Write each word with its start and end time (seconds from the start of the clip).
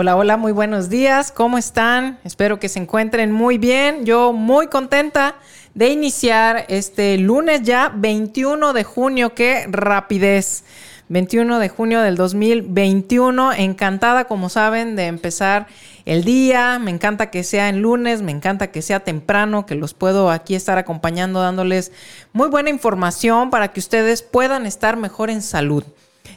Hola, 0.00 0.16
hola, 0.16 0.38
muy 0.38 0.52
buenos 0.52 0.88
días. 0.88 1.30
¿Cómo 1.30 1.58
están? 1.58 2.18
Espero 2.24 2.58
que 2.58 2.70
se 2.70 2.78
encuentren 2.78 3.32
muy 3.32 3.58
bien. 3.58 4.06
Yo 4.06 4.32
muy 4.32 4.68
contenta 4.68 5.34
de 5.74 5.90
iniciar 5.90 6.64
este 6.68 7.18
lunes 7.18 7.60
ya 7.64 7.92
21 7.94 8.72
de 8.72 8.82
junio. 8.82 9.34
Qué 9.34 9.66
rapidez. 9.68 10.64
21 11.10 11.58
de 11.58 11.68
junio 11.68 12.00
del 12.00 12.16
2021. 12.16 13.52
Encantada, 13.52 14.24
como 14.24 14.48
saben, 14.48 14.96
de 14.96 15.04
empezar 15.04 15.66
el 16.06 16.24
día. 16.24 16.78
Me 16.78 16.90
encanta 16.90 17.30
que 17.30 17.44
sea 17.44 17.68
en 17.68 17.82
lunes, 17.82 18.22
me 18.22 18.32
encanta 18.32 18.68
que 18.68 18.80
sea 18.80 19.00
temprano, 19.00 19.66
que 19.66 19.74
los 19.74 19.92
puedo 19.92 20.30
aquí 20.30 20.54
estar 20.54 20.78
acompañando, 20.78 21.42
dándoles 21.42 21.92
muy 22.32 22.48
buena 22.48 22.70
información 22.70 23.50
para 23.50 23.68
que 23.68 23.80
ustedes 23.80 24.22
puedan 24.22 24.64
estar 24.64 24.96
mejor 24.96 25.28
en 25.28 25.42
salud. 25.42 25.84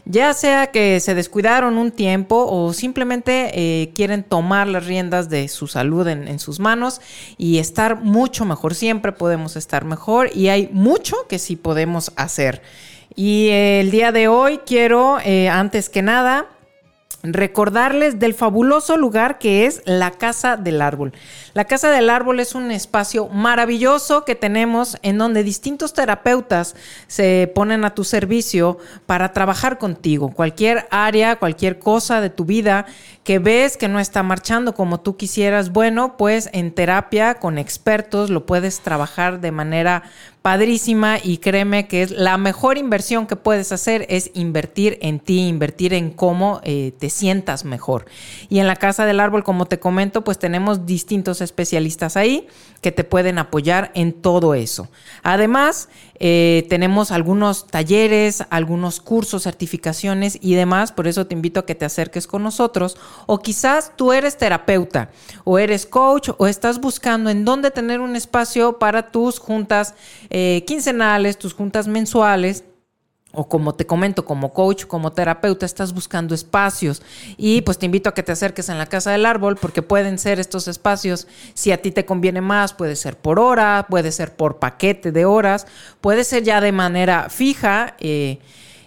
Ya 0.06 0.34
sea 0.34 0.68
que 0.68 1.00
se 1.00 1.16
descuidaron 1.16 1.78
un 1.78 1.92
tiempo 1.92 2.46
o 2.50 2.74
simplemente 2.74 3.52
eh, 3.54 3.92
quieren 3.94 4.24
tomar 4.24 4.68
las 4.68 4.86
riendas 4.86 5.30
de 5.30 5.48
su 5.48 5.68
salud 5.68 6.08
en, 6.08 6.40
sus 6.40 6.60
manos 6.60 7.02
y 7.38 7.60
estar 7.60 8.02
mucho 8.02 8.46
mejor. 8.46 8.76
Siempre 8.76 9.12
podemos 9.12 9.56
estar 9.56 9.86
mejor 9.86 10.30
y 10.36 10.50
hay 10.50 10.70
mucho 10.72 11.16
que 11.28 11.40
sí 11.40 11.56
podemos 11.56 12.12
hacer. 12.16 12.62
Y 13.16 13.50
el 13.50 13.92
día 13.92 14.12
de 14.12 14.28
hoy 14.28 14.60
quiero, 14.66 15.20
eh, 15.24 15.50
antes 15.50 15.90
que 15.90 16.02
nada, 16.02 16.48
recordarles 17.24 18.20
del 18.20 18.34
fabuloso 18.34 18.98
lugar 18.98 19.40
que 19.40 19.66
es 19.66 19.82
la 19.86 20.12
Casa 20.12 20.58
del 20.58 20.82
Árbol. 20.82 21.14
La 21.54 21.64
Casa 21.64 21.90
del 21.90 22.10
Árbol 22.10 22.42
es 22.42 22.54
un 22.54 22.70
espacio 22.70 23.30
maravilloso 23.30 24.26
que 24.26 24.36
tenemos 24.36 24.98
en 25.04 25.18
donde 25.18 25.44
distintos 25.44 25.94
terapeutas 25.94 26.76
se 27.08 27.50
ponen 27.56 27.86
a 27.86 27.96
tu 27.96 28.04
servicio 28.04 28.78
para 29.06 29.32
trabajar 29.32 29.78
contigo. 29.78 30.32
Cualquier 30.34 30.86
área, 30.92 31.38
cualquier 31.38 31.80
cosa 31.80 32.20
de 32.20 32.30
tu 32.30 32.44
vida 32.44 32.86
que 33.24 33.40
ves 33.40 33.78
que 33.78 33.88
no 33.88 34.02
está 34.02 34.22
marchando 34.22 34.76
como 34.76 35.00
tú 35.00 35.16
quisieras, 35.16 35.72
bueno, 35.72 36.18
pues 36.18 36.50
en 36.52 36.74
terapia 36.74 37.36
con 37.36 37.58
expertos 37.58 38.30
lo 38.30 38.46
puedes 38.46 38.82
trabajar 38.82 39.40
de 39.40 39.52
manera 39.52 40.04
padrísima 40.44 41.20
y 41.24 41.38
créeme 41.38 41.88
que 41.88 42.04
es 42.04 42.12
la 42.12 42.38
mejor 42.38 42.78
inversión 42.78 43.28
que 43.28 43.38
puedes 43.38 43.72
hacer 43.72 44.06
es 44.10 44.30
invertir 44.34 45.00
en 45.02 45.20
ti, 45.20 45.48
invertir 45.48 45.94
en 45.94 46.12
cómo 46.12 46.60
eh, 46.64 46.92
te 47.00 47.10
sientas 47.10 47.64
mejor. 47.64 48.06
Y 48.50 48.60
en 48.60 48.68
la 48.68 48.76
Casa 48.76 49.06
del 49.06 49.22
Árbol, 49.22 49.46
como 49.46 49.66
te 49.66 49.80
comento, 49.80 50.26
pues 50.26 50.38
tenemos 50.38 50.86
distintos 50.86 51.40
especialistas 51.40 52.18
ahí 52.18 52.46
que 52.84 52.92
te 52.92 53.04
pueden 53.04 53.40
apoyar 53.40 53.92
en 53.96 54.14
todo 54.14 54.54
eso. 54.54 54.90
Además, 55.24 55.90
eh, 56.20 56.68
tenemos 56.70 57.12
algunos 57.12 57.66
talleres, 57.66 58.44
algunos 58.52 59.00
cursos, 59.00 59.44
certificaciones 59.44 60.38
y 60.42 60.54
demás, 60.54 60.92
por 60.92 61.08
eso 61.08 61.26
te 61.26 61.34
invito 61.34 61.62
a 61.62 61.66
que 61.66 61.74
te 61.74 61.86
acerques 61.86 62.28
con 62.28 62.44
nosotros. 62.44 62.98
O 63.26 63.40
quizás 63.40 63.94
tú 63.96 64.14
eres 64.14 64.38
terapeuta 64.38 65.10
o 65.46 65.58
eres 65.58 65.88
coach 65.88 66.30
o 66.38 66.46
estás 66.46 66.80
buscando 66.80 67.32
en 67.32 67.46
dónde 67.46 67.72
tener 67.72 68.02
un 68.02 68.16
espacio 68.16 68.78
para 68.78 69.12
tus 69.12 69.40
juntas 69.40 69.96
eh, 70.30 70.64
quincenales, 70.68 71.40
tus 71.40 71.54
juntas 71.54 71.88
mensuales 71.88 72.66
o 73.36 73.50
como 73.50 73.74
te 73.74 73.88
comento, 73.88 74.26
como 74.26 74.54
coach, 74.54 74.86
como 74.86 75.12
terapeuta, 75.12 75.66
estás 75.66 75.92
buscando 75.92 76.36
espacios. 76.36 77.02
Y 77.36 77.62
pues 77.62 77.80
te 77.80 77.88
invito 77.88 78.08
a 78.08 78.14
que 78.14 78.22
te 78.22 78.32
acerques 78.32 78.70
en 78.70 78.78
la 78.78 78.86
casa 78.86 79.12
del 79.12 79.26
árbol 79.26 79.58
porque 79.60 79.82
pueden 79.82 80.20
ser 80.20 80.40
estos 80.40 80.68
espacios, 80.68 81.28
si 81.56 81.72
a 81.72 81.82
ti 81.82 81.92
te 81.92 82.06
conviene 82.06 82.42
más, 82.42 82.74
puede 82.74 82.96
ser 82.96 83.18
por 83.18 83.40
hora, 83.40 83.88
puede 83.90 84.12
ser 84.12 84.36
por 84.36 84.60
paquete 84.60 85.12
de 85.12 85.26
horas, 85.26 85.66
puede 86.00 86.24
ser 86.24 86.44
ya 86.44 86.62
de 86.62 86.72
manera 86.72 87.30
fija 87.30 87.96
eh, 88.00 88.38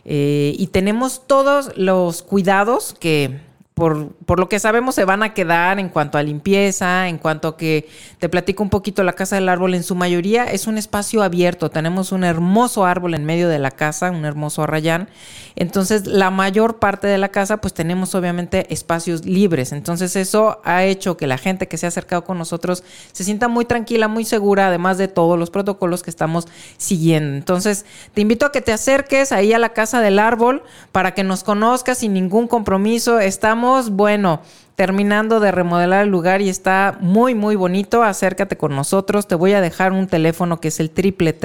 eh, 0.05 0.55
y 0.57 0.69
tenemos 0.69 1.27
todos 1.27 1.77
los 1.77 2.23
cuidados 2.23 2.95
que 2.99 3.41
por, 3.77 4.39
lo 4.39 4.49
que 4.49 4.59
sabemos 4.59 4.95
se 4.95 5.05
van 5.05 5.23
a 5.23 5.35
quedar 5.35 5.79
en 5.79 5.91
cuanto 5.91 6.17
a 6.17 6.23
limpieza, 6.23 7.09
en 7.09 7.19
cuanto 7.19 7.49
a 7.49 7.57
que 7.59 7.87
te 8.19 8.31
platico 8.31 8.63
un 8.63 8.71
poquito 8.71 9.03
la 9.03 9.13
casa 9.13 9.37
del 9.37 9.51
árbol, 9.51 9.75
en 9.75 9.83
su 9.83 9.95
mayoría 9.95 10.45
es 10.45 10.67
un 10.67 10.79
espacio 10.79 11.23
abierto, 11.23 11.71
tenemos 11.71 12.11
un 12.11 12.25
hermoso 12.25 12.87
árbol 12.87 13.13
en 13.13 13.27
medio 13.27 13.51
de 13.51 13.59
la 13.59 13.71
casa, 13.71 14.11
un 14.11 14.25
hermoso 14.25 14.63
arrayán, 14.63 15.11
entonces 15.57 16.07
la 16.07 16.31
mayor 16.31 16.79
parte 16.79 17.07
de 17.07 17.19
la 17.19 17.29
casa 17.29 17.59
pues 17.59 17.75
tenemos 17.75 18.15
obviamente 18.15 18.73
espacios 18.73 19.27
libres, 19.27 19.73
entonces 19.73 20.17
eso 20.17 20.59
ha 20.65 20.85
hecho 20.85 21.19
que 21.19 21.27
la 21.27 21.37
gente 21.37 21.69
que 21.69 21.77
se 21.77 21.85
ha 21.85 21.91
acercado 21.91 22.25
con 22.25 22.39
nosotros 22.39 22.83
se 23.13 23.25
sienta 23.25 23.47
muy 23.47 23.67
tranquila, 23.67 24.09
muy 24.09 24.25
segura, 24.25 24.69
además 24.69 24.97
de 24.97 25.09
todos 25.09 25.39
los 25.39 25.51
protocolos 25.51 26.03
que 26.03 26.09
estamos 26.09 26.49
siguiendo. 26.79 27.37
Entonces 27.37 27.85
te 28.15 28.23
invito 28.23 28.47
a 28.47 28.53
que 28.53 28.63
te 28.63 28.73
acerques 28.73 29.33
ahí 29.33 29.53
a 29.53 29.59
la 29.59 29.75
casa 29.75 30.01
del 30.01 30.19
árbol 30.19 30.63
para 30.93 31.13
que 31.13 31.25
nos 31.25 31.45
conozcas 31.45 31.99
sin 31.99 32.15
ningún 32.15 32.49
compromiso, 32.49 33.21
estamos 33.21 33.66
bueno, 33.91 34.41
terminando 34.77 35.41
de 35.41 35.51
remodelar 35.51 36.05
el 36.05 36.11
lugar 36.11 36.43
y 36.43 36.49
está 36.49 36.99
muy, 37.01 37.35
muy 37.35 37.57
bonito. 37.57 38.03
Acércate 38.03 38.57
con 38.57 38.77
nosotros. 38.77 39.27
Te 39.27 39.35
voy 39.35 39.53
a 39.53 39.61
dejar 39.61 39.93
un 39.93 40.07
teléfono 40.07 40.61
que 40.61 40.69
es 40.69 40.81
el 40.81 40.91
triple 40.91 41.37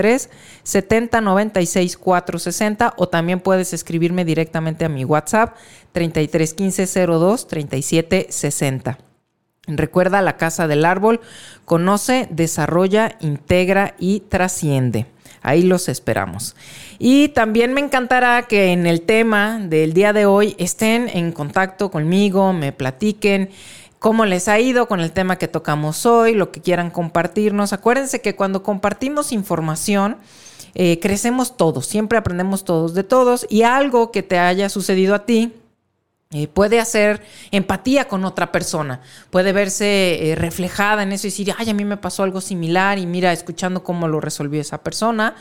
70 0.63 1.21
96 1.21 1.97
460 1.97 2.93
o 2.97 3.07
también 3.07 3.39
puedes 3.39 3.73
escribirme 3.73 4.25
directamente 4.25 4.85
a 4.85 4.89
mi 4.89 5.05
WhatsApp 5.05 5.55
33 5.93 6.53
15 6.53 7.05
02 7.07 7.47
37 7.47 8.27
60. 8.29 8.97
Recuerda 9.67 10.21
la 10.21 10.37
Casa 10.37 10.67
del 10.67 10.85
Árbol, 10.85 11.21
conoce, 11.65 12.27
desarrolla, 12.31 13.15
integra 13.19 13.95
y 13.99 14.21
trasciende. 14.21 15.05
Ahí 15.41 15.63
los 15.63 15.89
esperamos. 15.89 16.55
Y 16.99 17.29
también 17.29 17.73
me 17.73 17.81
encantará 17.81 18.43
que 18.43 18.71
en 18.71 18.85
el 18.85 19.01
tema 19.01 19.59
del 19.59 19.93
día 19.93 20.13
de 20.13 20.25
hoy 20.25 20.55
estén 20.59 21.09
en 21.09 21.31
contacto 21.31 21.89
conmigo, 21.89 22.53
me 22.53 22.71
platiquen 22.71 23.49
cómo 23.97 24.25
les 24.25 24.47
ha 24.47 24.59
ido 24.59 24.87
con 24.87 24.99
el 24.99 25.11
tema 25.11 25.37
que 25.37 25.47
tocamos 25.47 26.05
hoy, 26.05 26.33
lo 26.33 26.51
que 26.51 26.61
quieran 26.61 26.91
compartirnos. 26.91 27.73
Acuérdense 27.73 28.21
que 28.21 28.35
cuando 28.35 28.63
compartimos 28.63 29.31
información, 29.31 30.17
eh, 30.73 30.99
crecemos 30.99 31.57
todos, 31.57 31.85
siempre 31.85 32.17
aprendemos 32.17 32.63
todos 32.63 32.93
de 32.93 33.03
todos 33.03 33.45
y 33.49 33.63
algo 33.63 34.11
que 34.11 34.23
te 34.23 34.39
haya 34.39 34.69
sucedido 34.69 35.15
a 35.15 35.25
ti 35.25 35.53
eh, 36.33 36.47
puede 36.47 36.79
hacer 36.79 37.21
empatía 37.51 38.07
con 38.07 38.23
otra 38.23 38.53
persona, 38.53 39.01
puede 39.31 39.51
verse 39.51 40.31
eh, 40.31 40.35
reflejada 40.35 41.03
en 41.03 41.11
eso 41.11 41.27
y 41.27 41.29
decir, 41.29 41.53
ay, 41.57 41.69
a 41.69 41.73
mí 41.73 41.83
me 41.83 41.97
pasó 41.97 42.23
algo 42.23 42.39
similar 42.39 42.97
y 42.99 43.05
mira, 43.05 43.33
escuchando 43.33 43.83
cómo 43.83 44.07
lo 44.07 44.21
resolvió 44.21 44.61
esa 44.61 44.81
persona, 44.81 45.35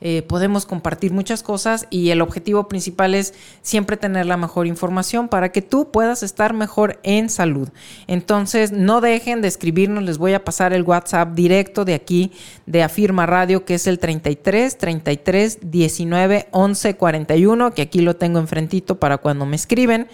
eh, 0.00 0.22
podemos 0.22 0.66
compartir 0.66 1.12
muchas 1.12 1.42
cosas 1.42 1.86
y 1.90 2.10
el 2.10 2.20
objetivo 2.20 2.68
principal 2.68 3.14
es 3.14 3.34
siempre 3.62 3.96
tener 3.96 4.26
la 4.26 4.36
mejor 4.36 4.66
información 4.66 5.28
para 5.28 5.52
que 5.52 5.62
tú 5.62 5.90
puedas 5.90 6.22
estar 6.22 6.54
mejor 6.54 7.00
en 7.02 7.28
salud. 7.28 7.68
Entonces, 8.06 8.72
no 8.72 9.00
dejen 9.00 9.42
de 9.42 9.48
escribirnos, 9.48 10.04
les 10.04 10.18
voy 10.18 10.34
a 10.34 10.44
pasar 10.44 10.72
el 10.72 10.82
WhatsApp 10.82 11.34
directo 11.34 11.84
de 11.84 11.94
aquí 11.94 12.32
de 12.66 12.82
Afirma 12.82 13.26
Radio, 13.26 13.64
que 13.64 13.74
es 13.74 13.86
el 13.86 13.98
33 13.98 14.78
33 14.78 15.58
19 15.62 16.48
11 16.50 16.96
41, 16.96 17.70
que 17.72 17.82
aquí 17.82 18.00
lo 18.00 18.16
tengo 18.16 18.38
enfrentito 18.38 18.98
para 18.98 19.18
cuando 19.18 19.46
me 19.46 19.56
escriben 19.56 20.08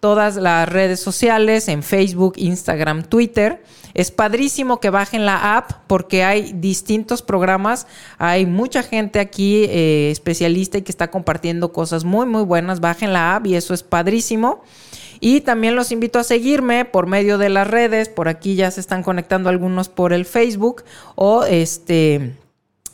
todas 0.00 0.36
las 0.36 0.68
redes 0.68 1.00
sociales, 1.00 1.68
en 1.68 1.82
Facebook, 1.82 2.34
Instagram, 2.36 3.04
Twitter. 3.04 3.62
Es 3.94 4.10
padrísimo 4.10 4.80
que 4.80 4.90
bajen 4.90 5.26
la 5.26 5.56
app 5.56 5.72
porque 5.86 6.24
hay 6.24 6.52
distintos 6.54 7.22
programas, 7.22 7.86
hay 8.18 8.46
mucha 8.46 8.82
gente 8.82 9.20
aquí 9.20 9.64
eh, 9.64 10.10
especialista 10.10 10.78
y 10.78 10.82
que 10.82 10.92
está 10.92 11.10
compartiendo 11.10 11.72
cosas 11.72 12.04
muy, 12.04 12.26
muy 12.26 12.42
buenas. 12.42 12.80
Bajen 12.80 13.12
la 13.12 13.36
app 13.36 13.46
y 13.46 13.56
eso 13.56 13.74
es 13.74 13.82
padrísimo. 13.82 14.62
Y 15.20 15.42
también 15.42 15.76
los 15.76 15.92
invito 15.92 16.18
a 16.18 16.24
seguirme 16.24 16.86
por 16.86 17.06
medio 17.06 17.36
de 17.36 17.50
las 17.50 17.68
redes. 17.68 18.08
Por 18.08 18.28
aquí 18.28 18.54
ya 18.54 18.70
se 18.70 18.80
están 18.80 19.02
conectando 19.02 19.50
algunos 19.50 19.90
por 19.90 20.14
el 20.14 20.24
Facebook 20.24 20.82
o 21.14 21.44
este 21.44 22.36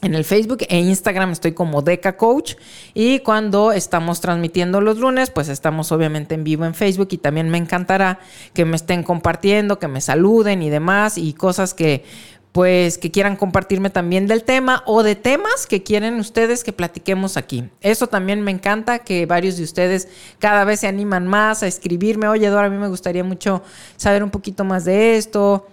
En 0.07 0.15
el 0.15 0.25
Facebook 0.25 0.59
e 0.69 0.79
Instagram 0.79 1.33
estoy 1.33 1.51
como 1.51 1.83
Deca 1.83 2.17
Coach. 2.17 2.55
Y 2.95 3.19
cuando 3.19 3.73
estamos 3.73 4.21
transmitiendo 4.21 4.81
los 4.81 4.99
lunes, 4.99 5.31
pues 5.31 5.49
estamos 5.49 5.91
obviamente 5.91 6.37
en 6.37 6.45
vivo 6.45 6.65
en 6.65 6.75
Facebook 6.75 7.09
y 7.11 7.19
también 7.19 7.51
me 7.51 7.59
encantará 7.59 8.21
que 8.55 8.65
me 8.65 8.77
estén 8.77 9.03
compartiendo, 9.03 9.81
que 9.81 9.89
me 9.89 10.01
saluden 10.01 10.63
y 10.63 10.71
demás 10.71 11.19
y 11.19 11.33
cosas 11.33 11.75
que 11.75 12.05
pues 12.53 12.99
que 12.99 13.11
quieran 13.11 13.35
compartirme 13.35 13.91
también 13.91 14.29
del 14.29 14.45
tema 14.45 14.85
o 14.87 15.03
de 15.03 15.17
temas 15.17 15.67
que 15.67 15.83
quieren 15.83 16.21
ustedes 16.21 16.63
que 16.63 16.73
platiquemos 16.73 17.37
aquí. 17.37 17.69
Eso 17.81 18.07
también 18.07 18.43
me 18.43 18.53
encanta 18.53 19.01
que 19.01 19.27
varios 19.27 19.57
de 19.57 19.65
ustedes 19.65 20.09
cada 20.39 20.65
vez 20.65 20.81
se 20.81 20.87
animan 20.87 21.27
más 21.27 21.65
a 21.65 21.67
escribirme, 21.67 22.29
oye 22.29 22.49
Dora, 22.49 22.69
a 22.69 22.71
mí 22.71 22.79
me 22.79 22.89
gustaría 22.89 23.25
mucho 23.25 23.63
saber 23.97 24.23
un 24.23 24.31
poquito 24.31 24.65
más 24.65 24.85
de 24.85 25.17
esto 25.17 25.67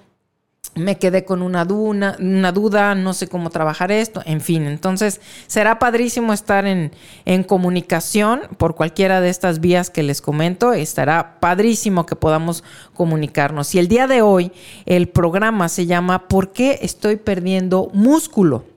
me 0.75 0.97
quedé 0.97 1.25
con 1.25 1.41
una, 1.41 1.65
duna, 1.65 2.17
una 2.19 2.51
duda, 2.51 2.95
no 2.95 3.13
sé 3.13 3.27
cómo 3.27 3.49
trabajar 3.49 3.91
esto, 3.91 4.21
en 4.25 4.41
fin, 4.41 4.65
entonces 4.65 5.21
será 5.47 5.79
padrísimo 5.79 6.33
estar 6.33 6.65
en, 6.65 6.91
en, 7.25 7.43
comunicación 7.43 8.41
por 8.57 8.75
cualquiera 8.75 9.21
de 9.21 9.29
estas 9.29 9.59
vías 9.59 9.89
que 9.89 10.03
les 10.03 10.21
comento, 10.21 10.73
estará 10.73 11.39
padrísimo 11.39 12.05
que 12.05 12.15
podamos 12.15 12.63
comunicarnos. 12.93 13.75
Y 13.75 13.79
el 13.79 13.87
día 13.87 14.07
de 14.07 14.21
hoy 14.21 14.51
el 14.85 15.09
programa 15.09 15.69
se 15.69 15.85
llama 15.85 16.27
¿Por 16.27 16.51
qué 16.51 16.79
estoy 16.81 17.17
perdiendo 17.17 17.89
músculo? 17.93 18.72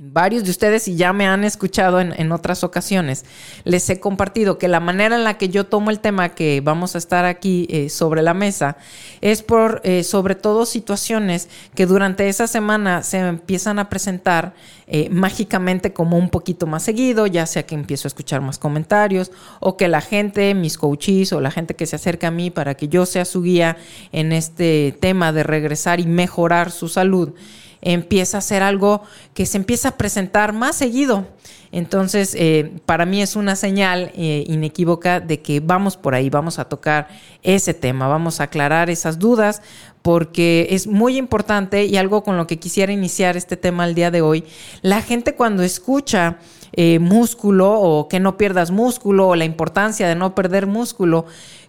Varios 0.00 0.44
de 0.44 0.50
ustedes, 0.50 0.86
y 0.86 0.94
ya 0.94 1.12
me 1.12 1.26
han 1.26 1.42
escuchado 1.42 2.00
en, 2.00 2.30
otras 2.30 2.62
ocasiones, 2.62 3.24
les 3.64 3.90
he 3.90 3.98
compartido 3.98 4.56
que 4.56 4.68
la 4.68 4.78
manera 4.78 5.16
en 5.16 5.24
la 5.24 5.38
que 5.38 5.48
yo 5.48 5.66
tomo 5.66 5.90
el 5.90 5.98
tema 5.98 6.28
que 6.28 6.60
vamos 6.60 6.94
a 6.94 6.98
estar 6.98 7.24
aquí 7.24 7.66
eh, 7.68 7.88
sobre 7.88 8.22
la 8.22 8.32
mesa 8.32 8.76
es 9.20 9.42
por, 9.42 9.80
eh, 9.82 10.04
sobre 10.04 10.36
todo, 10.36 10.66
situaciones 10.66 11.48
que 11.74 11.86
durante 11.86 12.28
esa 12.28 12.46
semana 12.46 13.02
se 13.02 13.18
empiezan 13.18 13.80
a 13.80 13.88
presentar 13.88 14.54
eh, 14.86 15.08
mágicamente 15.10 15.92
como 15.92 16.16
un 16.16 16.30
poquito 16.30 16.68
más 16.68 16.84
seguido, 16.84 17.26
ya 17.26 17.44
sea 17.46 17.66
que 17.66 17.74
empiezo 17.74 18.06
a 18.06 18.10
escuchar 18.10 18.40
más 18.40 18.58
comentarios 18.58 19.32
o 19.58 19.76
que 19.76 19.88
la 19.88 20.00
gente, 20.00 20.54
mis 20.54 20.78
coaches 20.78 21.32
o 21.32 21.40
la 21.40 21.50
gente 21.50 21.74
que 21.74 21.86
se 21.86 21.96
acerca 21.96 22.28
a 22.28 22.30
mí 22.30 22.50
para 22.50 22.74
que 22.76 22.86
yo 22.86 23.04
sea 23.04 23.24
su 23.24 23.42
guía 23.42 23.76
en 24.12 24.32
este 24.32 24.96
tema 25.00 25.32
de 25.32 25.42
regresar 25.42 25.98
y 25.98 26.06
mejorar 26.06 26.70
su 26.70 26.88
salud 26.88 27.34
empieza 27.80 28.38
a 28.38 28.40
ser 28.40 28.62
algo 28.62 29.02
que 29.34 29.46
se 29.46 29.58
empieza 29.58 29.90
a 29.90 29.96
presentar 29.96 30.52
más 30.52 30.76
seguido. 30.76 31.26
Entonces, 31.70 32.34
eh, 32.38 32.72
para 32.86 33.04
mí 33.04 33.20
es 33.20 33.36
una 33.36 33.54
señal 33.54 34.10
eh, 34.14 34.44
inequívoca 34.46 35.20
de 35.20 35.42
que 35.42 35.60
vamos 35.60 35.96
por 35.96 36.14
ahí, 36.14 36.30
vamos 36.30 36.58
a 36.58 36.64
tocar 36.64 37.08
ese 37.42 37.74
tema, 37.74 38.08
vamos 38.08 38.40
a 38.40 38.44
aclarar 38.44 38.88
esas 38.88 39.18
dudas, 39.18 39.60
porque 40.00 40.68
es 40.70 40.86
muy 40.86 41.18
importante 41.18 41.84
y 41.84 41.98
algo 41.98 42.22
con 42.22 42.38
lo 42.38 42.46
que 42.46 42.58
quisiera 42.58 42.92
iniciar 42.92 43.36
este 43.36 43.58
tema 43.58 43.84
el 43.84 43.94
día 43.94 44.10
de 44.10 44.22
hoy. 44.22 44.44
La 44.80 45.02
gente 45.02 45.34
cuando 45.34 45.62
escucha 45.62 46.38
eh, 46.72 46.98
músculo 46.98 47.78
o 47.78 48.08
que 48.08 48.20
no 48.20 48.38
pierdas 48.38 48.70
músculo 48.70 49.28
o 49.28 49.36
la 49.36 49.44
importancia 49.44 50.08
de 50.08 50.14
no 50.14 50.34
perder 50.34 50.66
músculo, 50.66 51.26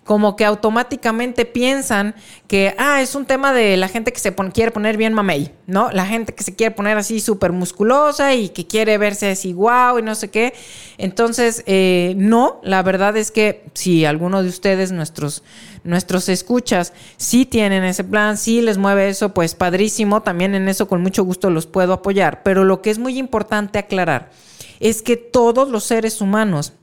como 0.10 0.36
que 0.36 0.44
automáticamente 0.44 1.46
piensan 1.46 2.16
que, 2.48 2.74
ah, 2.80 3.00
es 3.00 3.14
un 3.14 3.28
tema 3.28 3.54
de 3.54 3.78
la 3.78 3.88
gente 3.88 4.12
que 4.12 4.20
se 4.20 4.34
quiere 4.34 4.72
poner 4.72 4.98
bien 4.98 5.14
mamey, 5.14 5.52
¿no? 5.68 5.92
La 5.92 6.04
gente 6.08 6.34
que 6.34 6.44
se 6.44 6.56
quiere 6.56 6.74
poner 6.74 6.98
así 6.98 7.20
súper 7.20 7.52
musculosa 7.52 8.34
y 8.34 8.50
que 8.50 8.66
quiere 8.66 8.98
verse 8.98 9.30
así 9.30 9.54
guau 9.54 10.00
y 10.00 10.02
no 10.02 10.16
sé 10.16 10.32
qué. 10.32 10.56
Entonces, 10.98 11.62
eh, 11.68 12.16
no, 12.18 12.60
la 12.64 12.82
verdad 12.82 13.16
es 13.18 13.30
que 13.30 13.66
si 13.76 14.04
alguno 14.04 14.42
de 14.42 14.50
ustedes, 14.50 14.92
nuestros, 14.92 15.44
nuestros 15.84 16.28
escuchas, 16.28 16.92
sí 17.18 17.46
tienen 17.46 17.84
ese 17.84 18.04
plan, 18.04 18.36
sí 18.36 18.64
les 18.64 18.80
mueve 18.80 19.10
eso, 19.10 19.36
pues 19.36 19.54
padrísimo, 19.54 20.24
también 20.24 20.56
en 20.56 20.70
eso 20.70 20.88
con 20.88 21.04
mucho 21.04 21.24
gusto 21.24 21.52
los 21.52 21.68
puedo 21.68 21.94
apoyar. 21.94 22.42
Pero 22.42 22.64
lo 22.64 22.82
que 22.82 22.90
es 22.90 22.98
muy 22.98 23.20
importante 23.20 23.78
aclarar 23.78 24.32
es 24.80 25.04
que 25.04 25.18
todos 25.18 25.70
los 25.70 25.84
seres 25.84 26.20
humanos, 26.20 26.74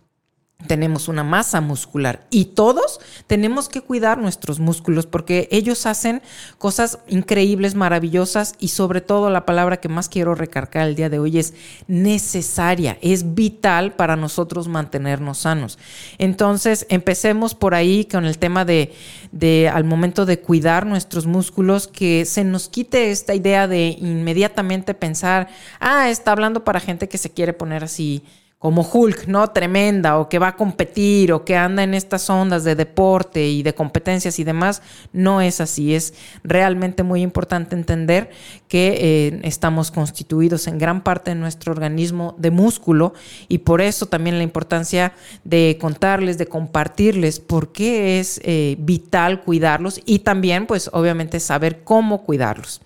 tenemos 0.66 1.08
una 1.08 1.22
masa 1.22 1.60
muscular 1.60 2.26
y 2.30 2.46
todos 2.46 2.98
tenemos 3.26 3.68
que 3.68 3.82
cuidar 3.82 4.18
nuestros 4.18 4.58
músculos 4.58 5.06
porque 5.06 5.48
ellos 5.52 5.86
hacen 5.86 6.22
cosas 6.58 6.98
increíbles, 7.08 7.74
maravillosas 7.74 8.54
y 8.58 8.68
sobre 8.68 9.00
todo 9.00 9.30
la 9.30 9.46
palabra 9.46 9.78
que 9.78 9.88
más 9.88 10.08
quiero 10.08 10.34
recargar 10.34 10.88
el 10.88 10.96
día 10.96 11.10
de 11.10 11.18
hoy 11.18 11.38
es 11.38 11.54
necesaria, 11.86 12.98
es 13.02 13.34
vital 13.34 13.94
para 13.94 14.16
nosotros 14.16 14.66
mantenernos 14.66 15.38
sanos. 15.38 15.78
Entonces, 16.18 16.86
empecemos 16.88 17.54
por 17.54 17.74
ahí 17.74 18.06
con 18.06 18.24
el 18.24 18.38
tema 18.38 18.64
de, 18.64 18.94
de 19.32 19.68
al 19.68 19.84
momento 19.84 20.26
de 20.26 20.40
cuidar 20.40 20.86
nuestros 20.86 21.26
músculos, 21.26 21.86
que 21.86 22.24
se 22.24 22.44
nos 22.44 22.68
quite 22.68 23.10
esta 23.10 23.34
idea 23.34 23.68
de 23.68 23.96
inmediatamente 24.00 24.94
pensar, 24.94 25.48
ah, 25.80 26.08
está 26.08 26.32
hablando 26.32 26.64
para 26.64 26.80
gente 26.80 27.08
que 27.08 27.18
se 27.18 27.30
quiere 27.30 27.52
poner 27.52 27.84
así 27.84 28.24
como 28.58 28.82
Hulk, 28.82 29.26
¿no? 29.26 29.46
Tremenda, 29.48 30.18
o 30.18 30.30
que 30.30 30.38
va 30.38 30.48
a 30.48 30.56
competir, 30.56 31.30
o 31.32 31.44
que 31.44 31.56
anda 31.56 31.82
en 31.82 31.92
estas 31.92 32.28
ondas 32.30 32.64
de 32.64 32.74
deporte 32.74 33.46
y 33.46 33.62
de 33.62 33.74
competencias 33.74 34.38
y 34.38 34.44
demás, 34.44 34.80
no 35.12 35.42
es 35.42 35.60
así. 35.60 35.94
Es 35.94 36.14
realmente 36.42 37.02
muy 37.02 37.20
importante 37.20 37.76
entender 37.76 38.30
que 38.66 38.96
eh, 38.98 39.40
estamos 39.42 39.90
constituidos 39.90 40.66
en 40.68 40.78
gran 40.78 41.04
parte 41.04 41.32
de 41.32 41.34
nuestro 41.34 41.72
organismo 41.72 42.34
de 42.38 42.50
músculo 42.50 43.12
y 43.46 43.58
por 43.58 43.82
eso 43.82 44.06
también 44.06 44.38
la 44.38 44.44
importancia 44.44 45.12
de 45.44 45.76
contarles, 45.78 46.38
de 46.38 46.46
compartirles 46.46 47.40
por 47.40 47.72
qué 47.72 48.18
es 48.18 48.40
eh, 48.42 48.76
vital 48.78 49.42
cuidarlos 49.42 50.00
y 50.06 50.20
también, 50.20 50.66
pues, 50.66 50.88
obviamente 50.94 51.40
saber 51.40 51.84
cómo 51.84 52.24
cuidarlos. 52.24 52.80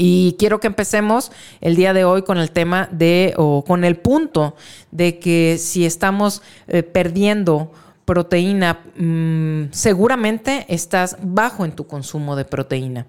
Y 0.00 0.36
quiero 0.38 0.60
que 0.60 0.68
empecemos 0.68 1.32
el 1.60 1.74
día 1.74 1.92
de 1.92 2.04
hoy 2.04 2.22
con 2.22 2.38
el 2.38 2.52
tema 2.52 2.88
de, 2.92 3.34
o 3.36 3.64
con 3.64 3.82
el 3.82 3.96
punto 3.96 4.54
de 4.92 5.18
que 5.18 5.58
si 5.58 5.84
estamos 5.84 6.40
eh, 6.68 6.84
perdiendo 6.84 7.72
proteína, 8.04 8.78
mm, 8.96 9.72
seguramente 9.72 10.66
estás 10.68 11.16
bajo 11.20 11.64
en 11.64 11.72
tu 11.72 11.88
consumo 11.88 12.36
de 12.36 12.44
proteína. 12.44 13.06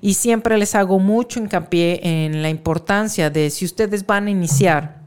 Y 0.00 0.14
siempre 0.14 0.58
les 0.58 0.74
hago 0.74 0.98
mucho 0.98 1.38
hincapié 1.38 2.00
en 2.02 2.42
la 2.42 2.48
importancia 2.48 3.30
de 3.30 3.48
si 3.48 3.64
ustedes 3.64 4.04
van 4.04 4.26
a 4.26 4.30
iniciar 4.30 5.00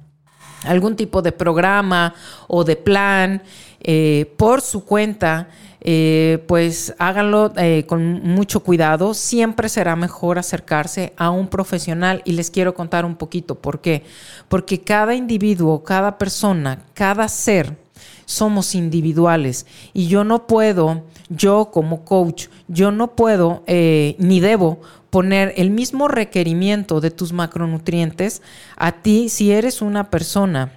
algún 0.64 0.96
tipo 0.96 1.22
de 1.22 1.34
programa 1.34 2.14
o 2.48 2.64
de 2.64 2.78
plan 2.78 3.44
eh, 3.82 4.34
por 4.38 4.62
su 4.62 4.86
cuenta, 4.86 5.50
eh, 5.88 6.44
pues 6.48 6.96
háganlo 6.98 7.54
eh, 7.58 7.84
con 7.86 8.24
mucho 8.24 8.62
cuidado. 8.62 9.14
Siempre 9.14 9.70
será 9.70 9.96
mejor 9.96 10.40
acercarse 10.40 11.14
a 11.16 11.30
un 11.30 11.48
profesional 11.48 12.24
y 12.26 12.32
les 12.32 12.50
quiero 12.50 12.74
contar 12.74 13.06
un 13.06 13.16
poquito 13.16 13.54
por 13.54 13.82
qué. 13.82 14.04
Porque 14.48 14.82
cada 14.82 15.14
individuo, 15.14 15.84
cada 15.84 16.18
persona, 16.18 16.80
cada 16.96 17.28
ser, 17.28 17.78
somos 18.26 18.74
individuales 18.74 19.68
y 19.94 20.08
yo 20.08 20.24
no 20.24 20.48
puedo, 20.48 21.04
yo 21.30 21.70
como 21.72 22.04
coach, 22.04 22.48
yo 22.68 22.90
no 22.90 23.16
puedo 23.16 23.62
eh, 23.68 24.16
ni 24.18 24.40
debo 24.40 24.82
poner 25.12 25.54
el 25.56 25.70
mismo 25.70 26.08
requerimiento 26.08 27.00
de 27.00 27.12
tus 27.12 27.32
macronutrientes 27.32 28.42
a 28.76 29.04
ti 29.04 29.30
si 29.30 29.52
eres 29.52 29.84
una 29.84 30.10
persona 30.10 30.72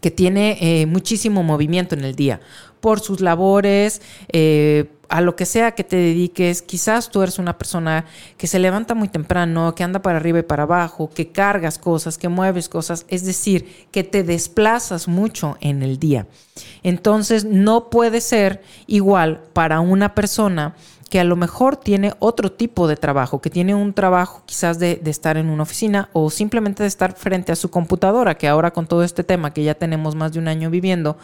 que 0.00 0.12
tiene 0.12 0.86
muchísimo 0.88 1.42
movimiento 1.42 1.94
en 1.94 2.04
el 2.04 2.14
día 2.14 2.40
por 2.80 3.00
sus 3.00 3.20
labores, 3.20 4.00
eh, 4.32 4.90
a 5.10 5.20
lo 5.20 5.36
que 5.36 5.44
sea 5.44 5.72
que 5.72 5.84
te 5.84 5.96
dediques. 5.96 6.62
Quizás 6.62 7.10
tú 7.10 7.22
eres 7.22 7.38
una 7.38 7.58
persona 7.58 8.06
que 8.38 8.46
se 8.46 8.58
levanta 8.58 8.94
muy 8.94 9.08
temprano, 9.08 9.74
que 9.74 9.82
anda 9.82 10.00
para 10.00 10.18
arriba 10.18 10.38
y 10.38 10.44
para 10.44 10.62
abajo, 10.62 11.10
que 11.10 11.30
cargas 11.32 11.78
cosas, 11.78 12.16
que 12.16 12.28
mueves 12.28 12.68
cosas, 12.68 13.04
es 13.08 13.24
decir, 13.24 13.86
que 13.90 14.04
te 14.04 14.22
desplazas 14.22 15.08
mucho 15.08 15.58
en 15.60 15.82
el 15.82 15.98
día. 15.98 16.26
Entonces, 16.82 17.44
no 17.44 17.90
puede 17.90 18.20
ser 18.20 18.62
igual 18.86 19.42
para 19.52 19.80
una 19.80 20.14
persona 20.14 20.74
que 21.10 21.18
a 21.18 21.24
lo 21.24 21.34
mejor 21.34 21.76
tiene 21.76 22.14
otro 22.20 22.52
tipo 22.52 22.86
de 22.86 22.94
trabajo, 22.94 23.40
que 23.40 23.50
tiene 23.50 23.74
un 23.74 23.94
trabajo 23.94 24.44
quizás 24.46 24.78
de, 24.78 24.94
de, 24.94 25.10
estar 25.10 25.36
en 25.36 25.50
una 25.50 25.64
oficina 25.64 26.08
o 26.12 26.30
simplemente 26.30 26.84
de 26.84 26.88
estar 26.88 27.16
frente 27.16 27.50
a 27.50 27.56
su 27.56 27.68
computadora, 27.68 28.36
que 28.36 28.46
ahora 28.46 28.70
con 28.70 28.86
todo 28.86 29.02
este 29.02 29.24
tema 29.24 29.52
que 29.52 29.64
ya 29.64 29.74
tenemos 29.74 30.14
más 30.14 30.32
de 30.32 30.38
un 30.38 30.46
año 30.46 30.70
viviendo, 30.70 31.18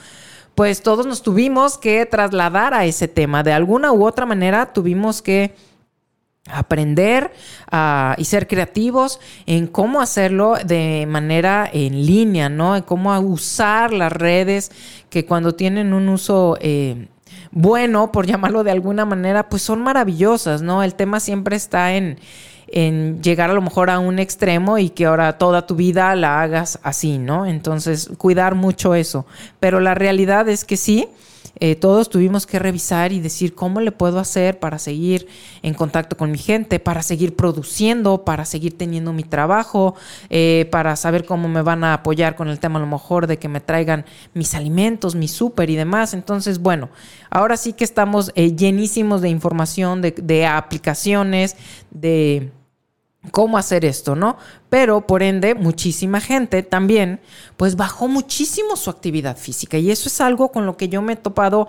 pues 0.57 0.83
todos 0.83 1.07
nos 1.07 1.23
tuvimos 1.23 1.79
que 1.79 2.07
trasladar 2.07 2.75
a 2.75 2.87
ese 2.87 3.07
tema. 3.07 3.43
De 3.43 3.53
alguna 3.53 3.93
u 3.93 4.05
otra 4.07 4.27
manera 4.27 4.73
tuvimos 4.73 5.21
que 5.21 5.55
aprender 6.49 7.31
ah, 7.71 8.15
y 8.19 8.25
ser 8.25 8.49
creativos 8.49 9.21
en 9.45 9.67
cómo 9.67 10.01
hacerlo 10.01 10.55
de 10.65 11.05
manera 11.07 11.69
en 11.71 12.07
línea, 12.07 12.49
¿no? 12.49 12.75
En 12.75 12.83
cómo 12.83 13.17
usar 13.21 13.93
las 13.93 14.11
redes 14.11 14.73
que 15.11 15.27
cuando 15.27 15.55
tienen 15.55 15.93
un 15.93 16.09
uso 16.09 16.57
eh, 16.61 17.09
bueno, 17.51 18.11
por 18.11 18.27
llamarlo 18.27 18.65
de 18.65 18.71
alguna 18.71 19.05
manera, 19.05 19.49
pues 19.49 19.63
son 19.63 19.83
maravillosas, 19.83 20.63
¿no? 20.63 20.83
El 20.83 20.95
tema 20.95 21.21
siempre 21.21 21.57
está 21.57 21.95
en 21.95 22.19
en 22.69 23.23
llegar 23.23 23.51
a 23.51 23.55
lo 23.55 23.63
mejor 23.63 23.91
a 23.91 23.99
un 23.99 24.19
extremo 24.19 24.79
y 24.79 24.91
que 24.91 25.07
ahora 25.07 25.39
toda 25.39 25.67
tu 25.67 25.77
vida 25.77 26.15
la 26.17 26.41
hagas 26.41 26.79
así, 26.83 27.19
¿no? 27.19 27.47
Entonces, 27.47 28.11
cuidar 28.19 28.55
mucho 28.55 28.95
eso. 28.95 29.27
Pero 29.61 29.81
la 29.81 29.95
realidad 29.95 30.49
es 30.49 30.65
que 30.65 30.77
sí, 30.77 31.09
eh, 31.59 31.75
todos 31.75 32.11
tuvimos 32.11 32.47
que 32.47 32.59
revisar 32.59 33.13
y 33.13 33.21
decir 33.21 33.55
cómo 33.55 33.81
le 33.81 33.91
puedo 33.91 34.19
hacer 34.19 34.59
para 34.59 34.79
seguir 34.79 35.27
en 35.63 35.73
contacto 35.73 36.17
con 36.17 36.31
mi 36.31 36.39
gente, 36.39 36.79
para 36.81 37.03
seguir 37.03 37.35
produciendo, 37.35 38.25
para 38.25 38.45
seguir 38.45 38.77
teniendo 38.77 39.13
mi 39.15 39.23
trabajo, 39.23 39.95
eh, 40.29 40.69
para 40.71 40.97
saber 40.97 41.25
cómo 41.25 41.49
me 41.49 41.63
van 41.63 41.83
a 41.83 41.95
apoyar 41.95 42.37
con 42.37 42.49
el 42.49 42.59
tema 42.59 42.79
a 42.79 42.83
lo 42.83 42.87
mejor 42.87 43.27
de 43.27 43.39
que 43.39 43.49
me 43.49 43.61
traigan 43.61 44.05
mis 44.35 44.55
alimentos, 44.55 45.15
mi 45.15 45.29
súper 45.29 45.71
y 45.71 45.77
demás. 45.77 46.13
Entonces, 46.13 46.59
bueno, 46.59 46.91
ahora 47.31 47.57
sí 47.57 47.73
que 47.73 47.85
estamos 47.85 48.33
eh, 48.35 48.55
llenísimos 48.55 49.23
de 49.23 49.31
información, 49.31 50.03
de, 50.03 50.11
de 50.11 50.47
aplicaciones, 50.47 51.57
de 51.91 52.51
cómo 53.31 53.59
hacer 53.59 53.85
esto, 53.85 54.15
¿no? 54.15 54.37
Pero 54.71 55.07
por 55.07 55.23
ende, 55.23 55.55
muchísima 55.55 56.21
gente 56.21 56.63
también, 56.63 57.21
pues 57.57 57.77
bajó 57.77 58.09
muchísimo 58.09 58.77
su 58.77 58.91
actividad 58.91 59.37
física 59.37 59.79
y 59.79 59.91
eso 59.91 60.09
es 60.09 60.21
algo 60.21 60.53
con 60.53 60.67
lo 60.67 60.77
que 60.77 60.89
yo 60.89 61.03
me 61.03 61.15
he 61.15 61.17
topado 61.17 61.69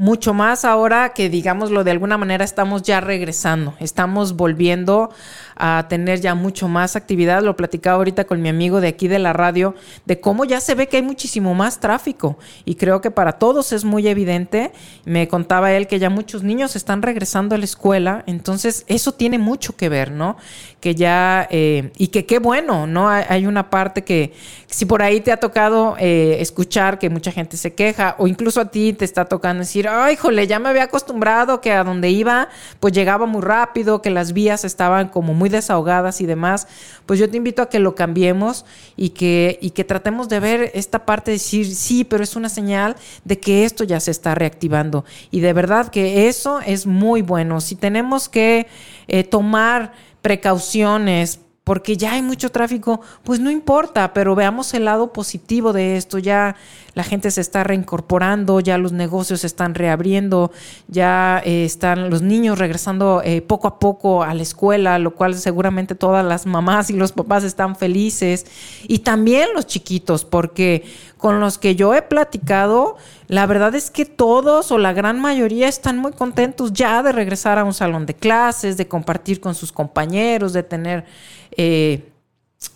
mucho 0.00 0.32
más 0.32 0.64
ahora 0.64 1.12
que, 1.12 1.28
digámoslo, 1.28 1.84
de 1.84 1.90
alguna 1.90 2.16
manera 2.16 2.42
estamos 2.42 2.82
ya 2.82 3.02
regresando, 3.02 3.74
estamos 3.80 4.34
volviendo 4.34 5.10
a 5.60 5.86
tener 5.88 6.20
ya 6.20 6.34
mucho 6.34 6.68
más 6.68 6.96
actividad. 6.96 7.42
Lo 7.42 7.56
platicaba 7.56 7.98
ahorita 7.98 8.24
con 8.24 8.40
mi 8.40 8.48
amigo 8.48 8.80
de 8.80 8.88
aquí 8.88 9.08
de 9.08 9.18
la 9.18 9.32
radio, 9.32 9.74
de 10.06 10.18
cómo 10.20 10.44
ya 10.44 10.60
se 10.60 10.74
ve 10.74 10.88
que 10.88 10.96
hay 10.96 11.02
muchísimo 11.02 11.54
más 11.54 11.78
tráfico 11.78 12.38
y 12.64 12.76
creo 12.76 13.00
que 13.00 13.10
para 13.10 13.32
todos 13.32 13.72
es 13.72 13.84
muy 13.84 14.08
evidente. 14.08 14.72
Me 15.04 15.28
contaba 15.28 15.72
él 15.72 15.86
que 15.86 15.98
ya 15.98 16.08
muchos 16.08 16.42
niños 16.42 16.76
están 16.76 17.02
regresando 17.02 17.54
a 17.54 17.58
la 17.58 17.64
escuela, 17.64 18.24
entonces 18.26 18.84
eso 18.88 19.12
tiene 19.12 19.38
mucho 19.38 19.76
que 19.76 19.88
ver, 19.88 20.10
¿no? 20.10 20.36
Que 20.80 20.94
ya, 20.94 21.46
eh, 21.50 21.90
y 21.98 22.08
que 22.08 22.24
qué 22.24 22.38
bueno, 22.38 22.86
¿no? 22.86 23.08
Hay 23.08 23.46
una 23.46 23.68
parte 23.68 24.02
que 24.02 24.32
si 24.66 24.86
por 24.86 25.02
ahí 25.02 25.20
te 25.20 25.32
ha 25.32 25.36
tocado 25.36 25.96
eh, 25.98 26.36
escuchar 26.40 26.98
que 26.98 27.10
mucha 27.10 27.32
gente 27.32 27.56
se 27.58 27.74
queja 27.74 28.14
o 28.18 28.26
incluso 28.26 28.60
a 28.60 28.70
ti 28.70 28.94
te 28.94 29.04
está 29.04 29.26
tocando 29.26 29.60
decir, 29.60 29.88
ay, 29.88 30.16
jole, 30.16 30.46
ya 30.46 30.58
me 30.58 30.68
había 30.70 30.84
acostumbrado 30.84 31.60
que 31.60 31.72
a 31.72 31.84
donde 31.84 32.08
iba, 32.08 32.48
pues 32.78 32.94
llegaba 32.94 33.26
muy 33.26 33.42
rápido, 33.42 34.00
que 34.00 34.10
las 34.10 34.32
vías 34.32 34.64
estaban 34.64 35.08
como 35.08 35.34
muy 35.34 35.49
desahogadas 35.50 36.20
y 36.20 36.26
demás, 36.26 36.66
pues 37.06 37.18
yo 37.18 37.28
te 37.28 37.36
invito 37.36 37.62
a 37.62 37.68
que 37.68 37.78
lo 37.78 37.94
cambiemos 37.94 38.64
y 38.96 39.10
que, 39.10 39.58
y 39.60 39.70
que 39.70 39.84
tratemos 39.84 40.28
de 40.28 40.40
ver 40.40 40.70
esta 40.74 41.04
parte 41.04 41.30
de 41.30 41.36
decir, 41.36 41.66
sí, 41.74 42.04
pero 42.04 42.22
es 42.22 42.36
una 42.36 42.48
señal 42.48 42.96
de 43.24 43.38
que 43.38 43.64
esto 43.64 43.84
ya 43.84 44.00
se 44.00 44.10
está 44.10 44.34
reactivando. 44.34 45.04
Y 45.30 45.40
de 45.40 45.52
verdad 45.52 45.88
que 45.88 46.28
eso 46.28 46.60
es 46.60 46.86
muy 46.86 47.22
bueno. 47.22 47.60
Si 47.60 47.76
tenemos 47.76 48.28
que 48.28 48.66
eh, 49.08 49.24
tomar 49.24 49.92
precauciones 50.22 51.40
porque 51.70 51.96
ya 51.96 52.14
hay 52.14 52.22
mucho 52.22 52.50
tráfico, 52.50 53.00
pues 53.22 53.38
no 53.38 53.48
importa, 53.48 54.12
pero 54.12 54.34
veamos 54.34 54.74
el 54.74 54.86
lado 54.86 55.12
positivo 55.12 55.72
de 55.72 55.96
esto, 55.96 56.18
ya 56.18 56.56
la 56.94 57.04
gente 57.04 57.30
se 57.30 57.40
está 57.40 57.62
reincorporando, 57.62 58.58
ya 58.58 58.76
los 58.76 58.90
negocios 58.90 59.42
se 59.42 59.46
están 59.46 59.76
reabriendo, 59.76 60.50
ya 60.88 61.40
eh, 61.44 61.64
están 61.64 62.10
los 62.10 62.22
niños 62.22 62.58
regresando 62.58 63.22
eh, 63.24 63.40
poco 63.40 63.68
a 63.68 63.78
poco 63.78 64.24
a 64.24 64.34
la 64.34 64.42
escuela, 64.42 64.98
lo 64.98 65.14
cual 65.14 65.36
seguramente 65.36 65.94
todas 65.94 66.24
las 66.24 66.44
mamás 66.44 66.90
y 66.90 66.94
los 66.94 67.12
papás 67.12 67.44
están 67.44 67.76
felices, 67.76 68.46
y 68.88 68.98
también 68.98 69.50
los 69.54 69.68
chiquitos, 69.68 70.24
porque 70.24 70.82
con 71.18 71.38
los 71.38 71.56
que 71.56 71.76
yo 71.76 71.94
he 71.94 72.02
platicado, 72.02 72.96
la 73.28 73.46
verdad 73.46 73.76
es 73.76 73.92
que 73.92 74.06
todos 74.06 74.72
o 74.72 74.78
la 74.78 74.92
gran 74.92 75.20
mayoría 75.20 75.68
están 75.68 75.98
muy 75.98 76.10
contentos 76.10 76.72
ya 76.72 77.00
de 77.04 77.12
regresar 77.12 77.58
a 77.58 77.64
un 77.64 77.74
salón 77.74 78.06
de 78.06 78.14
clases, 78.14 78.76
de 78.76 78.88
compartir 78.88 79.38
con 79.38 79.54
sus 79.54 79.70
compañeros, 79.70 80.52
de 80.52 80.64
tener 80.64 81.04
eh, 81.56 82.10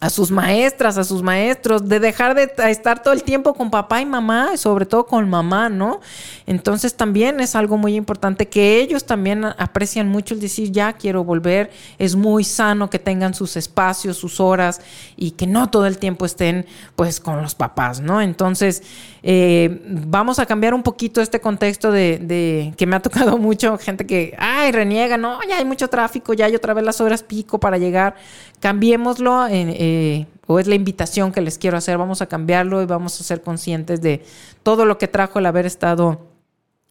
a 0.01 0.09
sus 0.09 0.31
maestras, 0.31 0.97
a 0.97 1.05
sus 1.05 1.23
maestros, 1.23 1.89
de 1.89 2.01
dejar 2.01 2.35
de 2.35 2.51
estar 2.71 3.03
todo 3.03 3.13
el 3.13 3.23
tiempo 3.23 3.53
con 3.53 3.71
papá 3.71 4.01
y 4.01 4.07
mamá, 4.07 4.57
sobre 4.57 4.87
todo 4.87 5.05
con 5.07 5.29
mamá, 5.29 5.69
¿no? 5.69 6.01
Entonces 6.47 6.95
también 6.95 7.39
es 7.41 7.55
algo 7.55 7.77
muy 7.77 7.95
importante 7.95 8.49
que 8.49 8.81
ellos 8.81 9.05
también 9.05 9.45
aprecian 9.45 10.09
mucho 10.09 10.33
el 10.33 10.41
decir, 10.41 10.73
ya 10.73 10.95
quiero 10.95 11.23
volver, 11.23 11.71
es 11.99 12.17
muy 12.17 12.45
sano 12.45 12.89
que 12.89 12.99
tengan 12.99 13.35
sus 13.35 13.57
espacios, 13.59 14.17
sus 14.17 14.41
horas 14.41 14.81
y 15.17 15.33
que 15.33 15.47
no 15.47 15.69
todo 15.69 15.87
el 15.87 15.99
tiempo 15.99 16.25
estén 16.25 16.65
pues 16.97 17.21
con 17.21 17.43
los 17.43 17.55
papás, 17.55 18.01
¿no? 18.01 18.23
Entonces 18.23 18.83
eh, 19.27 19.81
vamos 19.87 20.39
a 20.39 20.45
cambiar 20.45 20.75
un 20.75 20.83
poquito 20.83 21.23
este 21.23 21.41
contexto 21.41 21.91
de, 21.91 22.75
que 22.77 22.87
me 22.87 22.95
ha 22.95 23.01
tocado 23.01 23.39
mucho 23.39 23.79
gente 23.79 24.07
que, 24.07 24.35
ay, 24.39 24.71
reniega, 24.71 25.17
no, 25.17 25.39
ya 25.49 25.57
hay 25.57 25.65
mucho 25.65 25.89
tráfico, 25.89 26.35
ya 26.35 26.45
hay 26.45 26.55
otra 26.55 26.75
vez 26.75 26.85
las 26.85 27.01
horas 27.01 27.23
pico 27.23 27.59
para 27.59 27.79
llegar, 27.79 28.17
cambiémoslo 28.61 29.47
eh, 29.49 30.27
o 30.47 30.59
es 30.59 30.67
la 30.67 30.75
invitación 30.75 31.33
que 31.33 31.41
les 31.41 31.57
quiero 31.57 31.79
hacer, 31.79 31.97
vamos 31.97 32.21
a 32.21 32.27
cambiarlo 32.27 32.83
y 32.83 32.85
vamos 32.87 33.19
a 33.19 33.25
ser 33.25 33.41
conscientes 33.41 34.03
de 34.03 34.23
todo 34.63 34.85
lo 34.85 34.99
que 34.99 35.09
trajo 35.09 35.39
el 35.39 35.47
haber 35.47 35.65
estado 35.65 36.21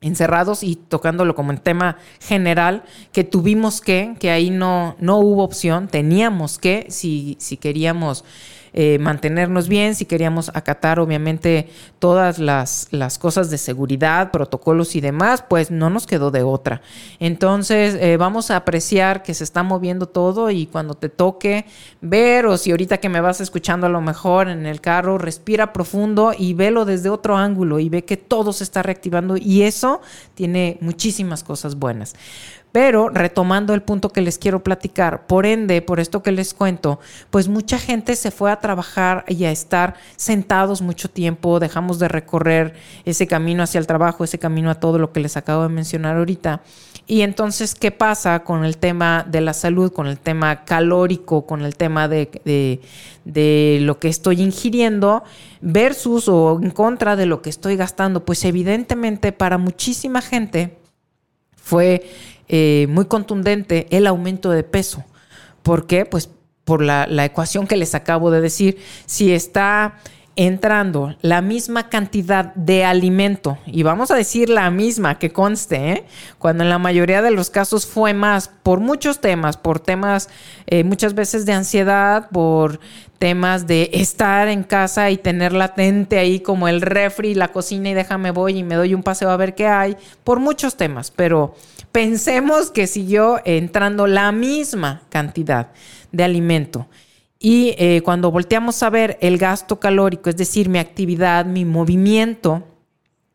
encerrados 0.01 0.63
y 0.63 0.75
tocándolo 0.75 1.35
como 1.35 1.51
en 1.51 1.59
tema 1.59 1.97
general, 2.19 2.81
que 3.11 3.23
tuvimos 3.23 3.79
que, 3.79 4.15
que 4.19 4.31
ahí 4.31 4.49
no, 4.49 4.95
no 4.97 5.19
hubo 5.19 5.43
opción, 5.43 5.87
teníamos 5.87 6.57
que, 6.57 6.87
si, 6.89 7.37
si 7.39 7.57
queríamos 7.57 8.25
eh, 8.73 8.97
mantenernos 8.99 9.67
bien, 9.67 9.93
si 9.93 10.05
queríamos 10.05 10.49
acatar 10.53 10.99
obviamente 10.99 11.69
todas 11.99 12.39
las, 12.39 12.87
las, 12.91 13.19
cosas 13.19 13.49
de 13.51 13.57
seguridad, 13.57 14.31
protocolos 14.31 14.95
y 14.95 15.01
demás, 15.01 15.43
pues 15.47 15.69
no 15.69 15.89
nos 15.89 16.07
quedó 16.07 16.31
de 16.31 16.41
otra. 16.41 16.81
Entonces 17.19 17.95
eh, 17.99 18.17
vamos 18.17 18.49
a 18.49 18.55
apreciar 18.55 19.21
que 19.21 19.33
se 19.33 19.43
está 19.43 19.61
moviendo 19.61 20.07
todo 20.07 20.49
y 20.49 20.65
cuando 20.65 20.95
te 20.95 21.09
toque 21.09 21.65
ver 22.01 22.47
o 22.47 22.57
si 22.57 22.71
ahorita 22.71 22.97
que 22.97 23.09
me 23.09 23.21
vas 23.21 23.41
escuchando 23.41 23.85
a 23.85 23.89
lo 23.89 24.01
mejor 24.01 24.49
en 24.49 24.65
el 24.65 24.81
carro, 24.81 25.17
respira 25.17 25.71
profundo 25.71 26.33
y 26.37 26.53
velo 26.53 26.85
desde 26.85 27.09
otro 27.09 27.37
ángulo 27.37 27.79
y 27.79 27.89
ve 27.89 28.05
que 28.05 28.17
todo 28.17 28.53
se 28.53 28.63
está 28.63 28.81
reactivando 28.81 29.37
y 29.37 29.61
eso 29.61 30.01
tiene 30.33 30.77
muchísimas 30.81 31.43
cosas 31.43 31.75
buenas. 31.75 32.15
Pero 32.73 33.09
retomando 33.09 33.75
el 33.75 33.83
punto 33.83 34.09
que 34.09 34.21
les 34.21 34.39
quiero 34.39 34.63
platicar, 34.63 35.27
por 35.27 35.45
ende, 35.45 35.83
por 35.83 35.99
esto 35.99 36.23
que 36.23 36.31
les 36.31 36.55
cuento, 36.55 36.99
pues 37.29 37.47
mucha 37.47 37.77
gente 37.77 38.15
se 38.15 38.31
fue 38.31 38.51
a 38.51 38.59
trabajar 38.59 39.25
y 39.27 39.45
a 39.45 39.51
estar 39.51 39.93
sentados 40.15 40.81
mucho 40.81 41.07
tiempo, 41.07 41.59
dejamos 41.59 41.99
de 41.99 42.07
recorrer 42.07 42.73
ese 43.05 43.27
camino 43.27 43.61
hacia 43.61 43.77
el 43.77 43.85
trabajo, 43.85 44.23
ese 44.23 44.39
camino 44.39 44.71
a 44.71 44.79
todo 44.79 44.97
lo 44.97 45.11
que 45.11 45.19
les 45.19 45.37
acabo 45.37 45.61
de 45.61 45.69
mencionar 45.69 46.17
ahorita. 46.17 46.63
Y 47.05 47.21
entonces, 47.21 47.75
¿qué 47.75 47.91
pasa 47.91 48.43
con 48.43 48.65
el 48.65 48.77
tema 48.77 49.23
de 49.29 49.41
la 49.41 49.53
salud, 49.53 49.91
con 49.91 50.07
el 50.07 50.17
tema 50.17 50.65
calórico, 50.65 51.45
con 51.45 51.61
el 51.61 51.75
tema 51.75 52.07
de, 52.07 52.81
de 53.23 53.77
lo 53.81 53.99
que 53.99 54.07
estoy 54.07 54.41
ingiriendo 54.41 55.23
versus 55.61 56.27
o 56.27 56.59
en 56.59 56.71
contra 56.71 57.15
de 57.15 57.27
lo 57.27 57.43
que 57.43 57.51
estoy 57.51 57.75
gastando? 57.75 58.25
Pues 58.25 58.43
evidentemente 58.45 59.31
para 59.31 59.59
muchísima 59.59 60.23
gente 60.23 60.79
fue 61.55 62.09
eh, 62.55 62.85
muy 62.87 63.05
contundente 63.05 63.87
el 63.89 64.05
aumento 64.05 64.51
de 64.51 64.61
peso. 64.61 65.03
¿Por 65.63 65.87
qué? 65.87 66.05
Pues 66.05 66.29
por 66.65 66.83
la, 66.83 67.07
ecuación 67.25 67.65
que 67.65 67.77
les 67.77 67.95
acabo 67.95 68.29
de 68.29 68.41
decir. 68.41 68.77
Si 69.07 69.33
está 69.33 69.95
entrando 70.35 71.15
la 71.21 71.41
misma 71.41 71.89
cantidad 71.89 72.53
de 72.53 72.85
alimento, 72.85 73.57
y 73.65 73.81
vamos 73.81 74.11
a 74.11 74.15
decir 74.15 74.49
la 74.49 74.69
misma 74.69 75.17
que 75.17 75.31
conste, 75.31 75.89
¿eh? 75.93 76.05
cuando 76.37 76.63
en 76.63 76.69
la 76.69 76.77
mayoría 76.77 77.23
de 77.23 77.31
los 77.31 77.49
casos 77.49 77.87
fue 77.87 78.13
más 78.13 78.49
por 78.61 78.79
muchos 78.79 79.19
temas, 79.19 79.57
por 79.57 79.79
temas 79.79 80.29
eh, 80.67 80.83
muchas 80.83 81.15
veces 81.15 81.47
de 81.47 81.53
ansiedad, 81.53 82.29
por 82.29 82.79
temas 83.17 83.65
de 83.65 83.89
estar 83.93 84.47
en 84.47 84.61
casa 84.61 85.09
y 85.09 85.17
tener 85.17 85.53
latente 85.53 86.19
ahí 86.19 86.39
como 86.39 86.67
el 86.67 86.81
refri, 86.81 87.33
la 87.33 87.47
cocina 87.47 87.89
y 87.89 87.95
déjame 87.95 88.29
voy 88.29 88.59
y 88.59 88.63
me 88.63 88.75
doy 88.75 88.93
un 88.93 89.01
paseo 89.01 89.31
a 89.31 89.37
ver 89.37 89.55
qué 89.55 89.65
hay, 89.65 89.97
por 90.23 90.39
muchos 90.39 90.77
temas, 90.77 91.09
pero 91.09 91.55
pensemos 91.93 92.71
que 92.71 92.87
siguió 92.87 93.39
entrando 93.45 94.07
la 94.07 94.33
misma 94.33 95.03
cantidad 95.09 95.69
de 96.11 96.23
alimento. 96.23 96.87
Y 97.39 97.75
eh, 97.77 98.01
cuando 98.03 98.31
volteamos 98.31 98.81
a 98.83 98.89
ver 98.89 99.17
el 99.21 99.37
gasto 99.37 99.79
calórico, 99.79 100.29
es 100.29 100.35
decir, 100.35 100.69
mi 100.69 100.79
actividad, 100.79 101.45
mi 101.45 101.65
movimiento, 101.65 102.63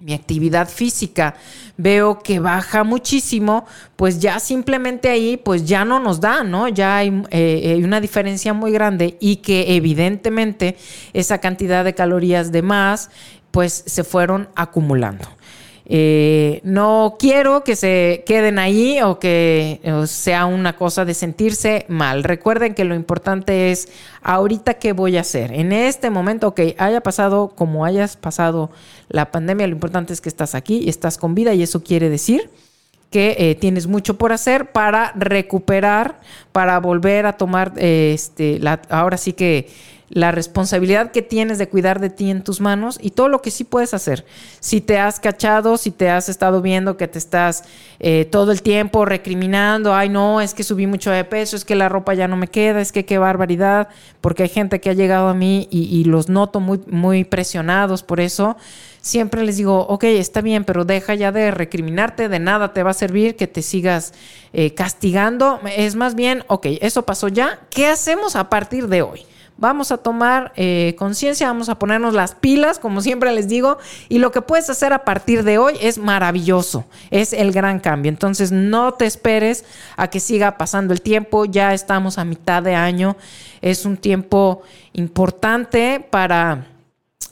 mi 0.01 0.13
actividad 0.13 0.69
física, 0.69 1.37
veo 1.77 2.19
que 2.19 2.41
baja 2.41 2.85
muchísimo, 2.85 3.65
pues 3.97 4.19
ya 4.19 4.41
simplemente 4.41 5.09
ahí, 5.09 5.37
pues 5.37 5.65
ya 5.65 5.85
no 5.85 6.01
nos 6.01 6.21
da, 6.21 6.43
¿no? 6.43 6.69
Ya 6.69 6.97
hay, 6.97 7.23
eh, 7.31 7.75
hay, 7.77 7.85
una 7.85 8.01
diferencia 8.01 8.53
muy 8.55 8.73
grande 8.73 9.17
y 9.21 9.37
que 9.37 9.77
evidentemente 9.77 10.77
esa 11.13 11.39
cantidad 11.39 11.85
de 11.85 11.95
calorías 11.95 12.51
de 12.51 12.63
más, 12.63 13.11
pues 13.53 13.85
se 13.87 14.03
fueron 14.05 14.49
acumulando. 14.57 15.38
Eh, 15.91 16.61
no 16.65 17.17
quiero 17.19 17.65
que 17.65 17.75
se 17.75 18.23
queden 18.27 18.59
ahí 18.59 19.01
o 19.01 19.19
que 19.19 19.81
sea 20.07 20.45
una 20.45 20.77
cosa 20.77 21.07
de 21.07 21.15
sentirse 21.15 21.87
mal. 21.89 22.25
Recuerden 22.25 22.75
que 22.75 22.85
lo 22.85 22.95
importante 22.95 23.71
es 23.71 23.89
ahorita 24.23 24.75
qué 24.75 24.93
voy 24.93 25.17
a 25.17 25.23
hacer. 25.23 25.53
En 25.53 25.73
este 25.73 26.11
momento, 26.11 26.55
que 26.55 26.77
haya 26.79 27.01
pasado 27.01 27.53
como 27.55 27.87
hayas 27.87 28.17
pasado 28.17 28.71
la 29.09 29.31
pandemia, 29.31 29.67
lo 29.67 29.73
importante 29.73 30.13
es 30.13 30.21
que 30.21 30.29
estás 30.29 30.55
aquí 30.55 30.79
y 30.79 30.91
estás 30.91 31.17
con 31.17 31.35
vida 31.35 31.55
y 31.55 31.63
eso 31.63 31.83
quiere 31.83 32.11
decir 32.11 32.51
que 33.11 33.37
eh, 33.39 33.55
tienes 33.55 33.87
mucho 33.87 34.19
por 34.19 34.33
hacer 34.33 34.71
para 34.71 35.13
recuperar, 35.17 36.21
para 36.53 36.79
volver 36.79 37.27
a 37.27 37.35
tomar, 37.35 37.73
eh, 37.77 38.13
este, 38.15 38.59
la, 38.59 38.83
ahora 38.91 39.17
sí 39.17 39.33
que 39.33 39.69
la 40.11 40.33
responsabilidad 40.33 41.11
que 41.11 41.23
tienes 41.23 41.59
de 41.59 41.69
cuidar 41.69 42.01
de 42.01 42.11
ti 42.11 42.31
en 42.31 42.43
tus 42.43 42.61
manos 42.61 42.99
y 43.01 43.11
todo 43.11 43.29
lo 43.29 43.43
que 43.43 43.51
sí 43.51 43.65
puedes 43.65 43.95
hacer. 43.95 44.25
Si 44.61 44.81
te 44.81 44.99
has 44.99 45.21
cachado, 45.21 45.77
si 45.77 45.91
te 45.91 46.09
has 46.09 46.29
estado 46.29 46.63
viendo 46.63 46.97
que 46.97 47.09
te 47.09 47.19
estás 47.19 47.65
eh, 48.01 48.25
todo 48.25 48.53
el 48.53 48.63
tiempo 48.63 49.05
recriminando, 49.05 49.95
ay 49.95 50.09
no, 50.09 50.41
es 50.41 50.55
que 50.55 50.63
subí 50.63 50.87
mucho 50.87 51.11
de 51.11 51.25
peso, 51.25 51.57
es 51.57 51.65
que 51.65 51.75
la 51.75 51.89
ropa 51.89 52.15
ya 52.15 52.29
no 52.29 52.37
me 52.37 52.49
queda, 52.49 52.81
es 52.81 52.93
que 52.93 53.05
qué 53.05 53.19
barbaridad, 53.19 53.89
porque 54.21 54.45
hay 54.45 54.49
gente 54.49 54.81
que 54.81 54.91
ha 54.91 54.95
llegado 54.95 55.29
a 55.29 55.35
mí 55.35 55.69
y, 55.71 56.05
los 56.05 56.29
noto 56.29 56.61
muy, 56.61 56.81
muy 56.87 57.25
presionados 57.25 58.03
por 58.03 58.21
eso 58.21 58.57
siempre 59.01 59.45
les 59.45 59.57
digo, 59.57 59.81
ok, 59.87 60.05
está 60.05 60.41
bien, 60.41 60.65
pero 60.65 60.85
deja 60.85 61.15
ya 61.15 61.33
de 61.33 61.51
recriminarte, 61.51 62.29
de 62.29 62.39
nada 62.39 62.73
te 62.73 62.83
va 62.83 62.91
a 62.91 62.95
servir 62.95 63.37
que 63.37 63.47
te 63.47 63.63
sigas 63.63 64.13
eh, 64.53 64.75
castigando. 64.75 65.61
Es 65.77 65.95
más 65.95 66.15
bien, 66.15 66.45
ok, 66.49 66.67
eso 66.81 67.05
pasó 67.05 67.29
ya, 67.29 67.61
¿qué 67.71 67.87
hacemos 67.87 68.37
a 68.37 68.49
partir 68.49 68.89
de 68.89 69.03
hoy? 69.03 69.25
Vamos 69.61 69.91
a 69.91 69.99
tomar 69.99 70.53
eh, 70.55 70.95
conciencia, 70.97 71.49
vamos 71.49 71.69
a 71.69 71.81
ponernos 71.81 72.15
las 72.15 72.37
pilas, 72.37 72.79
como 72.79 73.01
siempre 73.01 73.33
les 73.35 73.49
digo, 73.49 73.79
y 74.09 74.21
lo 74.21 74.31
que 74.31 74.41
puedes 74.41 74.71
hacer 74.71 74.93
a 74.93 75.05
partir 75.05 75.43
de 75.43 75.59
hoy 75.59 75.75
es 75.81 75.99
maravilloso, 75.99 76.85
es 77.11 77.33
el 77.33 77.51
gran 77.51 77.81
cambio. 77.81 78.09
Entonces 78.09 78.53
no 78.53 78.95
te 78.95 79.05
esperes 79.07 79.65
a 79.97 80.09
que 80.09 80.21
siga 80.21 80.59
pasando 80.59 80.95
el 80.95 81.03
tiempo, 81.03 81.45
ya 81.45 81.75
estamos 81.75 82.19
a 82.19 82.25
mitad 82.25 82.63
de 82.63 82.77
año, 82.77 83.17
es 83.61 83.85
un 83.85 83.97
tiempo 83.97 84.63
importante 84.93 86.07
para, 86.09 86.69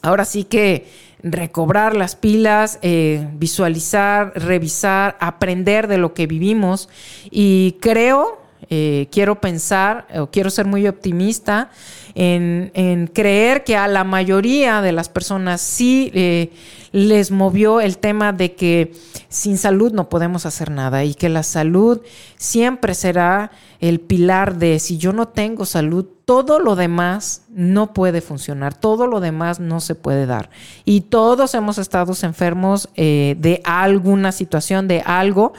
ahora 0.03 0.25
sí 0.25 0.43
que 0.43 0.89
recobrar 1.23 1.95
las 1.95 2.17
pilas, 2.17 2.81
eh, 2.83 3.29
visualizar, 3.35 4.33
revisar, 4.35 5.17
aprender 5.21 5.87
de 5.87 5.99
lo 5.99 6.13
que 6.13 6.27
vivimos. 6.27 6.89
Y 7.31 7.77
creo, 7.81 8.46
eh, 8.71 9.09
quiero 9.11 9.41
pensar, 9.41 10.07
o 10.19 10.31
quiero 10.31 10.51
ser 10.51 10.67
muy 10.67 10.87
optimista 10.87 11.71
en, 12.15 13.11
creer 13.13 13.63
que 13.65 13.77
a 13.77 13.89
la 13.89 14.05
mayoría 14.05 14.81
de 14.81 14.93
las 14.93 15.09
personas 15.09 15.61
sí 15.61 16.11
eh, 16.15 16.51
les 16.93 17.31
movió 17.31 17.81
el 17.81 17.99
tema 17.99 18.33
de 18.33 18.55
que 18.55 18.95
sin 19.29 19.59
salud 19.59 19.93
no 19.93 20.09
podemos 20.09 20.47
hacer 20.47 20.71
nada 20.71 21.05
y 21.05 21.15
que 21.15 21.29
la 21.29 21.43
salud 21.43 22.01
siempre 22.37 22.95
será 22.95 23.51
el 23.81 24.01
pilar 24.01 24.57
de 24.57 24.79
si 24.79 24.97
yo 24.97 25.13
no 25.13 25.29
tengo 25.29 25.67
salud, 25.67 26.07
todo 26.25 26.59
lo 26.59 26.75
demás 26.75 27.43
no 27.51 27.93
puede 27.93 28.21
funcionar, 28.21 28.75
todo 28.75 29.07
lo 29.07 29.21
demás 29.21 29.61
no 29.61 29.81
se 29.81 29.95
puede 29.95 30.27
dar. 30.27 30.51
Y 30.85 31.03
todos 31.03 31.55
hemos 31.55 31.79
estado 31.79 32.15
enfermos 32.23 32.89
eh, 32.97 33.37
de 33.39 33.61
alguna 33.65 34.33
situación, 34.33 34.89
de 34.89 35.03
algo 35.03 35.53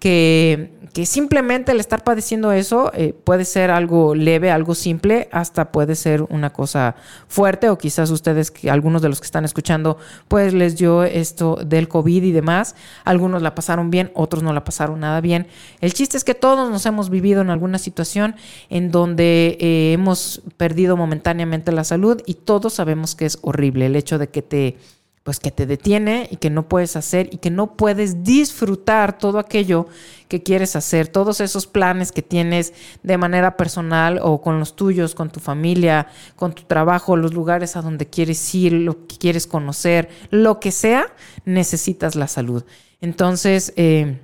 que, 0.00 0.79
simplemente 1.04 1.72
el 1.72 1.80
estar 1.80 2.04
padeciendo 2.04 2.52
eso 2.52 2.90
eh, 2.94 3.12
puede 3.12 3.44
ser 3.44 3.70
algo 3.70 4.14
leve, 4.14 4.50
algo 4.50 4.74
simple, 4.74 5.28
hasta 5.32 5.72
puede 5.72 5.94
ser 5.94 6.22
una 6.22 6.52
cosa 6.52 6.96
fuerte 7.28 7.68
o 7.68 7.78
quizás 7.78 8.10
ustedes, 8.10 8.50
que 8.50 8.70
algunos 8.70 9.00
de 9.00 9.08
los 9.08 9.20
que 9.20 9.24
están 9.24 9.44
escuchando, 9.44 9.98
pues 10.28 10.52
les 10.52 10.76
dio 10.76 11.04
esto 11.04 11.56
del 11.64 11.88
COVID 11.88 12.22
y 12.22 12.32
demás. 12.32 12.74
Algunos 13.04 13.42
la 13.42 13.54
pasaron 13.54 13.90
bien, 13.90 14.10
otros 14.14 14.42
no 14.42 14.52
la 14.52 14.64
pasaron 14.64 15.00
nada 15.00 15.20
bien. 15.20 15.46
El 15.80 15.94
chiste 15.94 16.16
es 16.16 16.24
que 16.24 16.34
todos 16.34 16.70
nos 16.70 16.84
hemos 16.86 17.10
vivido 17.10 17.40
en 17.40 17.50
alguna 17.50 17.78
situación 17.78 18.34
en 18.68 18.90
donde 18.90 19.56
eh, 19.60 19.92
hemos 19.92 20.42
perdido 20.56 20.96
momentáneamente 20.96 21.72
la 21.72 21.84
salud 21.84 22.20
y 22.26 22.34
todos 22.34 22.74
sabemos 22.74 23.14
que 23.14 23.26
es 23.26 23.38
horrible 23.42 23.86
el 23.86 23.96
hecho 23.96 24.18
de 24.18 24.28
que 24.28 24.42
te 24.42 24.76
pues 25.22 25.38
que 25.38 25.50
te 25.50 25.66
detiene 25.66 26.28
y 26.30 26.36
que 26.36 26.48
no 26.48 26.68
puedes 26.68 26.96
hacer 26.96 27.28
y 27.30 27.36
que 27.36 27.50
no 27.50 27.76
puedes 27.76 28.24
disfrutar 28.24 29.18
todo 29.18 29.38
aquello 29.38 29.86
que 30.28 30.42
quieres 30.42 30.76
hacer, 30.76 31.08
todos 31.08 31.40
esos 31.40 31.66
planes 31.66 32.10
que 32.10 32.22
tienes 32.22 32.72
de 33.02 33.18
manera 33.18 33.56
personal 33.56 34.18
o 34.22 34.40
con 34.40 34.58
los 34.58 34.76
tuyos, 34.76 35.14
con 35.14 35.30
tu 35.30 35.40
familia, 35.40 36.06
con 36.36 36.54
tu 36.54 36.62
trabajo, 36.62 37.16
los 37.16 37.34
lugares 37.34 37.76
a 37.76 37.82
donde 37.82 38.06
quieres 38.06 38.54
ir, 38.54 38.72
lo 38.72 39.06
que 39.06 39.18
quieres 39.18 39.46
conocer, 39.46 40.08
lo 40.30 40.58
que 40.58 40.72
sea, 40.72 41.06
necesitas 41.44 42.14
la 42.14 42.26
salud. 42.26 42.64
Entonces, 43.02 43.74
eh, 43.76 44.20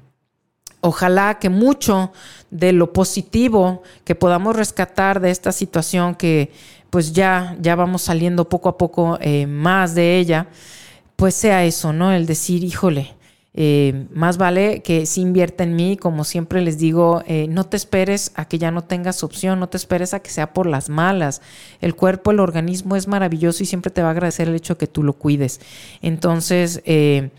ojalá 0.81 1.39
que 1.39 1.51
mucho 1.51 2.13
de 2.51 2.73
lo 2.73 2.93
positivo 2.93 3.83
que 4.05 4.15
podamos 4.15 4.57
rescatar 4.57 5.21
de 5.21 5.31
esta 5.31 5.53
situación 5.53 6.15
que 6.15 6.53
pues 6.89 7.13
ya, 7.13 7.57
ya 7.61 7.75
vamos 7.75 8.03
saliendo 8.03 8.49
poco 8.49 8.69
a 8.69 8.79
poco 8.79 9.19
eh, 9.21 9.47
más 9.47 9.95
de 9.95 10.19
ella, 10.19 10.49
pues 11.17 11.35
sea 11.35 11.65
eso, 11.65 11.93
¿no? 11.93 12.13
El 12.13 12.27
decir, 12.27 12.63
híjole, 12.63 13.17
eh, 13.59 14.07
más 14.13 14.37
vale 14.37 14.83
que 14.83 15.07
si 15.07 15.23
invierta 15.23 15.65
en 15.65 15.75
mí, 15.77 15.97
como 15.97 16.25
siempre 16.25 16.61
les 16.61 16.77
digo, 16.77 17.23
eh, 17.27 17.47
no 17.49 17.65
te 17.65 17.79
esperes 17.79 18.33
a 18.35 18.45
que 18.45 18.59
ya 18.59 18.71
no 18.71 18.85
tengas 18.85 19.25
opción, 19.25 19.59
no 19.59 19.71
te 19.71 19.79
esperes 19.79 20.13
a 20.13 20.21
que 20.21 20.29
sea 20.29 20.53
por 20.53 20.67
las 20.67 20.91
malas. 20.91 21.41
El 21.81 21.95
cuerpo, 21.95 22.33
el 22.33 22.41
organismo 22.41 22.97
es 22.97 23.09
maravilloso 23.09 23.63
y 23.63 23.67
siempre 23.67 23.91
te 23.91 24.03
va 24.03 24.09
a 24.09 24.11
agradecer 24.11 24.49
el 24.49 24.55
hecho 24.55 24.77
que 24.77 24.87
tú 24.87 25.03
lo 25.03 25.15
cuides. 25.15 25.61
Entonces, 26.03 26.83
eh, 26.85 27.31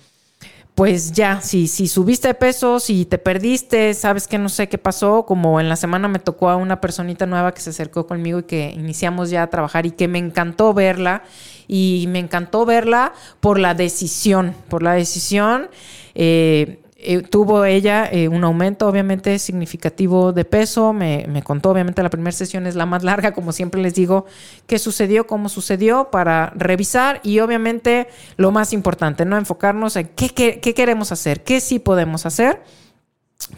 pues 0.73 1.11
ya, 1.11 1.41
si, 1.41 1.67
si 1.67 1.87
subiste 1.87 2.29
de 2.29 2.33
peso, 2.33 2.79
si 2.79 3.05
te 3.05 3.19
perdiste, 3.19 3.93
sabes 3.93 4.27
que 4.27 4.39
no 4.39 4.49
sé 4.49 4.69
qué 4.69 4.79
pasó, 4.79 5.23
como 5.23 5.59
en 5.59 5.69
la 5.69 5.75
semana 5.75 6.07
me 6.07 6.19
tocó 6.19 6.49
a 6.49 6.55
una 6.55 6.81
personita 6.81 7.27
nueva 7.27 7.53
que 7.53 7.61
se 7.61 7.69
acercó 7.69 8.07
conmigo 8.07 8.39
y 8.39 8.43
que 8.43 8.71
iniciamos 8.75 9.29
ya 9.29 9.43
a 9.43 9.49
trabajar 9.51 9.85
y 9.85 9.91
que 9.91 10.07
me 10.07 10.17
encantó 10.17 10.73
verla 10.73 11.23
y 11.67 12.05
me 12.09 12.19
encantó 12.19 12.65
verla 12.65 13.13
por 13.39 13.59
la 13.59 13.73
decisión, 13.73 14.55
por 14.69 14.83
la 14.83 14.93
decisión. 14.93 15.69
Eh, 16.15 16.79
eh, 16.99 17.21
tuvo 17.21 17.63
ella 17.63 18.09
eh, 18.11 18.27
un 18.27 18.43
aumento 18.43 18.87
obviamente 18.87 19.37
significativo 19.37 20.33
de 20.33 20.45
peso, 20.45 20.93
me, 20.93 21.43
contó 21.43 21.69
obviamente 21.69 22.01
la 22.01 22.09
primera 22.09 22.31
sesión 22.31 22.65
es 22.65 22.73
la 22.73 22.87
más 22.87 23.03
larga, 23.03 23.33
como 23.33 23.51
siempre 23.51 23.79
les 23.79 23.93
digo, 23.93 24.25
qué 24.65 24.79
sucedió, 24.79 25.27
cómo 25.27 25.47
sucedió, 25.47 26.09
para 26.09 26.51
revisar 26.55 27.21
y 27.21 27.39
obviamente 27.39 28.07
lo 28.35 28.49
más 28.49 28.73
importante, 28.73 29.25
¿no? 29.25 29.37
Enfocarnos 29.37 29.95
en 29.95 30.07
qué, 30.07 30.59
qué 30.59 30.73
queremos 30.73 31.11
hacer, 31.11 31.43
qué 31.43 31.61
sí 31.61 31.77
podemos 31.77 32.25
hacer 32.25 32.63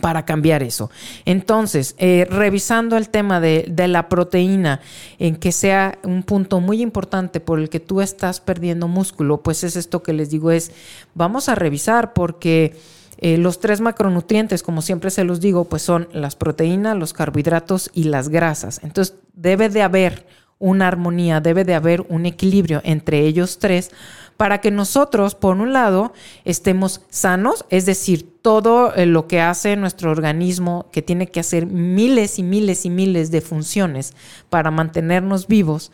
para 0.01 0.23
cambiar 0.25 0.61
eso. 0.61 0.89
Entonces, 1.25 1.95
eh, 1.97 2.27
revisando 2.29 2.95
el 2.95 3.09
tema 3.09 3.39
de, 3.39 3.73
la 3.87 4.07
proteína, 4.07 4.81
en 5.17 5.35
que 5.35 5.51
sea 5.51 5.97
un 6.03 6.23
punto 6.23 6.59
muy 6.59 6.81
importante 6.81 7.39
por 7.39 7.59
el 7.59 7.69
que 7.69 7.79
tú 7.79 8.01
estás 8.01 8.39
perdiendo 8.39 8.87
músculo, 8.87 9.41
pues 9.41 9.63
es 9.63 9.75
esto 9.75 10.03
que 10.03 10.13
les 10.13 10.29
digo, 10.29 10.51
es 10.51 10.71
vamos 11.15 11.49
a 11.49 11.55
revisar 11.55 12.13
porque 12.13 12.77
eh, 13.17 13.37
los 13.37 13.59
tres 13.59 13.81
macronutrientes, 13.81 14.63
como 14.63 14.81
siempre 14.81 15.09
se 15.09 15.23
los 15.23 15.41
digo, 15.41 15.65
pues 15.65 15.81
son 15.81 16.07
las 16.13 16.35
proteínas, 16.35 16.95
los 16.95 17.13
carbohidratos 17.13 17.89
y 17.93 18.05
las 18.05 18.29
grasas. 18.29 18.79
Entonces, 18.83 19.15
debe 19.33 19.69
de 19.69 19.81
haber 19.81 20.27
una 20.59 20.87
armonía, 20.87 21.41
debe 21.41 21.63
de 21.63 21.73
haber 21.73 22.01
un 22.09 22.25
equilibrio 22.25 22.81
entre 22.83 23.21
ellos 23.21 23.59
tres 23.59 23.91
para 24.39 24.61
que 24.61 24.71
nosotros, 24.71 25.35
por 25.35 25.57
un 25.57 25.73
lado, 25.73 26.13
estemos 26.45 27.01
sanos, 27.09 27.65
es 27.69 27.85
decir, 27.85 28.25
todo 28.41 28.95
eh, 28.95 29.05
lo 29.05 29.27
que 29.27 29.41
hace 29.41 29.75
nuestro 29.75 30.11
organismo, 30.11 30.85
que 30.93 31.01
tiene 31.01 31.27
que 31.27 31.41
hacer 31.41 31.65
miles 31.65 32.39
y 32.39 32.43
miles 32.43 32.85
y 32.85 32.89
miles 32.89 33.31
de 33.31 33.41
funciones 33.41 34.13
para 34.49 34.71
mantenernos 34.71 35.47
vivos, 35.47 35.91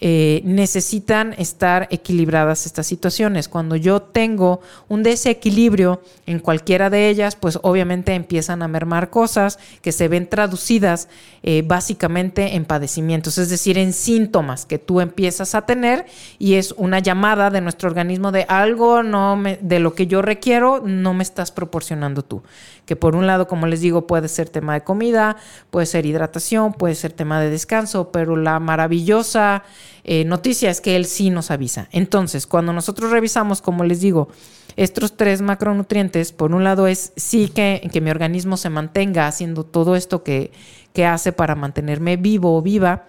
eh, 0.00 0.42
necesitan 0.44 1.34
estar 1.38 1.86
equilibradas 1.90 2.66
estas 2.66 2.86
situaciones. 2.86 3.48
Cuando 3.48 3.76
yo 3.76 4.02
tengo 4.02 4.60
un 4.88 5.02
desequilibrio 5.02 6.02
en 6.26 6.40
cualquiera 6.40 6.90
de 6.90 7.08
ellas, 7.08 7.36
pues 7.36 7.58
obviamente 7.62 8.14
empiezan 8.14 8.62
a 8.62 8.68
mermar 8.68 9.10
cosas 9.10 9.58
que 9.82 9.92
se 9.92 10.08
ven 10.08 10.28
traducidas 10.28 11.08
eh, 11.42 11.62
básicamente 11.64 12.56
en 12.56 12.64
padecimientos, 12.64 13.38
es 13.38 13.50
decir, 13.50 13.78
en 13.78 13.92
síntomas 13.92 14.66
que 14.66 14.78
tú 14.78 15.00
empiezas 15.00 15.54
a 15.54 15.62
tener 15.62 16.06
y 16.38 16.54
es 16.54 16.72
una 16.72 16.98
llamada 16.98 17.50
de 17.50 17.60
nuestro 17.60 17.88
organismo 17.88 18.32
de 18.32 18.46
algo 18.48 19.02
no 19.02 19.40
de 19.60 19.78
lo 19.78 19.94
que 19.94 20.06
yo 20.06 20.22
requiero 20.22 20.82
no 20.84 21.14
me 21.14 21.22
estás 21.22 21.52
proporcionando 21.52 22.24
tú. 22.24 22.42
Que 22.86 22.96
por 22.96 23.16
un 23.16 23.26
lado, 23.26 23.48
como 23.48 23.66
les 23.66 23.80
digo, 23.80 24.06
puede 24.06 24.28
ser 24.28 24.48
tema 24.48 24.74
de 24.74 24.82
comida, 24.82 25.36
puede 25.70 25.86
ser 25.86 26.06
hidratación, 26.06 26.72
puede 26.72 26.94
ser 26.94 27.12
tema 27.12 27.40
de 27.40 27.50
descanso, 27.50 28.10
pero 28.12 28.36
la 28.36 28.60
maravillosa 28.60 29.62
eh, 30.04 30.24
noticia 30.24 30.70
es 30.70 30.80
que 30.80 30.96
él 30.96 31.06
sí 31.06 31.30
nos 31.30 31.50
avisa. 31.50 31.88
Entonces, 31.92 32.46
cuando 32.46 32.72
nosotros 32.72 33.10
revisamos, 33.10 33.62
como 33.62 33.84
les 33.84 34.00
digo, 34.00 34.28
estos 34.76 35.16
tres 35.16 35.40
macronutrientes, 35.40 36.32
por 36.32 36.52
un 36.52 36.64
lado 36.64 36.86
es 36.86 37.12
sí 37.16 37.48
que, 37.48 37.88
que 37.92 38.00
mi 38.00 38.10
organismo 38.10 38.56
se 38.56 38.70
mantenga 38.70 39.26
haciendo 39.26 39.64
todo 39.64 39.96
esto 39.96 40.22
que, 40.22 40.52
que 40.92 41.06
hace 41.06 41.32
para 41.32 41.54
mantenerme 41.54 42.16
vivo 42.16 42.56
o 42.56 42.62
viva. 42.62 43.06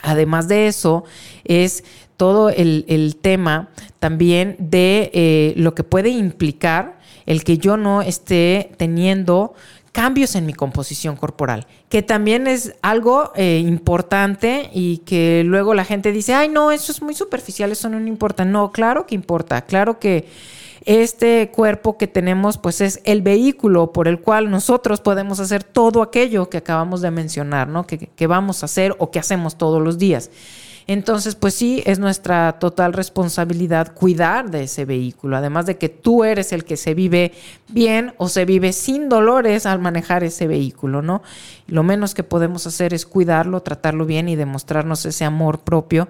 Además 0.00 0.48
de 0.48 0.66
eso, 0.66 1.04
es 1.44 1.84
todo 2.16 2.50
el, 2.50 3.16
tema 3.20 3.70
también 3.98 4.56
de 4.58 5.10
eh, 5.12 5.54
lo 5.56 5.74
que 5.74 5.82
puede 5.82 6.10
implicar 6.10 7.00
el 7.26 7.44
que 7.44 7.58
yo 7.58 7.76
no 7.76 8.02
esté 8.02 8.72
teniendo 8.76 9.54
cambios 9.92 10.34
en 10.34 10.46
mi 10.46 10.54
composición 10.54 11.16
corporal, 11.16 11.66
que 11.90 12.02
también 12.02 12.46
es 12.46 12.74
algo 12.80 13.32
eh, 13.36 13.62
importante 13.64 14.70
y 14.72 14.98
que 14.98 15.42
luego 15.44 15.74
la 15.74 15.84
gente 15.84 16.12
dice, 16.12 16.34
ay, 16.34 16.48
no, 16.48 16.72
eso 16.72 16.90
es 16.92 17.02
muy 17.02 17.14
superficial, 17.14 17.70
eso 17.70 17.90
no 17.90 18.00
importa. 18.06 18.44
No, 18.44 18.72
claro 18.72 19.06
que 19.06 19.14
importa, 19.14 19.62
claro 19.62 19.98
que 19.98 20.26
este 20.84 21.50
cuerpo 21.50 21.96
que 21.96 22.08
tenemos 22.08 22.58
pues 22.58 22.80
es 22.80 23.00
el 23.04 23.22
vehículo 23.22 23.92
por 23.92 24.08
el 24.08 24.20
cual 24.20 24.50
nosotros 24.50 25.00
podemos 25.00 25.38
hacer 25.38 25.62
todo 25.62 26.02
aquello 26.02 26.48
que 26.48 26.56
acabamos 26.56 27.02
de 27.02 27.10
mencionar, 27.10 27.68
¿no? 27.68 27.86
Que, 27.86 27.98
que 27.98 28.26
vamos 28.26 28.62
a 28.62 28.66
hacer 28.66 28.96
o 28.98 29.10
que 29.10 29.18
hacemos 29.18 29.58
todos 29.58 29.80
los 29.80 29.98
días. 29.98 30.30
Entonces, 30.86 31.34
pues 31.34 31.54
sí, 31.54 31.82
es 31.86 31.98
nuestra 31.98 32.58
total 32.58 32.92
responsabilidad 32.92 33.94
cuidar 33.94 34.50
de 34.50 34.64
ese 34.64 34.84
vehículo, 34.84 35.36
además 35.36 35.66
de 35.66 35.78
que 35.78 35.88
tú 35.88 36.24
eres 36.24 36.52
el 36.52 36.64
que 36.64 36.76
se 36.76 36.94
vive 36.94 37.32
bien 37.68 38.14
o 38.18 38.28
se 38.28 38.44
vive 38.44 38.72
sin 38.72 39.08
dolores 39.08 39.66
al 39.66 39.78
manejar 39.78 40.24
ese 40.24 40.46
vehículo, 40.46 41.02
¿no? 41.02 41.22
Lo 41.66 41.82
menos 41.82 42.14
que 42.14 42.24
podemos 42.24 42.66
hacer 42.66 42.94
es 42.94 43.06
cuidarlo, 43.06 43.62
tratarlo 43.62 44.06
bien 44.06 44.28
y 44.28 44.36
demostrarnos 44.36 45.06
ese 45.06 45.24
amor 45.24 45.60
propio 45.60 46.08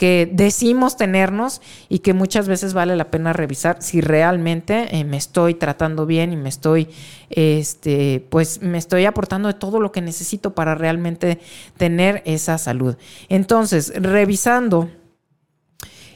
que 0.00 0.26
decimos 0.32 0.96
tenernos 0.96 1.60
y 1.90 1.98
que 1.98 2.14
muchas 2.14 2.48
veces 2.48 2.72
vale 2.72 2.96
la 2.96 3.10
pena 3.10 3.34
revisar 3.34 3.82
si 3.82 4.00
realmente 4.00 4.96
eh, 4.96 5.04
me 5.04 5.18
estoy 5.18 5.52
tratando 5.52 6.06
bien 6.06 6.32
y 6.32 6.36
me 6.36 6.48
estoy, 6.48 6.88
este, 7.28 8.26
pues 8.30 8.62
me 8.62 8.78
estoy 8.78 9.04
aportando 9.04 9.48
de 9.48 9.52
todo 9.52 9.78
lo 9.78 9.92
que 9.92 10.00
necesito 10.00 10.54
para 10.54 10.74
realmente 10.74 11.38
tener 11.76 12.22
esa 12.24 12.56
salud. 12.56 12.96
Entonces, 13.28 13.92
revisando 13.94 14.88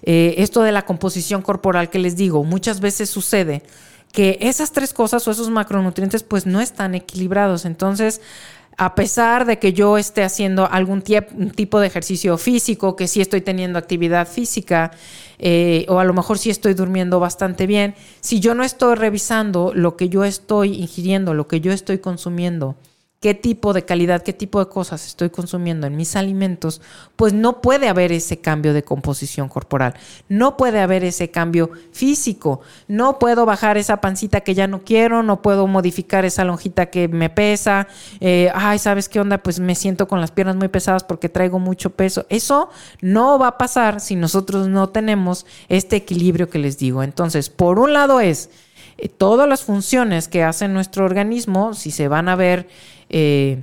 eh, 0.00 0.36
esto 0.38 0.62
de 0.62 0.72
la 0.72 0.86
composición 0.86 1.42
corporal 1.42 1.90
que 1.90 1.98
les 1.98 2.16
digo, 2.16 2.42
muchas 2.42 2.80
veces 2.80 3.10
sucede 3.10 3.62
que 4.12 4.38
esas 4.40 4.72
tres 4.72 4.94
cosas 4.94 5.28
o 5.28 5.30
esos 5.30 5.50
macronutrientes 5.50 6.22
pues 6.22 6.46
no 6.46 6.62
están 6.62 6.94
equilibrados. 6.94 7.66
Entonces, 7.66 8.22
a 8.76 8.94
pesar 8.94 9.46
de 9.46 9.58
que 9.58 9.72
yo 9.72 9.98
esté 9.98 10.22
haciendo 10.22 10.68
algún 10.70 11.02
tipo 11.02 11.80
de 11.80 11.86
ejercicio 11.86 12.36
físico, 12.38 12.96
que 12.96 13.08
sí 13.08 13.20
estoy 13.20 13.40
teniendo 13.40 13.78
actividad 13.78 14.26
física, 14.26 14.90
eh, 15.38 15.86
o 15.88 15.98
a 15.98 16.04
lo 16.04 16.14
mejor 16.14 16.38
sí 16.38 16.50
estoy 16.50 16.74
durmiendo 16.74 17.20
bastante 17.20 17.66
bien, 17.66 17.94
si 18.20 18.40
yo 18.40 18.54
no 18.54 18.64
estoy 18.64 18.94
revisando 18.94 19.72
lo 19.74 19.96
que 19.96 20.08
yo 20.08 20.24
estoy 20.24 20.74
ingiriendo, 20.74 21.34
lo 21.34 21.48
que 21.48 21.60
yo 21.60 21.72
estoy 21.72 21.98
consumiendo, 21.98 22.76
qué 23.24 23.32
tipo 23.32 23.72
de 23.72 23.86
calidad, 23.86 24.22
qué 24.22 24.34
tipo 24.34 24.58
de 24.62 24.68
cosas 24.68 25.06
estoy 25.06 25.30
consumiendo 25.30 25.86
en 25.86 25.96
mis 25.96 26.14
alimentos, 26.14 26.82
pues 27.16 27.32
no 27.32 27.62
puede 27.62 27.88
haber 27.88 28.12
ese 28.12 28.42
cambio 28.42 28.74
de 28.74 28.84
composición 28.84 29.48
corporal, 29.48 29.94
no 30.28 30.58
puede 30.58 30.80
haber 30.80 31.04
ese 31.04 31.30
cambio 31.30 31.70
físico, 31.90 32.60
no 32.86 33.18
puedo 33.18 33.46
bajar 33.46 33.78
esa 33.78 34.02
pancita 34.02 34.42
que 34.42 34.52
ya 34.52 34.66
no 34.66 34.84
quiero, 34.84 35.22
no 35.22 35.40
puedo 35.40 35.66
modificar 35.66 36.26
esa 36.26 36.44
lonjita 36.44 36.90
que 36.90 37.08
me 37.08 37.30
pesa, 37.30 37.88
eh, 38.20 38.50
ay, 38.54 38.78
¿sabes 38.78 39.08
qué 39.08 39.20
onda? 39.20 39.38
Pues 39.38 39.58
me 39.58 39.74
siento 39.74 40.06
con 40.06 40.20
las 40.20 40.30
piernas 40.30 40.56
muy 40.56 40.68
pesadas 40.68 41.02
porque 41.02 41.30
traigo 41.30 41.58
mucho 41.58 41.88
peso. 41.96 42.26
Eso 42.28 42.68
no 43.00 43.38
va 43.38 43.48
a 43.48 43.56
pasar 43.56 44.02
si 44.02 44.16
nosotros 44.16 44.68
no 44.68 44.90
tenemos 44.90 45.46
este 45.70 45.96
equilibrio 45.96 46.50
que 46.50 46.58
les 46.58 46.76
digo. 46.76 47.02
Entonces, 47.02 47.48
por 47.48 47.78
un 47.78 47.94
lado 47.94 48.20
es 48.20 48.50
eh, 48.98 49.08
todas 49.08 49.48
las 49.48 49.62
funciones 49.62 50.28
que 50.28 50.42
hace 50.42 50.68
nuestro 50.68 51.04
organismo, 51.04 51.74
si 51.74 51.90
se 51.90 52.08
van 52.08 52.28
a 52.28 52.36
ver 52.36 52.68
eh, 53.08 53.62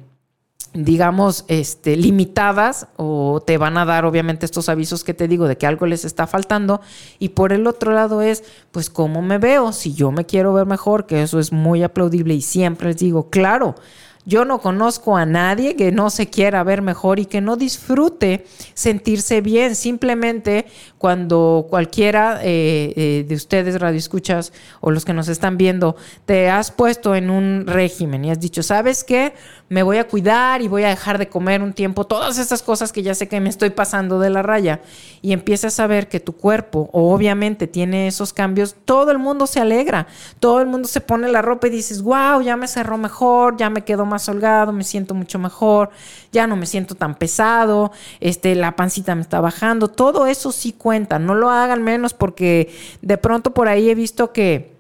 digamos, 0.74 1.44
este, 1.48 1.98
limitadas 1.98 2.88
o 2.96 3.44
te 3.46 3.58
van 3.58 3.78
a 3.78 3.86
dar 3.86 4.06
obviamente 4.06 4.46
estos 4.46 4.70
avisos 4.70 5.04
que 5.04 5.14
te 5.14 5.28
digo 5.28 5.48
de 5.48 5.58
que 5.58 5.68
algo 5.68 5.86
les 5.86 6.06
está 6.06 6.28
faltando. 6.28 6.82
Y 7.20 7.30
por 7.30 7.52
el 7.52 7.68
otro 7.68 7.92
lado 7.92 8.22
es, 8.22 8.44
pues, 8.72 8.90
¿cómo 8.90 9.22
me 9.22 9.38
veo? 9.38 9.74
Si 9.74 9.94
yo 9.94 10.12
me 10.12 10.26
quiero 10.26 10.54
ver 10.54 10.66
mejor, 10.66 11.06
que 11.06 11.24
eso 11.24 11.40
es 11.40 11.52
muy 11.52 11.84
aplaudible 11.84 12.34
y 12.34 12.42
siempre 12.42 12.90
les 12.90 12.98
digo, 12.98 13.30
claro, 13.30 13.76
yo 14.26 14.46
no 14.46 14.60
conozco 14.60 15.18
a 15.18 15.26
nadie 15.26 15.76
que 15.76 15.92
no 15.92 16.10
se 16.10 16.30
quiera 16.30 16.64
ver 16.64 16.82
mejor 16.82 17.20
y 17.20 17.26
que 17.26 17.42
no 17.42 17.56
disfrute 17.56 18.46
sentirse 18.74 19.42
bien. 19.42 19.76
Simplemente 19.76 20.66
cuando 20.98 21.66
cualquiera 21.70 22.40
eh, 22.44 22.94
eh, 22.96 23.26
de 23.28 23.36
ustedes, 23.36 23.80
radioescuchas 23.80 24.54
o 24.80 24.92
los 24.92 25.06
que 25.06 25.14
nos 25.14 25.28
están 25.28 25.58
viendo, 25.58 25.96
te 26.26 26.50
has 26.50 26.72
puesto 26.72 27.16
en 27.16 27.30
un 27.30 27.66
régimen 27.66 28.24
y 28.26 28.32
has 28.32 28.40
dicho, 28.40 28.62
¿sabes 28.62 29.04
qué? 29.04 29.34
Me 29.70 29.84
voy 29.84 29.98
a 29.98 30.08
cuidar 30.08 30.62
y 30.62 30.68
voy 30.68 30.84
a 30.84 30.90
dejar 30.90 31.18
de 31.18 31.30
comer 31.30 31.64
un 31.64 31.74
tiempo, 31.74 32.06
todas 32.06 32.38
esas 32.38 32.62
cosas 32.62 32.92
que 32.92 33.04
ya 33.04 33.16
sé 33.16 33.28
que 33.28 33.40
me 33.40 33.50
estoy 33.50 33.70
pasando 33.70 34.20
de 34.20 34.30
la 34.30 34.44
raya. 34.44 34.82
Y 35.22 35.32
empiezas 35.32 35.80
a 35.80 35.88
ver 35.88 36.10
que 36.10 36.20
tu 36.20 36.34
cuerpo 36.34 36.90
obviamente 36.92 37.68
tiene 37.68 38.08
esos 38.08 38.34
cambios, 38.34 38.76
todo 38.86 39.12
el 39.12 39.18
mundo 39.18 39.48
se 39.48 39.60
alegra, 39.60 40.08
todo 40.40 40.62
el 40.62 40.68
mundo 40.68 40.88
se 40.88 41.02
pone 41.02 41.30
la 41.30 41.42
ropa 41.42 41.68
y 41.68 41.72
dices, 41.72 42.02
wow, 42.02 42.42
ya 42.42 42.58
me 42.58 42.68
cerró 42.68 42.98
mejor, 42.98 43.58
ya 43.58 43.70
me 43.70 43.84
quedó 43.84 44.06
más 44.12 44.30
holgado, 44.30 44.72
me 44.72 44.84
siento 44.84 45.16
mucho 45.16 45.40
mejor, 45.40 45.90
ya 46.32 46.46
no 46.46 46.56
me 46.56 46.66
siento 46.66 46.94
tan 46.94 47.16
pesado, 47.16 47.92
este, 48.20 48.54
la 48.56 48.76
pancita 48.76 49.16
me 49.16 49.22
está 49.22 49.42
bajando, 49.42 49.88
todo 49.88 50.28
eso 50.28 50.52
sí 50.52 50.74
cuenta, 50.74 51.18
no 51.18 51.34
lo 51.34 51.50
hagan 51.50 51.82
menos 51.82 52.14
porque 52.14 52.72
de 53.02 53.18
pronto 53.18 53.54
por 53.54 53.68
ahí 53.68 53.90
he 53.90 53.96
visto 53.96 54.32
que 54.32 54.72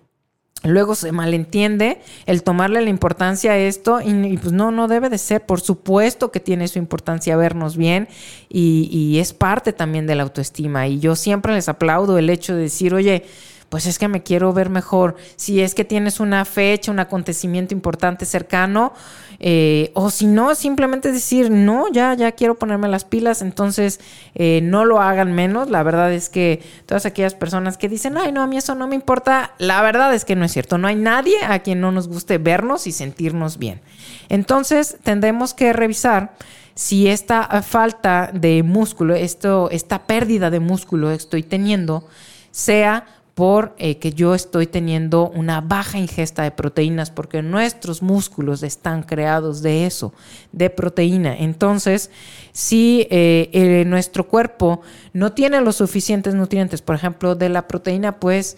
luego 0.64 0.96
se 0.96 1.12
malentiende 1.12 2.02
el 2.26 2.44
tomarle 2.44 2.82
la 2.82 2.90
importancia 2.90 3.54
a 3.54 3.58
esto 3.58 4.00
y, 4.02 4.38
pues 4.38 4.54
no, 4.54 4.72
no 4.72 4.88
debe 4.88 5.10
de 5.10 5.18
ser. 5.18 5.46
Por 5.46 5.62
supuesto 5.62 6.32
que 6.32 6.40
tiene 6.40 6.68
su 6.68 6.80
importancia 6.80 7.36
vernos 7.36 7.78
bien 7.78 8.08
y, 8.50 9.18
es 9.20 9.34
parte 9.34 9.74
también 9.74 10.08
de 10.08 10.16
la 10.16 10.24
autoestima. 10.24 10.88
Y 10.88 11.00
yo 11.00 11.16
siempre 11.16 11.54
les 11.54 11.70
aplaudo 11.70 12.18
el 12.18 12.30
hecho 12.30 12.56
de 12.56 12.64
decir, 12.64 12.94
oye, 12.94 13.26
pues 13.72 13.86
es 13.86 13.98
que 13.98 14.10
me 14.10 14.22
quiero 14.22 14.52
ver 14.52 14.70
mejor. 14.70 15.16
Si 15.38 15.62
es 15.62 15.76
que 15.76 15.86
tienes 15.86 16.20
una 16.20 16.44
fecha, 16.44 16.92
un 16.92 17.00
acontecimiento 17.00 17.74
importante 17.74 18.26
cercano, 18.26 18.92
eh, 19.40 19.92
o 19.94 20.10
si 20.10 20.28
no, 20.28 20.56
simplemente 20.56 21.10
decir, 21.14 21.50
no, 21.50 21.86
ya, 21.90 22.14
ya 22.14 22.34
quiero 22.34 22.56
ponerme 22.56 22.90
las 22.90 23.06
pilas, 23.06 23.42
entonces 23.42 24.02
eh, 24.36 24.60
no 24.62 24.84
lo 24.84 25.00
hagan 25.00 25.32
menos. 25.32 25.70
La 25.70 25.84
verdad 25.84 26.12
es 26.12 26.28
que 26.28 26.62
todas 26.86 27.06
aquellas 27.06 27.34
personas 27.34 27.78
que 27.78 27.88
dicen, 27.88 28.18
ay, 28.18 28.34
no, 28.34 28.42
a 28.42 28.48
mí 28.48 28.58
eso 28.58 28.76
no 28.76 28.90
me 28.90 28.96
importa, 28.96 29.54
la 29.58 29.82
verdad 29.82 30.14
es 30.14 30.26
que 30.26 30.36
no 30.36 30.44
es 30.44 30.52
cierto. 30.52 30.78
No 30.78 30.90
hay 30.90 30.98
nadie 30.98 31.38
a 31.42 31.60
quien 31.60 31.80
no 31.80 31.94
nos 31.94 32.10
guste 32.10 32.40
vernos 32.40 32.88
y 32.88 32.92
sentirnos 32.92 33.58
bien. 33.58 33.80
Entonces, 34.28 34.98
tendremos 35.02 35.54
que 35.54 35.72
revisar 35.72 36.34
si 36.76 37.08
esta 37.08 37.62
falta 37.62 38.32
de 38.34 38.64
músculo, 38.64 39.16
esto, 39.16 39.70
esta 39.72 40.08
pérdida 40.08 40.50
de 40.50 40.60
músculo 40.60 41.10
estoy 41.12 41.44
teniendo, 41.44 42.06
sea 42.52 43.06
por 43.36 43.74
eh, 43.78 43.98
que 43.98 44.12
yo 44.12 44.36
estoy 44.36 44.68
teniendo 44.68 45.30
una 45.30 45.62
baja 45.62 45.98
ingesta 45.98 46.44
de 46.44 46.52
proteínas, 46.52 47.12
porque 47.12 47.42
nuestros 47.42 48.02
músculos 48.02 48.62
están 48.62 49.04
creados 49.04 49.62
de 49.62 49.86
eso, 49.86 50.14
de 50.52 50.70
proteína. 50.70 51.38
Entonces, 51.38 52.12
si 52.52 53.08
eh, 53.10 53.50
eh, 53.54 53.86
nuestro 53.88 54.28
cuerpo 54.28 54.82
no 55.14 55.32
tiene 55.32 55.62
los 55.62 55.78
suficientes 55.78 56.36
nutrientes, 56.36 56.82
por 56.82 56.96
ejemplo, 56.96 57.36
de 57.36 57.50
la 57.50 57.68
proteína, 57.68 58.20
pues 58.20 58.58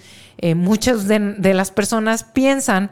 muchas 0.55 1.07
de, 1.07 1.53
las 1.53 1.71
personas 1.71 2.25
piensan 2.25 2.91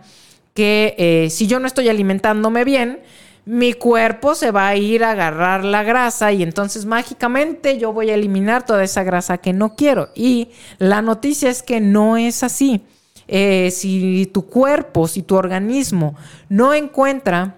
que 0.53 1.27
si 1.29 1.47
yo 1.47 1.59
no 1.59 1.67
estoy 1.67 1.89
alimentándome 1.89 2.63
bien, 2.63 3.01
mi 3.45 3.73
cuerpo 3.73 4.35
se 4.35 4.51
va 4.51 4.67
a 4.67 4.75
ir 4.75 5.03
a 5.03 5.11
agarrar 5.11 5.63
la 5.63 5.83
grasa 5.83 6.31
y 6.31 6.43
entonces 6.43 6.85
mágicamente 6.85 7.77
yo 7.79 7.91
voy 7.91 8.11
a 8.11 8.15
eliminar 8.15 8.65
toda 8.65 8.83
esa 8.83 9.03
grasa 9.03 9.39
que 9.39 9.53
no 9.53 9.75
quiero. 9.75 10.09
Y 10.15 10.49
la 10.77 11.01
noticia 11.01 11.49
es 11.49 11.63
que 11.63 11.81
no 11.81 12.17
es 12.17 12.43
así. 12.43 12.85
Eh, 13.27 13.71
si 13.71 14.29
tu 14.33 14.45
cuerpo, 14.47 15.07
si 15.07 15.23
tu 15.23 15.35
organismo 15.35 16.15
no 16.49 16.73
encuentra 16.73 17.57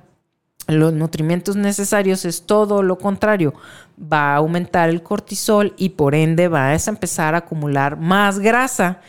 los 0.68 0.94
nutrimentos 0.94 1.56
necesarios, 1.56 2.26
es 2.26 2.44
todo 2.44 2.84
lo 2.84 2.98
contrario. 2.98 3.54
Va 4.00 4.34
a 4.34 4.38
aumentar 4.38 4.90
el 4.90 5.04
cortisol 5.04 5.74
y 5.78 5.90
por 5.90 6.16
ende 6.16 6.48
va 6.48 6.68
a 6.68 6.76
empezar 6.76 7.36
a 7.36 7.40
acumular 7.40 7.98
más 7.98 8.40
grasa. 8.40 9.02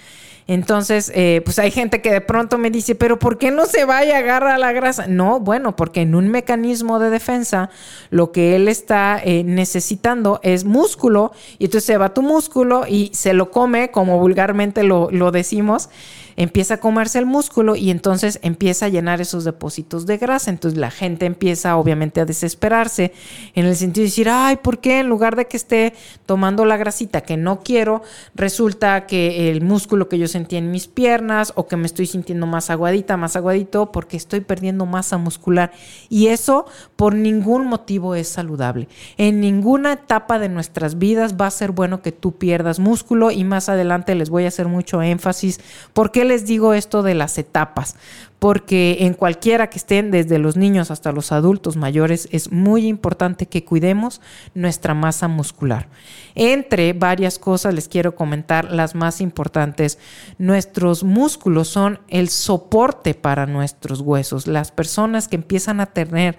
Entonces, 0.46 1.10
eh, 1.14 1.40
pues 1.44 1.58
hay 1.58 1.70
gente 1.70 2.02
que 2.02 2.12
de 2.12 2.20
pronto 2.20 2.58
me 2.58 2.70
dice, 2.70 2.94
pero 2.94 3.18
¿por 3.18 3.38
qué 3.38 3.50
no 3.50 3.64
se 3.64 3.86
va 3.86 4.04
y 4.04 4.10
agarra 4.10 4.58
la 4.58 4.72
grasa? 4.72 5.06
No, 5.06 5.40
bueno, 5.40 5.74
porque 5.74 6.02
en 6.02 6.14
un 6.14 6.28
mecanismo 6.28 6.98
de 6.98 7.08
defensa 7.08 7.70
lo 8.10 8.30
que 8.30 8.54
él 8.54 8.68
está 8.68 9.18
eh, 9.24 9.42
necesitando 9.42 10.40
es 10.42 10.64
músculo 10.64 11.32
y 11.58 11.64
entonces 11.64 11.86
se 11.86 11.96
va 11.96 12.12
tu 12.12 12.20
músculo 12.20 12.84
y 12.86 13.10
se 13.14 13.32
lo 13.32 13.50
come, 13.50 13.90
como 13.90 14.18
vulgarmente 14.18 14.82
lo, 14.82 15.10
lo 15.10 15.30
decimos 15.30 15.88
empieza 16.36 16.74
a 16.74 16.80
comerse 16.80 17.18
el 17.18 17.26
músculo 17.26 17.76
y 17.76 17.90
entonces 17.90 18.38
empieza 18.42 18.86
a 18.86 18.88
llenar 18.88 19.20
esos 19.20 19.44
depósitos 19.44 20.06
de 20.06 20.18
grasa. 20.18 20.50
Entonces 20.50 20.78
la 20.78 20.90
gente 20.90 21.26
empieza 21.26 21.76
obviamente 21.76 22.20
a 22.20 22.24
desesperarse 22.24 23.12
en 23.54 23.66
el 23.66 23.76
sentido 23.76 24.02
de 24.02 24.08
decir, 24.08 24.28
ay, 24.28 24.56
¿por 24.56 24.78
qué 24.78 25.00
en 25.00 25.08
lugar 25.08 25.36
de 25.36 25.46
que 25.46 25.56
esté 25.56 25.94
tomando 26.26 26.64
la 26.64 26.76
grasita 26.76 27.20
que 27.20 27.36
no 27.36 27.60
quiero, 27.60 28.02
resulta 28.34 29.06
que 29.06 29.50
el 29.50 29.62
músculo 29.62 30.08
que 30.08 30.18
yo 30.18 30.28
sentía 30.28 30.58
en 30.58 30.70
mis 30.70 30.88
piernas 30.88 31.52
o 31.56 31.66
que 31.66 31.76
me 31.76 31.86
estoy 31.86 32.06
sintiendo 32.06 32.46
más 32.46 32.70
aguadita, 32.70 33.16
más 33.16 33.36
aguadito, 33.36 33.92
porque 33.92 34.16
estoy 34.16 34.40
perdiendo 34.40 34.86
masa 34.86 35.18
muscular. 35.18 35.72
Y 36.08 36.28
eso 36.28 36.66
por 36.96 37.14
ningún 37.14 37.66
motivo 37.66 38.14
es 38.14 38.28
saludable. 38.28 38.88
En 39.16 39.40
ninguna 39.40 39.92
etapa 39.92 40.38
de 40.38 40.48
nuestras 40.48 40.98
vidas 40.98 41.36
va 41.40 41.46
a 41.46 41.50
ser 41.50 41.72
bueno 41.72 42.02
que 42.02 42.12
tú 42.12 42.32
pierdas 42.36 42.78
músculo 42.78 43.30
y 43.30 43.44
más 43.44 43.68
adelante 43.68 44.14
les 44.14 44.30
voy 44.30 44.44
a 44.44 44.48
hacer 44.48 44.68
mucho 44.68 45.02
énfasis 45.02 45.60
porque 45.92 46.23
les 46.24 46.46
digo 46.46 46.74
esto 46.74 47.02
de 47.02 47.14
las 47.14 47.38
etapas? 47.38 47.96
Porque 48.38 48.98
en 49.00 49.14
cualquiera 49.14 49.70
que 49.70 49.78
estén, 49.78 50.10
desde 50.10 50.38
los 50.38 50.56
niños 50.56 50.90
hasta 50.90 51.12
los 51.12 51.32
adultos 51.32 51.76
mayores, 51.76 52.28
es 52.30 52.52
muy 52.52 52.86
importante 52.86 53.46
que 53.46 53.64
cuidemos 53.64 54.20
nuestra 54.54 54.92
masa 54.94 55.28
muscular. 55.28 55.88
Entre 56.34 56.92
varias 56.92 57.38
cosas 57.38 57.74
les 57.74 57.88
quiero 57.88 58.14
comentar 58.14 58.70
las 58.70 58.94
más 58.94 59.20
importantes. 59.20 59.98
Nuestros 60.38 61.04
músculos 61.04 61.68
son 61.68 62.00
el 62.08 62.28
soporte 62.28 63.14
para 63.14 63.46
nuestros 63.46 64.00
huesos. 64.00 64.46
Las 64.46 64.72
personas 64.72 65.28
que 65.28 65.36
empiezan 65.36 65.80
a 65.80 65.86
tener 65.86 66.38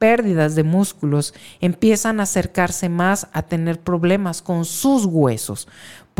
pérdidas 0.00 0.54
de 0.54 0.64
músculos, 0.64 1.34
empiezan 1.60 2.20
a 2.20 2.22
acercarse 2.22 2.88
más 2.88 3.28
a 3.34 3.42
tener 3.42 3.78
problemas 3.80 4.40
con 4.40 4.64
sus 4.64 5.04
huesos. 5.04 5.68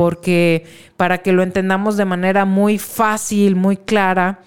Porque 0.00 0.64
para 0.96 1.18
que 1.18 1.30
lo 1.30 1.42
entendamos 1.42 1.98
de 1.98 2.06
manera 2.06 2.46
muy 2.46 2.78
fácil, 2.78 3.54
muy 3.54 3.76
clara, 3.76 4.40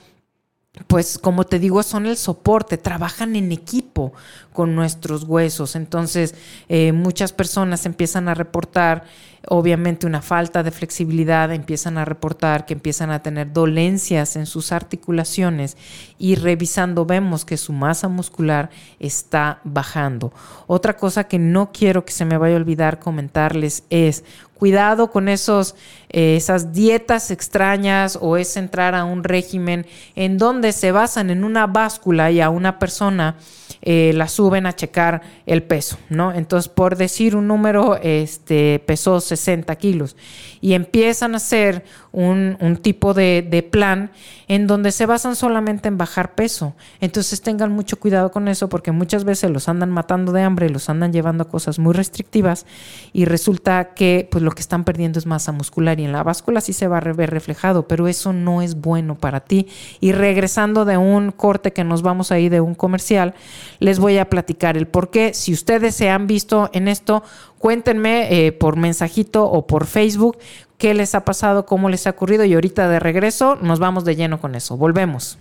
pues 0.88 1.20
como 1.20 1.44
te 1.44 1.60
digo, 1.60 1.84
son 1.84 2.08
el 2.08 2.18
soporte, 2.18 2.80
trabajan 2.80 3.36
en 3.36 3.52
equipo 3.52 4.14
con 4.54 4.76
nuestros 4.76 5.24
huesos. 5.24 5.76
Entonces, 5.76 6.36
eh, 6.70 6.92
muchas 6.92 7.34
personas 7.34 7.86
empiezan 7.86 8.30
a 8.30 8.34
reportar, 8.34 9.04
obviamente, 9.48 10.08
una 10.08 10.22
falta 10.22 10.64
de 10.64 10.72
flexibilidad, 10.72 11.52
empiezan 11.52 11.98
a 11.98 12.06
reportar 12.06 12.66
que 12.66 12.74
empiezan 12.74 13.10
a 13.12 13.22
tener 13.22 13.52
dolencias 13.52 14.36
en 14.36 14.46
sus 14.46 14.72
articulaciones 14.72 15.76
y 16.18 16.36
revisando 16.36 17.06
vemos 17.06 17.44
que 17.44 17.58
su 17.58 17.74
masa 17.74 18.08
muscular 18.08 18.70
está 19.00 19.60
bajando. 19.64 20.32
Otra 20.68 20.96
cosa 20.96 21.26
que 21.26 21.40
no 21.40 21.72
quiero 21.74 22.06
que 22.06 22.14
se 22.14 22.26
me 22.26 22.38
vaya 22.38 22.56
a 22.56 22.60
olvidar 22.60 23.00
comentarles 23.00 23.84
es 23.90 24.24
cuidado 24.64 25.12
con 25.12 25.28
esos, 25.28 25.76
eh, 26.10 26.38
esas 26.38 26.72
dietas 26.72 27.32
extrañas 27.32 28.18
o 28.22 28.38
es 28.38 28.56
entrar 28.56 28.96
a 28.96 29.04
un 29.04 29.26
régimen 29.26 29.86
en 30.16 30.38
donde 30.38 30.72
se 30.72 30.94
basan 30.94 31.30
en 31.32 31.44
una 31.44 31.68
báscula 31.68 32.32
y 32.32 32.40
a 32.40 32.50
una 32.50 32.80
persona 32.80 33.36
eh, 33.82 34.12
la 34.14 34.28
suben 34.28 34.66
a 34.66 34.74
checar 34.74 35.22
el 35.46 35.64
peso, 35.64 35.98
¿no? 36.10 36.34
Entonces, 36.34 36.70
por 36.70 36.96
decir 36.96 37.36
un 37.36 37.48
número, 37.48 37.98
este, 38.02 38.80
pesó 38.86 39.20
60 39.20 39.76
kilos 39.76 40.16
y 40.62 40.74
empiezan 40.74 41.34
a 41.34 41.38
hacer 41.38 41.84
un, 42.12 42.58
tipo 42.82 43.14
de, 43.14 43.46
de, 43.50 43.64
plan 43.64 44.12
en 44.48 44.68
donde 44.68 44.92
se 44.92 45.06
basan 45.06 45.36
solamente 45.36 45.88
en 45.88 45.98
bajar 45.98 46.36
peso. 46.36 46.76
Entonces, 47.02 47.42
tengan 47.42 47.72
mucho 47.72 48.00
cuidado 48.00 48.32
con 48.32 48.48
eso 48.48 48.70
porque 48.70 48.92
muchas 48.92 49.24
veces 49.24 49.50
los 49.52 49.68
andan 49.68 49.90
matando 49.90 50.32
de 50.32 50.44
hambre, 50.44 50.70
los 50.70 50.90
andan 50.90 51.12
llevando 51.12 51.44
a 51.44 51.50
cosas 51.50 51.80
muy 51.80 51.94
restrictivas 51.94 52.66
y 53.12 53.26
resulta 53.26 53.94
que 53.94 54.28
pues 54.32 54.44
lo 54.44 54.52
que 54.52 54.62
están 54.62 54.84
perdiendo 54.84 55.20
es 55.20 55.26
masa 55.26 55.52
muscular 55.52 56.00
y 56.00 56.06
en 56.06 56.12
la 56.12 56.24
báscula 56.24 56.62
sí 56.62 56.74
se 56.74 56.88
va 56.88 56.98
a 56.98 57.14
ver 57.14 57.32
reflejado, 57.32 57.88
pero 57.88 58.08
eso 58.08 58.34
no 58.34 58.62
es 58.62 58.76
bueno 58.76 59.16
para 59.16 59.42
ti. 59.42 59.68
Y 60.00 60.12
regresando 60.12 60.86
de 60.86 60.98
un 60.98 61.32
corte 61.32 61.74
que 61.74 61.84
nos 61.84 62.02
vamos 62.02 62.32
ahí 62.32 62.50
de 62.50 62.62
un 62.62 62.76
comercial, 62.76 63.34
les 63.80 64.00
voy 64.00 64.18
a 64.18 64.30
platicar 64.30 64.78
el 64.78 64.88
por 64.88 65.10
qué. 65.10 65.34
Si 65.34 65.54
ustedes 65.54 65.96
se 65.96 66.10
han 66.10 66.28
visto 66.28 66.70
en 66.74 66.88
esto, 66.88 67.24
cuéntenme 67.60 68.46
eh, 68.46 68.52
por 68.52 68.76
mensajito 68.78 69.46
o 69.46 69.68
por 69.68 69.86
Facebook 69.86 70.38
qué 70.78 70.94
les 70.94 71.16
ha 71.16 71.24
pasado, 71.24 71.66
cómo 71.66 71.90
les 71.90 72.08
ha 72.08 72.10
ocurrido 72.10 72.44
y 72.44 72.54
ahorita 72.54 72.90
de 72.90 73.00
regreso 73.00 73.56
nos 73.56 73.80
vamos 73.80 74.04
de 74.04 74.16
lleno 74.16 74.42
con 74.42 74.56
eso. 74.56 74.76
Volvemos. 74.76 75.38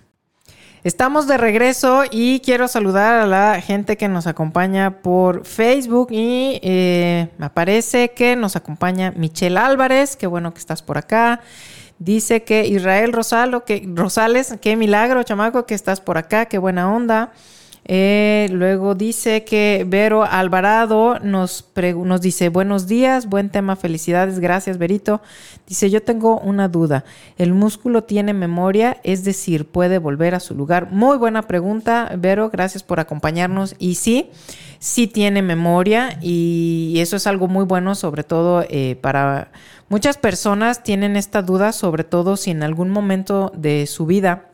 Estamos 0.84 1.28
de 1.28 1.38
regreso 1.38 2.02
y 2.10 2.40
quiero 2.40 2.66
saludar 2.66 3.20
a 3.20 3.26
la 3.26 3.60
gente 3.60 3.96
que 3.96 4.08
nos 4.08 4.26
acompaña 4.26 5.00
por 5.00 5.44
Facebook 5.44 6.08
y 6.10 6.58
eh, 6.62 7.28
me 7.38 7.50
parece 7.50 8.10
que 8.10 8.34
nos 8.34 8.56
acompaña 8.56 9.12
Michelle 9.16 9.58
Álvarez, 9.58 10.16
qué 10.16 10.26
bueno 10.26 10.52
que 10.52 10.58
estás 10.58 10.82
por 10.82 10.98
acá. 10.98 11.40
Dice 12.00 12.42
que 12.42 12.66
Israel 12.66 13.12
Rosalo, 13.12 13.64
que, 13.64 13.88
Rosales, 13.94 14.56
qué 14.60 14.74
milagro, 14.74 15.22
chamaco, 15.22 15.66
que 15.66 15.74
estás 15.74 16.00
por 16.00 16.18
acá, 16.18 16.46
qué 16.46 16.58
buena 16.58 16.92
onda. 16.92 17.32
Eh, 17.94 18.48
luego 18.50 18.94
dice 18.94 19.44
que 19.44 19.84
Vero 19.86 20.24
Alvarado 20.24 21.18
nos, 21.18 21.66
nos 21.76 22.20
dice, 22.22 22.48
buenos 22.48 22.86
días, 22.86 23.28
buen 23.28 23.50
tema, 23.50 23.76
felicidades, 23.76 24.38
gracias 24.38 24.78
Verito. 24.78 25.20
Dice, 25.66 25.90
yo 25.90 26.02
tengo 26.02 26.40
una 26.40 26.68
duda, 26.68 27.04
¿el 27.36 27.52
músculo 27.52 28.04
tiene 28.04 28.32
memoria? 28.32 28.96
Es 29.04 29.24
decir, 29.24 29.66
¿puede 29.66 29.98
volver 29.98 30.34
a 30.34 30.40
su 30.40 30.54
lugar? 30.54 30.90
Muy 30.90 31.18
buena 31.18 31.42
pregunta, 31.42 32.10
Vero, 32.16 32.48
gracias 32.48 32.82
por 32.82 32.98
acompañarnos. 32.98 33.74
Y 33.78 33.96
sí, 33.96 34.30
sí 34.78 35.06
tiene 35.06 35.42
memoria 35.42 36.16
y 36.22 36.94
eso 36.96 37.16
es 37.16 37.26
algo 37.26 37.46
muy 37.46 37.66
bueno, 37.66 37.94
sobre 37.94 38.24
todo 38.24 38.64
eh, 38.70 38.96
para 39.02 39.52
muchas 39.90 40.16
personas 40.16 40.82
tienen 40.82 41.14
esta 41.14 41.42
duda, 41.42 41.72
sobre 41.72 42.04
todo 42.04 42.38
si 42.38 42.52
en 42.52 42.62
algún 42.62 42.88
momento 42.88 43.52
de 43.54 43.86
su 43.86 44.06
vida 44.06 44.51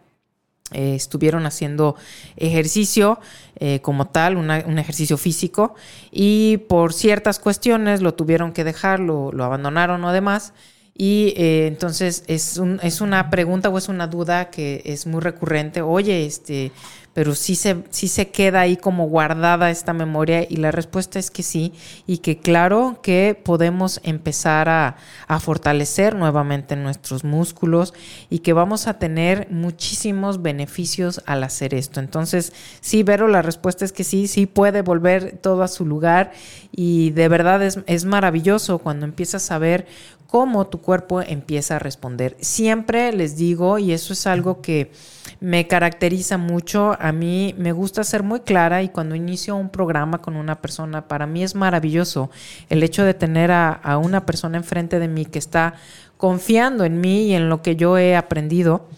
eh, 0.72 0.94
estuvieron 0.94 1.46
haciendo 1.46 1.96
ejercicio 2.36 3.20
eh, 3.56 3.80
como 3.80 4.08
tal, 4.08 4.36
un 4.36 4.78
ejercicio 4.78 5.16
físico, 5.16 5.74
y 6.10 6.58
por 6.68 6.92
ciertas 6.92 7.38
cuestiones 7.38 8.02
lo 8.02 8.14
tuvieron 8.14 8.52
que 8.52 8.64
dejar, 8.64 9.00
lo, 9.00 9.32
abandonaron 9.42 10.04
o 10.04 10.12
demás. 10.12 10.52
Y 11.00 11.32
eh, 11.36 11.68
entonces 11.68 12.24
es, 12.26 12.60
es 12.82 13.00
una 13.00 13.30
pregunta 13.30 13.68
o 13.68 13.78
es 13.78 13.88
una 13.88 14.08
duda 14.08 14.50
que 14.50 14.82
es 14.84 15.06
muy 15.06 15.20
recurrente. 15.20 15.80
Oye, 15.80 16.26
este, 16.26 16.72
pero 17.18 17.34
sí 17.34 17.56
se, 17.56 17.82
sí 17.90 18.06
se 18.06 18.28
queda 18.28 18.60
ahí 18.60 18.76
como 18.76 19.08
guardada 19.08 19.72
esta 19.72 19.92
memoria 19.92 20.46
y 20.48 20.58
la 20.58 20.70
respuesta 20.70 21.18
es 21.18 21.32
que 21.32 21.42
sí 21.42 21.72
y 22.06 22.18
que 22.18 22.38
claro 22.38 23.00
que 23.02 23.36
podemos 23.44 24.00
empezar 24.04 24.68
a, 24.68 24.94
fortalecer 25.40 26.14
nuevamente 26.14 26.76
nuestros 26.76 27.24
músculos 27.24 27.92
y 28.30 28.38
que 28.38 28.52
vamos 28.52 28.86
a 28.86 29.00
tener 29.00 29.48
muchísimos 29.50 30.42
beneficios 30.42 31.20
al 31.26 31.42
hacer 31.42 31.74
esto. 31.74 31.98
Entonces, 31.98 32.52
sí, 32.80 33.02
Vero, 33.02 33.26
la 33.26 33.42
respuesta 33.42 33.84
es 33.84 33.90
que 33.90 34.04
sí, 34.04 34.28
sí 34.28 34.46
puede 34.46 34.82
volver 34.82 35.38
todo 35.42 35.64
a 35.64 35.68
su 35.68 35.84
lugar 35.84 36.30
y 36.70 37.10
de 37.10 37.26
verdad 37.26 37.64
es, 37.64 37.80
es 37.86 38.04
maravilloso 38.04 38.78
cuando 38.78 39.06
empiezas 39.06 39.50
a 39.50 39.58
ver 39.58 39.88
cómo 40.28 40.68
tu 40.68 40.80
cuerpo 40.80 41.20
empieza 41.20 41.76
a 41.76 41.78
responder. 41.80 42.36
Siempre 42.40 43.12
les 43.12 43.36
digo, 43.36 43.80
y 43.80 43.90
eso 43.90 44.12
es 44.12 44.24
algo 44.28 44.60
que 44.60 44.92
me 45.40 45.68
caracteriza 45.68 46.36
mucho, 46.36 46.96
a 46.98 47.12
mí 47.12 47.54
me 47.58 47.72
gusta 47.72 48.02
ser 48.02 48.22
muy 48.22 48.40
clara 48.40 48.82
y 48.82 48.88
cuando 48.88 49.14
inicio 49.14 49.54
un 49.54 49.68
programa 49.68 50.18
con 50.18 50.36
una 50.36 50.60
persona, 50.60 51.06
para 51.06 51.26
mí 51.26 51.44
es 51.44 51.54
maravilloso 51.54 52.30
el 52.68 52.82
hecho 52.82 53.04
de 53.04 53.14
tener 53.14 53.52
a, 53.52 53.98
una 54.02 54.26
persona 54.26 54.58
enfrente 54.58 54.98
de 54.98 55.08
mí 55.08 55.24
que 55.26 55.38
está 55.38 55.74
confiando 56.16 56.84
en 56.84 57.00
mí 57.00 57.28
y 57.28 57.34
en 57.34 57.48
lo 57.48 57.62
que 57.62 57.76
yo 57.76 57.98
he 57.98 58.16
aprendido. 58.16 58.88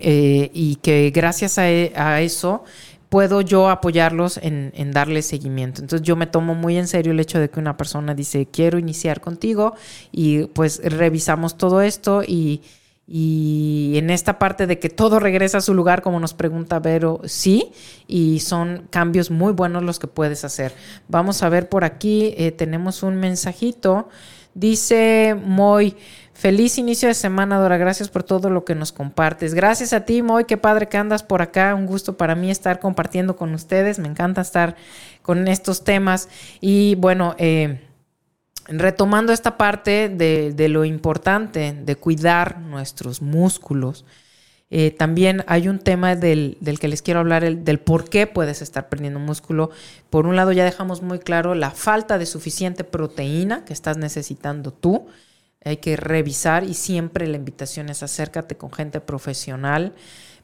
Eh, 0.00 0.52
y 0.54 0.76
que 0.76 1.10
gracias 1.12 1.58
a, 1.58 1.68
e, 1.68 1.92
a 1.96 2.20
eso 2.20 2.62
puedo 3.08 3.40
yo 3.40 3.68
apoyarlos 3.68 4.36
en, 4.36 4.70
en, 4.76 4.92
darle 4.92 5.22
seguimiento. 5.22 5.80
Entonces 5.80 6.06
yo 6.06 6.14
me 6.14 6.28
tomo 6.28 6.54
muy 6.54 6.76
en 6.76 6.86
serio 6.86 7.10
el 7.10 7.18
hecho 7.18 7.40
de 7.40 7.50
que 7.50 7.58
una 7.58 7.76
persona 7.76 8.14
dice, 8.14 8.46
quiero 8.46 8.78
iniciar 8.78 9.20
contigo 9.20 9.74
y 10.12 10.44
pues 10.44 10.80
revisamos 10.84 11.56
todo 11.56 11.82
esto 11.82 12.22
y, 12.22 12.62
y 13.10 13.94
en 13.96 14.10
esta 14.10 14.38
parte 14.38 14.66
de 14.66 14.78
que 14.78 14.90
todo 14.90 15.18
regresa 15.18 15.58
a 15.58 15.62
su 15.62 15.72
lugar, 15.72 16.02
como 16.02 16.20
nos 16.20 16.34
pregunta 16.34 16.78
Vero, 16.78 17.22
sí, 17.24 17.72
y 18.06 18.40
son 18.40 18.86
cambios 18.90 19.30
muy 19.30 19.52
buenos 19.52 19.82
los 19.82 19.98
que 19.98 20.06
puedes 20.06 20.44
hacer. 20.44 20.74
Vamos 21.08 21.42
a 21.42 21.48
ver 21.48 21.70
por 21.70 21.84
aquí, 21.84 22.34
eh, 22.36 22.52
tenemos 22.52 23.02
un 23.02 23.16
mensajito. 23.16 24.08
Dice 24.54 25.36
Moy, 25.42 25.96
Feliz 26.38 26.78
inicio 26.78 27.08
de 27.08 27.14
semana, 27.14 27.58
Dora. 27.58 27.78
Gracias 27.78 28.10
por 28.10 28.22
todo 28.22 28.48
lo 28.48 28.64
que 28.64 28.76
nos 28.76 28.92
compartes. 28.92 29.54
Gracias 29.54 29.92
a 29.92 30.04
ti, 30.04 30.22
Moy. 30.22 30.44
Qué 30.44 30.56
padre 30.56 30.86
que 30.86 30.96
andas 30.96 31.24
por 31.24 31.42
acá. 31.42 31.74
Un 31.74 31.84
gusto 31.84 32.16
para 32.16 32.36
mí 32.36 32.48
estar 32.48 32.78
compartiendo 32.78 33.34
con 33.34 33.54
ustedes. 33.54 33.98
Me 33.98 34.06
encanta 34.06 34.42
estar 34.42 34.76
con 35.22 35.48
estos 35.48 35.82
temas. 35.82 36.28
Y 36.60 36.94
bueno, 36.94 37.34
eh, 37.38 37.87
retomando 38.68 39.32
esta 39.32 39.56
parte 39.56 40.08
de, 40.08 40.68
lo 40.68 40.84
importante 40.84 41.72
de 41.72 41.96
cuidar 41.96 42.60
nuestros 42.60 43.22
músculos. 43.22 44.04
Eh, 44.70 44.90
también 44.90 45.44
hay 45.46 45.68
un 45.68 45.78
tema 45.78 46.14
del, 46.14 46.58
que 46.78 46.88
les 46.88 47.00
quiero 47.00 47.20
hablar, 47.20 47.42
el, 47.42 47.64
del 47.64 47.80
por 47.80 48.08
qué 48.08 48.26
puedes 48.26 48.60
estar 48.62 48.88
perdiendo 48.88 49.18
músculo. 49.18 49.70
Por 50.10 50.26
un 50.26 50.36
lado, 50.36 50.52
ya 50.52 50.64
dejamos 50.64 51.02
muy 51.02 51.18
claro 51.18 51.54
la 51.54 51.70
falta 51.70 52.18
de 52.18 52.26
suficiente 52.26 52.84
proteína 52.84 53.64
que 53.64 53.72
estás 53.72 53.96
necesitando 53.96 54.72
tú 54.72 55.06
hay 55.64 55.78
que 55.78 55.96
revisar 55.96 56.64
y 56.64 56.74
siempre 56.74 57.26
la 57.26 57.36
invitación 57.36 57.88
es 57.88 58.02
acércate 58.02 58.56
con 58.56 58.72
gente 58.72 59.00
profesional, 59.00 59.94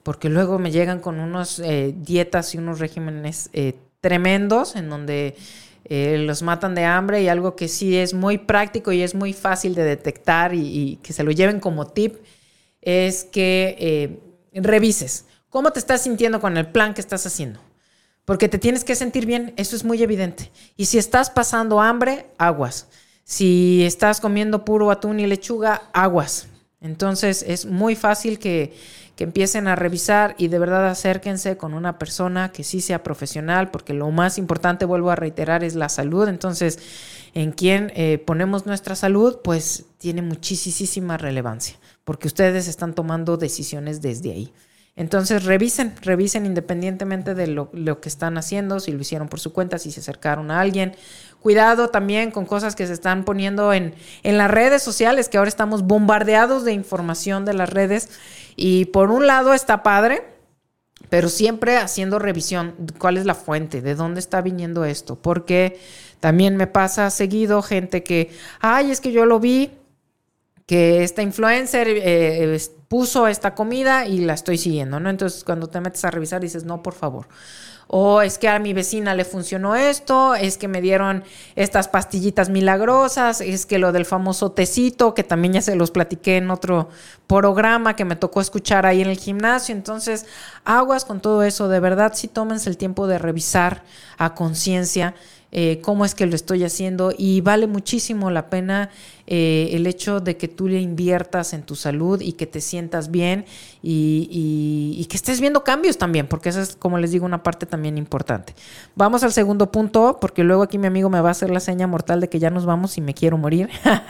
porque 0.02 0.28
luego 0.28 0.58
me 0.58 0.70
llegan 0.70 1.00
con 1.00 1.20
unos 1.20 1.60
eh, 1.60 1.94
dietas 1.96 2.54
y 2.54 2.58
unos 2.58 2.78
regímenes 2.78 3.48
eh, 3.52 3.74
tremendos 4.00 4.76
en 4.76 4.90
donde 4.90 5.36
eh, 5.84 6.18
los 6.18 6.42
matan 6.42 6.74
de 6.74 6.84
hambre 6.84 7.22
y 7.22 7.28
algo 7.28 7.56
que 7.56 7.68
sí 7.68 7.96
es 7.96 8.14
muy 8.14 8.38
práctico 8.38 8.92
y 8.92 9.02
es 9.02 9.14
muy 9.14 9.32
fácil 9.32 9.74
de 9.74 9.84
detectar 9.84 10.54
y, 10.54 10.98
que 11.02 11.12
se 11.12 11.24
lo 11.24 11.30
lleven 11.30 11.60
como 11.60 11.86
tip 11.86 12.16
es 12.80 13.24
que 13.24 14.20
revises 14.52 15.26
cómo 15.54 15.70
te 15.70 15.78
estás 15.78 16.02
sintiendo 16.02 16.40
con 16.40 16.56
el 16.56 16.66
plan 16.66 16.94
que 16.94 17.00
estás 17.00 17.26
haciendo. 17.26 17.60
Porque 18.24 18.48
te 18.48 18.58
tienes 18.58 18.84
que 18.84 18.96
sentir 18.96 19.24
bien, 19.24 19.52
eso 19.56 19.76
es 19.76 19.84
muy 19.84 20.02
evidente. 20.02 20.50
Y 20.76 20.86
si 20.86 20.98
estás 20.98 21.30
pasando 21.30 21.80
hambre, 21.80 22.26
aguas. 22.38 22.88
Si 23.22 23.84
estás 23.84 24.20
comiendo 24.20 24.64
puro 24.64 24.90
atún 24.90 25.20
y 25.20 25.26
lechuga, 25.26 25.90
aguas. 25.92 26.48
Entonces 26.80 27.44
es 27.46 27.66
muy 27.66 27.94
fácil 27.94 28.38
que, 28.38 28.74
empiecen 29.22 29.68
a 29.68 29.76
revisar 29.76 30.34
y 30.38 30.48
de 30.48 30.58
verdad 30.58 30.88
acérquense 30.88 31.56
con 31.56 31.72
una 31.74 31.98
persona 31.98 32.50
que 32.50 32.64
sí 32.64 32.80
sea 32.80 33.04
profesional, 33.04 33.70
porque 33.70 33.94
lo 33.94 34.10
más 34.10 34.38
importante, 34.38 34.84
vuelvo 34.84 35.10
a 35.10 35.16
reiterar, 35.16 35.62
es 35.62 35.76
la 35.76 35.88
salud. 35.88 36.26
Entonces, 36.26 36.80
en 37.34 37.52
quien 37.52 37.92
eh, 37.94 38.18
ponemos 38.18 38.66
nuestra 38.66 38.96
salud, 38.96 39.38
pues 39.44 39.84
tiene 39.98 40.22
muchísima 40.22 41.16
relevancia, 41.16 41.78
porque 42.04 42.26
ustedes 42.26 42.66
están 42.66 42.94
tomando 42.94 43.36
decisiones 43.36 44.02
desde 44.02 44.32
ahí. 44.32 44.52
Entonces 44.96 45.44
revisen, 45.44 45.92
revisen 46.02 46.46
independientemente 46.46 47.34
de 47.34 47.48
lo, 47.48 47.68
lo, 47.72 48.00
que 48.00 48.08
están 48.08 48.38
haciendo, 48.38 48.78
si 48.78 48.92
lo 48.92 49.00
hicieron 49.00 49.28
por 49.28 49.40
su 49.40 49.52
cuenta, 49.52 49.78
si 49.78 49.90
se 49.90 49.98
acercaron 49.98 50.52
a 50.52 50.60
alguien. 50.60 50.94
Cuidado 51.40 51.88
también 51.88 52.30
con 52.30 52.46
cosas 52.46 52.76
que 52.76 52.86
se 52.86 52.92
están 52.92 53.24
poniendo 53.24 53.72
en, 53.72 53.94
en 54.22 54.38
las 54.38 54.50
redes 54.50 54.82
sociales, 54.82 55.28
que 55.28 55.36
ahora 55.36 55.48
estamos 55.48 55.82
bombardeados 55.82 56.64
de 56.64 56.72
información 56.72 57.44
de 57.44 57.54
las 57.54 57.70
redes. 57.70 58.08
Y 58.56 58.86
por 58.86 59.10
un 59.10 59.26
lado 59.26 59.54
está 59.54 59.82
padre, 59.82 60.24
pero 61.08 61.28
siempre 61.28 61.76
haciendo 61.76 62.18
revisión, 62.18 62.74
cuál 62.98 63.16
es 63.16 63.26
la 63.26 63.34
fuente, 63.34 63.82
de 63.82 63.94
dónde 63.94 64.20
está 64.20 64.40
viniendo 64.40 64.84
esto, 64.84 65.16
porque 65.16 65.78
también 66.20 66.56
me 66.56 66.66
pasa 66.66 67.10
seguido 67.10 67.62
gente 67.62 68.02
que, 68.02 68.30
ay, 68.60 68.90
es 68.90 69.00
que 69.00 69.12
yo 69.12 69.26
lo 69.26 69.40
vi, 69.40 69.70
que 70.66 71.04
esta 71.04 71.22
influencer 71.22 71.86
eh, 71.88 72.58
puso 72.88 73.26
esta 73.28 73.54
comida 73.54 74.06
y 74.06 74.20
la 74.20 74.34
estoy 74.34 74.56
siguiendo, 74.56 75.00
¿no? 75.00 75.10
Entonces 75.10 75.44
cuando 75.44 75.66
te 75.66 75.80
metes 75.80 76.04
a 76.04 76.10
revisar 76.10 76.40
dices, 76.40 76.64
no, 76.64 76.82
por 76.82 76.94
favor. 76.94 77.28
O 77.86 78.22
es 78.22 78.38
que 78.38 78.48
a 78.48 78.58
mi 78.58 78.72
vecina 78.72 79.14
le 79.14 79.24
funcionó 79.24 79.76
esto, 79.76 80.34
es 80.34 80.58
que 80.58 80.68
me 80.68 80.80
dieron 80.80 81.24
estas 81.54 81.88
pastillitas 81.88 82.48
milagrosas, 82.48 83.40
es 83.40 83.66
que 83.66 83.78
lo 83.78 83.92
del 83.92 84.04
famoso 84.04 84.52
tecito, 84.52 85.14
que 85.14 85.22
también 85.22 85.54
ya 85.54 85.62
se 85.62 85.76
los 85.76 85.90
platiqué 85.90 86.38
en 86.38 86.50
otro 86.50 86.88
programa 87.26 87.96
que 87.96 88.04
me 88.04 88.16
tocó 88.16 88.40
escuchar 88.40 88.86
ahí 88.86 89.02
en 89.02 89.08
el 89.08 89.18
gimnasio. 89.18 89.74
Entonces, 89.74 90.26
aguas 90.64 91.04
con 91.04 91.20
todo 91.20 91.42
eso, 91.42 91.68
de 91.68 91.80
verdad, 91.80 92.12
sí 92.14 92.28
tómense 92.28 92.70
el 92.70 92.76
tiempo 92.76 93.06
de 93.06 93.18
revisar 93.18 93.84
a 94.18 94.34
conciencia 94.34 95.14
eh, 95.56 95.80
cómo 95.82 96.04
es 96.04 96.16
que 96.16 96.26
lo 96.26 96.34
estoy 96.34 96.64
haciendo 96.64 97.14
y 97.16 97.40
vale 97.40 97.68
muchísimo 97.68 98.28
la 98.28 98.50
pena 98.50 98.90
eh, 99.28 99.68
el 99.70 99.86
hecho 99.86 100.18
de 100.18 100.36
que 100.36 100.48
tú 100.48 100.66
le 100.66 100.80
inviertas 100.80 101.52
en 101.52 101.62
tu 101.62 101.76
salud 101.76 102.20
y 102.20 102.32
que 102.32 102.48
te 102.48 102.60
sientas 102.60 103.12
bien 103.12 103.44
y, 103.80 105.06
que 105.08 105.16
estés 105.16 105.40
viendo 105.40 105.62
cambios 105.62 105.96
también, 105.96 106.26
porque 106.26 106.48
esa 106.48 106.60
es, 106.60 106.74
como 106.74 106.98
les 106.98 107.12
digo, 107.12 107.24
una 107.24 107.44
parte 107.44 107.66
también 107.66 107.98
importante. 107.98 108.52
Vamos 108.96 109.22
al 109.22 109.32
segundo 109.32 109.70
punto, 109.70 110.18
porque 110.20 110.42
luego 110.42 110.64
aquí 110.64 110.76
mi 110.76 110.88
amigo 110.88 111.08
me 111.08 111.20
va 111.20 111.28
a 111.28 111.32
hacer 111.32 111.50
la 111.50 111.60
seña 111.60 111.86
mortal 111.86 112.20
de 112.20 112.28
que 112.28 112.40
ya 112.40 112.50
nos 112.50 112.66
vamos 112.66 112.98
y 112.98 113.00
me 113.00 113.14
quiero 113.14 113.38
morir. 113.38 113.68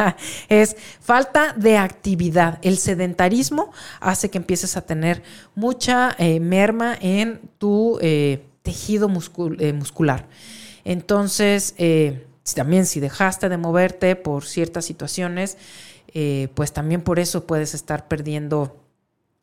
es 0.49 0.79
falta 0.99 1.53
de 1.59 1.77
actividad. 1.77 2.59
El 2.63 2.79
sedentarismo 2.79 3.71
hace 4.01 4.31
que 4.31 4.39
empieces 4.39 4.79
a 4.79 4.81
tener 4.81 5.23
mucha 5.55 6.17
eh, 6.19 6.41
merma 6.41 6.97
en 6.99 7.43
tu 7.59 7.99
tejido 8.63 9.11
muscular. 9.11 10.27
Entonces, 10.85 11.75
eh, 11.79 12.27
también 12.55 12.87
si 12.87 13.01
dejaste 13.01 13.49
de 13.49 13.57
moverte 13.57 14.16
por 14.16 14.44
ciertas 14.44 14.85
situaciones, 14.85 15.57
eh, 16.09 16.49
pues 16.55 16.73
también 16.73 17.03
por 17.03 17.18
eso 17.18 17.47
puedes 17.47 17.75
estar 17.75 18.07
perdiendo 18.07 18.77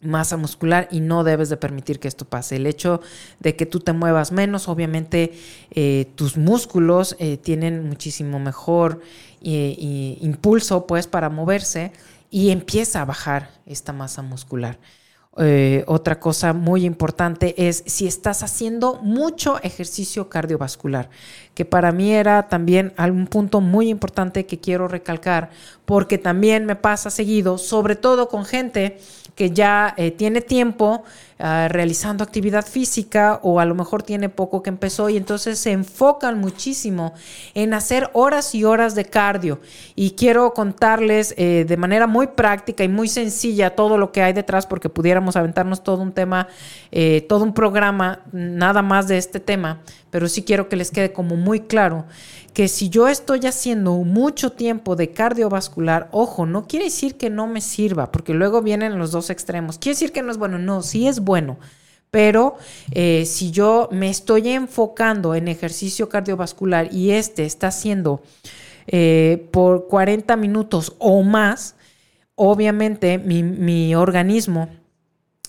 masa 0.02 0.38
muscular 0.38 0.88
y 0.90 1.00
no 1.00 1.24
debes 1.24 1.50
de 1.50 1.58
permitir 1.58 2.00
que 2.00 2.08
esto 2.08 2.26
pase. 2.26 2.56
El 2.56 2.66
hecho 2.66 3.02
de 3.40 3.56
que 3.56 3.66
tú 3.66 3.80
te 3.80 3.94
muevas 3.94 4.32
menos, 4.32 4.68
obviamente 4.68 5.34
eh, 5.72 6.08
tus 6.16 6.38
músculos 6.38 7.16
tienen 7.44 7.88
muchísimo 7.88 8.40
mejor 8.40 9.02
impulso 9.42 10.88
pues 10.88 11.06
para 11.06 11.30
moverse 11.30 11.92
y 12.32 12.50
empieza 12.50 13.02
a 13.02 13.06
bajar 13.06 13.52
esta 13.68 13.94
masa 13.94 14.24
muscular. 14.24 14.80
Eh, 15.38 15.86
otra 15.88 16.20
cosa 16.20 16.52
muy 16.52 16.84
importante 16.84 17.70
es 17.70 17.86
si 17.86 18.06
estás 18.06 18.44
haciendo 18.44 18.96
mucho 18.96 19.62
ejercicio 19.64 20.28
cardiovascular, 20.28 21.10
que 21.54 21.64
para 21.64 21.94
mí 21.94 22.12
era 22.12 22.50
también 22.50 22.92
algún 22.98 23.28
punto 23.28 23.62
muy 23.62 23.88
importante 23.88 24.46
que 24.46 24.60
quiero 24.60 24.90
recalcar, 24.90 25.50
porque 25.86 26.18
también 26.18 26.66
me 26.66 26.76
pasa 26.76 27.10
seguido, 27.10 27.58
sobre 27.58 27.96
todo 27.96 28.28
con 28.28 28.44
gente 28.44 28.98
que 29.36 29.52
ya 29.52 29.94
eh, 29.96 30.12
tiene 30.12 30.42
tiempo 30.42 31.04
ah, 31.42 31.68
realizando 31.70 32.24
actividad 32.24 32.66
física 32.66 33.40
o 33.44 33.60
a 33.60 33.66
lo 33.66 33.76
mejor 33.76 34.04
tiene 34.04 34.30
poco 34.30 34.64
que 34.64 34.70
empezó 34.70 35.10
y 35.10 35.18
entonces 35.18 35.60
se 35.60 35.72
enfocan 35.72 36.40
muchísimo 36.40 37.14
en 37.54 37.74
hacer 37.74 38.10
horas 38.14 38.56
y 38.56 38.64
horas 38.64 38.96
de 38.96 39.06
cardio. 39.06 39.60
Y 39.96 40.12
quiero 40.12 40.54
contarles 40.54 41.34
eh, 41.38 41.66
de 41.68 41.78
manera 41.78 42.08
muy 42.08 42.28
práctica 42.28 42.84
y 42.84 42.88
muy 42.88 43.08
sencilla 43.08 43.76
todo 43.76 43.98
lo 43.98 44.12
que 44.12 44.22
hay 44.22 44.34
detrás 44.34 44.66
porque 44.66 44.90
pudiéramos 44.90 45.36
aventarnos 45.36 45.84
todo 45.84 46.02
un 46.02 46.12
tema, 46.12 46.48
eh, 46.92 47.26
todo 47.28 47.44
un 47.44 47.54
programa, 47.54 48.22
nada 48.32 48.82
más 48.82 49.08
de 49.08 49.18
este 49.18 49.40
tema, 49.40 49.82
pero 50.10 50.28
sí 50.28 50.44
quiero 50.44 50.70
que 50.70 50.76
les 50.76 50.92
quede 50.92 51.12
como 51.14 51.36
muy 51.36 51.62
claro 51.62 52.06
que 52.54 52.68
si 52.68 52.90
yo 52.90 53.08
estoy 53.08 53.46
haciendo 53.46 53.94
mucho 53.94 54.52
tiempo 54.52 54.96
de 54.96 55.12
cardiovascular, 55.12 56.10
ojo, 56.12 56.46
no 56.46 56.68
quiere 56.68 56.86
decir 56.86 57.16
que 57.16 57.30
no 57.30 57.48
me 57.48 57.62
sirva, 57.62 58.12
porque 58.12 58.34
luego 58.34 58.62
vienen 58.62 58.98
los 58.98 59.12
dos 59.12 59.30
extremos. 59.30 59.78
Quiere 59.78 59.96
decir 59.96 60.12
que 60.12 60.22
no 60.22 60.32
es 60.32 60.38
bueno, 60.38 60.58
no, 60.58 60.82
sí 60.82 61.08
es 61.08 61.22
bueno. 61.22 61.31
Pero 62.10 62.58
eh, 62.92 63.26
si 63.26 63.52
yo 63.52 63.88
me 63.92 64.10
estoy 64.10 64.50
enfocando 64.50 65.34
en 65.34 65.48
ejercicio 65.48 66.10
cardiovascular 66.10 66.94
y 66.94 67.12
este 67.12 67.46
está 67.46 67.68
haciendo 67.68 68.22
eh, 68.88 69.48
por 69.52 69.88
40 69.88 70.36
minutos 70.36 70.94
o 71.00 71.24
más, 71.24 71.76
obviamente 72.36 73.18
mi 73.18 73.96
organismo 73.96 74.70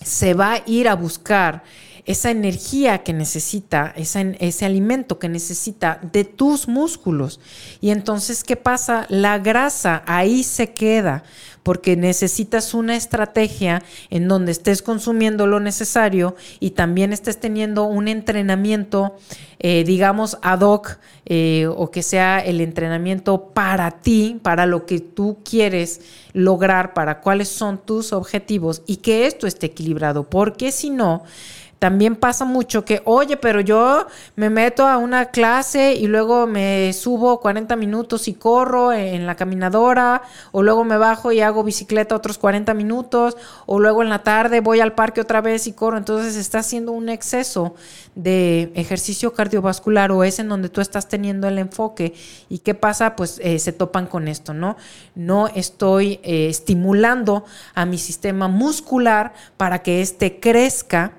se 0.04 0.34
va 0.34 0.54
a 0.54 0.62
ir 0.66 0.88
a 0.88 0.94
buscar 0.94 1.64
esa 2.04 2.30
energía 2.30 3.04
que 3.04 3.12
necesita, 3.12 3.94
ese 3.96 4.64
alimento 4.64 5.18
que 5.18 5.28
necesita 5.28 6.00
de 6.12 6.24
tus 6.24 6.66
músculos. 6.66 7.38
Y 7.80 7.90
entonces, 7.90 8.42
¿qué 8.42 8.56
pasa? 8.56 9.06
La 9.08 9.38
grasa 9.38 10.02
ahí 10.06 10.42
se 10.42 10.72
queda 10.72 11.22
porque 11.62 11.96
necesitas 11.96 12.74
una 12.74 12.96
estrategia 12.96 13.82
en 14.10 14.28
donde 14.28 14.52
estés 14.52 14.82
consumiendo 14.82 15.46
lo 15.46 15.60
necesario 15.60 16.34
y 16.60 16.70
también 16.70 17.12
estés 17.12 17.38
teniendo 17.38 17.84
un 17.84 18.08
entrenamiento, 18.08 19.16
eh, 19.58 19.84
digamos, 19.84 20.38
ad 20.42 20.60
hoc, 20.60 20.98
eh, 21.24 21.66
o 21.68 21.90
que 21.90 22.02
sea 22.02 22.40
el 22.40 22.60
entrenamiento 22.60 23.50
para 23.54 23.90
ti, 24.02 24.40
para 24.42 24.66
lo 24.66 24.86
que 24.86 24.98
tú 24.98 25.38
quieres 25.48 26.00
lograr, 26.32 26.94
para 26.94 27.20
cuáles 27.20 27.48
son 27.48 27.78
tus 27.78 28.12
objetivos 28.12 28.82
y 28.86 28.96
que 28.96 29.26
esto 29.26 29.46
esté 29.46 29.66
equilibrado, 29.66 30.28
porque 30.28 30.72
si 30.72 30.90
no, 30.90 31.22
también 31.82 32.14
pasa 32.14 32.44
mucho 32.44 32.84
que, 32.84 33.02
oye, 33.06 33.36
pero 33.36 33.60
yo 33.60 34.06
me 34.36 34.50
meto 34.50 34.86
a 34.86 34.98
una 34.98 35.32
clase 35.32 35.94
y 35.94 36.06
luego 36.06 36.46
me 36.46 36.92
subo 36.92 37.40
40 37.40 37.74
minutos 37.74 38.28
y 38.28 38.34
corro 38.34 38.92
en 38.92 39.26
la 39.26 39.34
caminadora, 39.34 40.22
o 40.52 40.62
luego 40.62 40.84
me 40.84 40.96
bajo 40.96 41.32
y 41.32 41.40
hago 41.40 41.64
bicicleta 41.64 42.14
otros 42.14 42.38
40 42.38 42.72
minutos, 42.74 43.36
o 43.66 43.80
luego 43.80 44.04
en 44.04 44.10
la 44.10 44.22
tarde 44.22 44.60
voy 44.60 44.78
al 44.78 44.92
parque 44.92 45.20
otra 45.20 45.40
vez 45.40 45.66
y 45.66 45.72
corro. 45.72 45.98
Entonces 45.98 46.36
está 46.36 46.60
haciendo 46.60 46.92
un 46.92 47.08
exceso 47.08 47.74
de 48.14 48.70
ejercicio 48.76 49.32
cardiovascular 49.32 50.12
o 50.12 50.22
es 50.22 50.38
en 50.38 50.48
donde 50.48 50.68
tú 50.68 50.80
estás 50.80 51.08
teniendo 51.08 51.48
el 51.48 51.58
enfoque. 51.58 52.14
¿Y 52.48 52.60
qué 52.60 52.74
pasa? 52.74 53.16
Pues 53.16 53.40
eh, 53.42 53.58
se 53.58 53.72
topan 53.72 54.06
con 54.06 54.28
esto, 54.28 54.54
¿no? 54.54 54.76
No 55.16 55.48
estoy 55.48 56.20
eh, 56.22 56.46
estimulando 56.48 57.44
a 57.74 57.86
mi 57.86 57.98
sistema 57.98 58.46
muscular 58.46 59.32
para 59.56 59.82
que 59.82 60.00
éste 60.00 60.38
crezca 60.38 61.14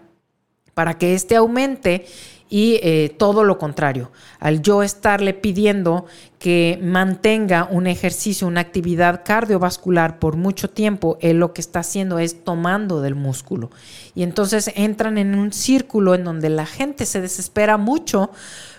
para 0.74 0.98
que 0.98 1.14
éste 1.14 1.36
aumente 1.36 2.06
y 2.50 2.80
eh, 2.84 3.16
todo 3.18 3.44
lo 3.44 3.58
contrario, 3.58 4.12
al 4.40 4.62
yo 4.62 4.84
estarle 4.84 5.34
pidiendo 5.34 6.06
que 6.38 6.78
mantenga 6.84 7.68
un 7.72 7.88
ejercicio, 7.88 8.46
una 8.46 8.62
actividad 8.62 9.24
cardiovascular 9.26 10.20
por 10.20 10.36
mucho 10.36 10.70
tiempo, 10.70 11.18
él 11.20 11.38
lo 11.38 11.52
que 11.52 11.62
está 11.62 11.80
haciendo 11.80 12.20
es 12.20 12.44
tomando 12.44 13.02
del 13.02 13.16
músculo. 13.16 13.72
Y 14.14 14.22
entonces 14.22 14.72
entran 14.76 15.18
en 15.18 15.34
un 15.34 15.52
círculo 15.52 16.14
en 16.14 16.26
donde 16.26 16.50
la 16.50 16.68
gente 16.68 17.08
se 17.08 17.22
desespera 17.22 17.78
mucho 17.78 18.30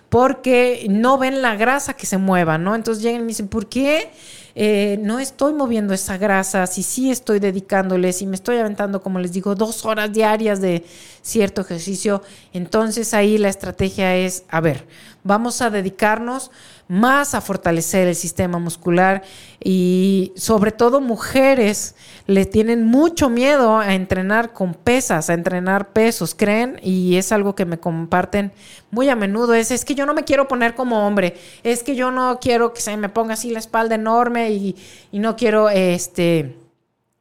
porque 0.09 0.87
no 0.88 1.18
ven 1.18 1.42
la 1.42 1.57
grasa 1.57 1.94
que 1.94 2.07
se 2.07 2.18
mueva, 2.18 2.59
¿no? 2.59 2.76
Entonces 2.76 3.02
llegan 3.02 3.22
y 3.22 3.24
me 3.24 3.28
dicen, 3.30 3.48
¿por 3.48 3.66
qué? 3.66 4.12
Eh, 4.57 4.99
no 5.01 5.19
estoy 5.19 5.53
moviendo 5.53 5.95
esa 5.95 6.17
grasa, 6.17 6.67
si 6.69 6.85
sí 6.85 7.11
estoy 7.11 7.40
dedicándole, 7.40 8.12
si 8.12 8.25
me 8.27 8.37
estoy 8.37 8.59
aventando, 8.59 9.03
como 9.03 9.19
les 9.19 9.33
digo, 9.33 9.57
dos 9.57 9.85
horas 9.85 10.12
diarias 10.12 10.61
de 10.61 10.85
cierto 11.23 11.62
ejercicio, 11.62 12.23
entonces 12.53 13.14
ahí 13.14 13.37
la 13.37 13.49
estrategia 13.49 14.14
es, 14.17 14.45
a 14.49 14.61
ver, 14.61 14.87
vamos 15.25 15.61
a 15.61 15.71
dedicarnos 15.71 16.53
más 16.88 17.35
a 17.35 17.40
fortalecer 17.40 18.09
el 18.09 18.14
sistema 18.14 18.59
muscular 18.59 19.23
y 19.62 20.33
sobre 20.37 20.70
todo 20.70 21.01
mujeres 21.01 21.94
le 22.27 22.44
tienen 22.44 22.85
mucho 22.85 23.31
miedo 23.31 23.79
a 23.79 23.94
entrenar 23.94 24.52
con 24.52 24.75
pesas, 24.75 25.31
a 25.31 25.35
entrenar 25.35 25.92
pesos, 25.92 26.35
creen 26.35 26.79
y 26.83 27.17
es 27.17 27.33
algo 27.33 27.54
que 27.54 27.65
me 27.65 27.79
comparten 27.79 28.52
muy 28.90 29.08
a 29.08 29.17
menudo 29.17 29.54
es 29.54 29.71
es 29.71 29.85
que 29.85 29.94
yo 29.94 30.06
no 30.06 30.15
me 30.15 30.25
quiero 30.25 30.46
poner 30.46 30.75
como 30.75 31.06
hombre, 31.06 31.37
es 31.63 31.83
que 31.83 31.96
yo 31.96 32.11
no 32.11 32.38
quiero 32.40 32.73
que 32.73 32.81
se 32.81 32.96
me 32.96 33.08
ponga 33.08 33.35
así 33.35 33.50
la 33.50 33.58
espalda 33.58 33.94
enorme 33.94 34.50
y, 34.50 34.77
y 35.11 35.19
no 35.19 35.37
quiero 35.37 35.71
este 35.71 36.56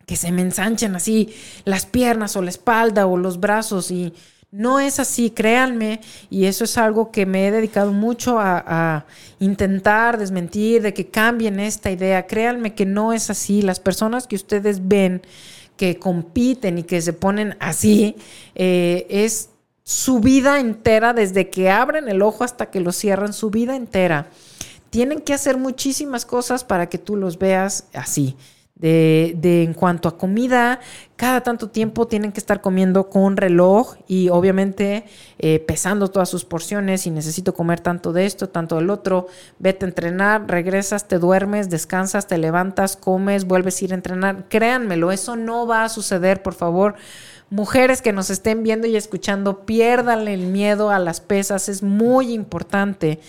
que 0.06 0.18
se 0.18 0.32
me 0.34 0.42
ensanchen 0.42 0.96
así 0.96 1.34
las 1.64 1.86
piernas 1.86 2.36
o 2.36 2.42
la 2.42 2.50
espalda 2.50 3.06
o 3.06 3.16
los 3.16 3.40
brazos 3.40 3.90
y 3.90 4.14
no 4.54 4.80
es 4.80 5.00
así, 5.00 5.32
créanme, 5.32 6.00
y 6.30 6.46
eso 6.46 6.64
es 6.64 6.78
algo 6.78 7.10
que 7.10 7.26
me 7.26 7.48
he 7.48 7.52
dedicado 7.52 7.92
mucho 7.92 8.38
a, 8.40 9.04
intentar 9.40 10.20
desmentir, 10.20 10.84
de 10.84 10.94
que 10.94 11.08
cambien 11.08 11.60
esta 11.60 11.90
idea. 11.90 12.28
Créanme 12.28 12.76
que 12.76 12.86
no 12.86 13.12
es 13.12 13.30
así. 13.32 13.62
Las 13.64 13.80
personas 13.80 14.28
que 14.28 14.36
ustedes 14.36 14.88
ven 14.88 15.24
que 15.76 15.98
compiten 15.98 16.78
y 16.78 16.84
que 16.84 17.02
se 17.02 17.14
ponen 17.14 17.58
así, 17.60 18.16
eh, 18.54 19.08
es 19.10 19.50
su 19.84 20.20
vida 20.20 20.60
entera, 20.60 21.14
desde 21.14 21.50
que 21.50 21.72
abren 21.72 22.08
el 22.08 22.22
ojo 22.22 22.44
hasta 22.44 22.70
que 22.70 22.80
lo 22.80 22.92
cierran, 22.92 23.34
su 23.34 23.50
vida 23.50 23.76
entera. 23.76 24.28
Tienen 24.92 25.22
que 25.22 25.34
hacer 25.34 25.58
muchísimas 25.58 26.26
cosas 26.26 26.64
para 26.64 26.88
que 26.90 27.00
tú 27.00 27.16
los 27.16 27.40
veas 27.40 27.88
así. 27.94 28.38
De, 28.76 29.64
en 29.64 29.74
cuanto 29.74 30.10
a 30.10 30.18
comida, 30.18 30.82
cada 31.16 31.42
tanto 31.42 31.70
tiempo 31.70 32.08
tienen 32.08 32.34
que 32.34 32.40
estar 32.40 32.60
comiendo 32.60 33.08
con 33.10 33.38
reloj 33.38 33.96
y 34.08 34.28
obviamente 34.28 35.06
eh, 35.40 35.60
pesando 35.60 36.10
todas 36.10 36.28
sus 36.28 36.44
porciones 36.44 37.06
y 37.06 37.12
necesito 37.12 37.54
comer 37.54 37.80
tanto 37.80 38.12
de 38.12 38.26
esto, 38.26 38.50
tanto 38.50 38.76
del 38.76 38.90
otro, 38.90 39.28
vete 39.60 39.86
a 39.86 39.88
entrenar, 39.88 40.50
regresas, 40.50 41.08
te 41.08 41.18
duermes, 41.18 41.70
descansas, 41.70 42.28
te 42.28 42.38
levantas, 42.38 42.98
comes, 42.98 43.46
vuelves 43.46 43.80
a 43.82 43.86
ir 43.86 43.92
a 43.94 43.96
entrenar. 43.96 44.50
Créanmelo, 44.50 45.12
eso 45.12 45.38
no 45.38 45.66
va 45.66 45.86
a 45.86 45.90
suceder, 45.90 46.42
por 46.42 46.56
favor. 46.56 46.96
Mujeres 47.50 48.02
que 48.02 48.12
nos 48.12 48.32
estén 48.32 48.64
viendo 48.64 48.88
y 48.88 48.96
escuchando, 48.96 49.66
piérdanle 49.66 50.34
el 50.34 50.48
miedo 50.48 50.90
a 50.90 50.98
las 50.98 51.22
pesas, 51.22 51.70
es 51.70 51.84
muy 51.84 52.34
importante 52.34 53.20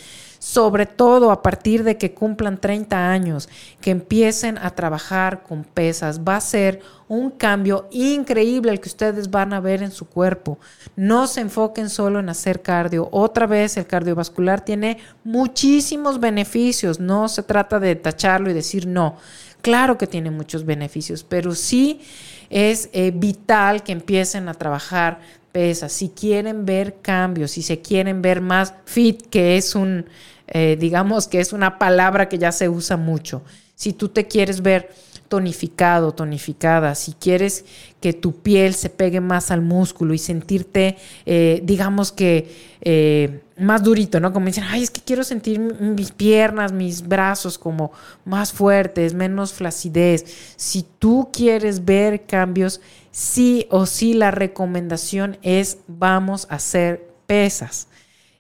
sobre 0.45 0.85
todo 0.85 1.31
a 1.31 1.41
partir 1.41 1.85
de 1.85 1.97
que 1.97 2.13
cumplan 2.13 2.59
30 2.59 3.11
años, 3.11 3.49
que 3.81 3.91
empiecen 3.91 4.59
a 4.59 4.69
trabajar 4.75 5.43
con 5.43 5.65
pesas. 5.65 6.21
Va 6.21 6.37
a 6.37 6.41
ser 6.43 6.83
un 7.09 7.31
cambio 7.31 7.89
increíble 7.91 8.71
el 8.71 8.79
que 8.79 8.91
ustedes 8.91 9.31
van 9.31 9.55
a 9.55 9.61
ver 9.61 9.83
en 9.83 9.91
su 9.91 10.07
cuerpo. 10.07 10.59
No 10.97 11.29
se 11.29 11.41
enfoquen 11.41 11.89
solo 11.89 12.21
en 12.21 12.29
hacer 12.29 12.61
cardio. 12.61 13.09
Otra 13.11 13.47
vez, 13.47 13.79
el 13.79 13.87
cardiovascular 13.87 14.63
tiene 14.63 14.99
muchísimos 15.25 16.21
beneficios. 16.21 17.01
No 17.01 17.27
se 17.29 17.43
trata 17.43 17.81
de 17.81 17.97
tacharlo 17.97 18.51
y 18.51 18.53
decir 18.53 18.87
no. 18.87 19.17
Claro 19.63 19.97
que 19.97 20.07
tiene 20.07 20.31
muchos 20.31 20.67
beneficios, 20.67 21.25
pero 21.25 21.55
sí 21.55 22.03
es 22.51 22.91
eh, 22.93 23.13
vital 23.15 23.83
que 23.83 23.93
empiecen 23.93 24.51
a 24.51 24.53
trabajar 24.53 25.21
pesas. 25.53 25.91
Si 25.93 26.11
quieren 26.11 26.67
ver 26.67 26.97
cambios, 27.01 27.53
si 27.53 27.63
se 27.63 27.81
quieren 27.81 28.21
ver 28.21 28.43
más 28.43 28.75
fit, 28.85 29.23
que 29.31 29.57
es 29.57 29.75
un 29.75 30.05
eh, 30.49 30.77
digamos 30.79 31.29
que 31.29 31.41
es 31.41 31.53
una 31.53 31.79
palabra 31.79 32.29
que 32.29 32.39
ya 32.39 32.53
se 32.53 32.69
usa 32.69 32.97
mucho. 32.97 33.43
Si 33.75 33.93
tú 33.93 34.09
te 34.09 34.27
quieres 34.27 34.63
ver 34.63 34.91
tonificado, 35.29 36.13
tonificada, 36.13 36.95
si 36.95 37.13
quieres 37.15 37.65
que 38.01 38.13
tu 38.13 38.41
piel 38.43 38.75
se 38.75 38.91
pegue 38.91 39.21
más 39.21 39.51
al 39.51 39.63
músculo 39.63 40.15
y 40.15 40.19
sentirte, 40.19 40.97
eh, 41.27 41.61
digamos 41.65 42.13
que 42.13 42.75
eh, 42.83 43.41
más 43.59 43.83
durito, 43.83 44.21
¿no? 44.21 44.33
Como 44.33 44.47
dicen, 44.47 44.65
ay, 44.69 44.83
es 44.83 44.91
que 44.91 45.01
quiero 45.01 45.25
sentir 45.25 45.59
mis 45.59 46.13
piernas, 46.13 46.73
mis 46.73 47.07
brazos 47.07 47.59
como 47.59 47.93
más 48.25 48.53
fuertes, 48.53 49.15
menos 49.15 49.53
flacidez. 49.53 50.25
Si 50.57 50.85
tú 50.99 51.31
quieres 51.33 51.85
ver 51.85 52.27
cambios, 52.27 52.81
sí 53.11 53.67
o 53.71 53.87
sí 53.87 54.15
la 54.15 54.31
recomendación 54.31 55.39
es 55.43 55.79
vamos 55.89 56.47
a 56.51 56.57
hacer 56.57 57.09
pesas. 57.27 57.89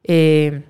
Eh, 0.04 0.62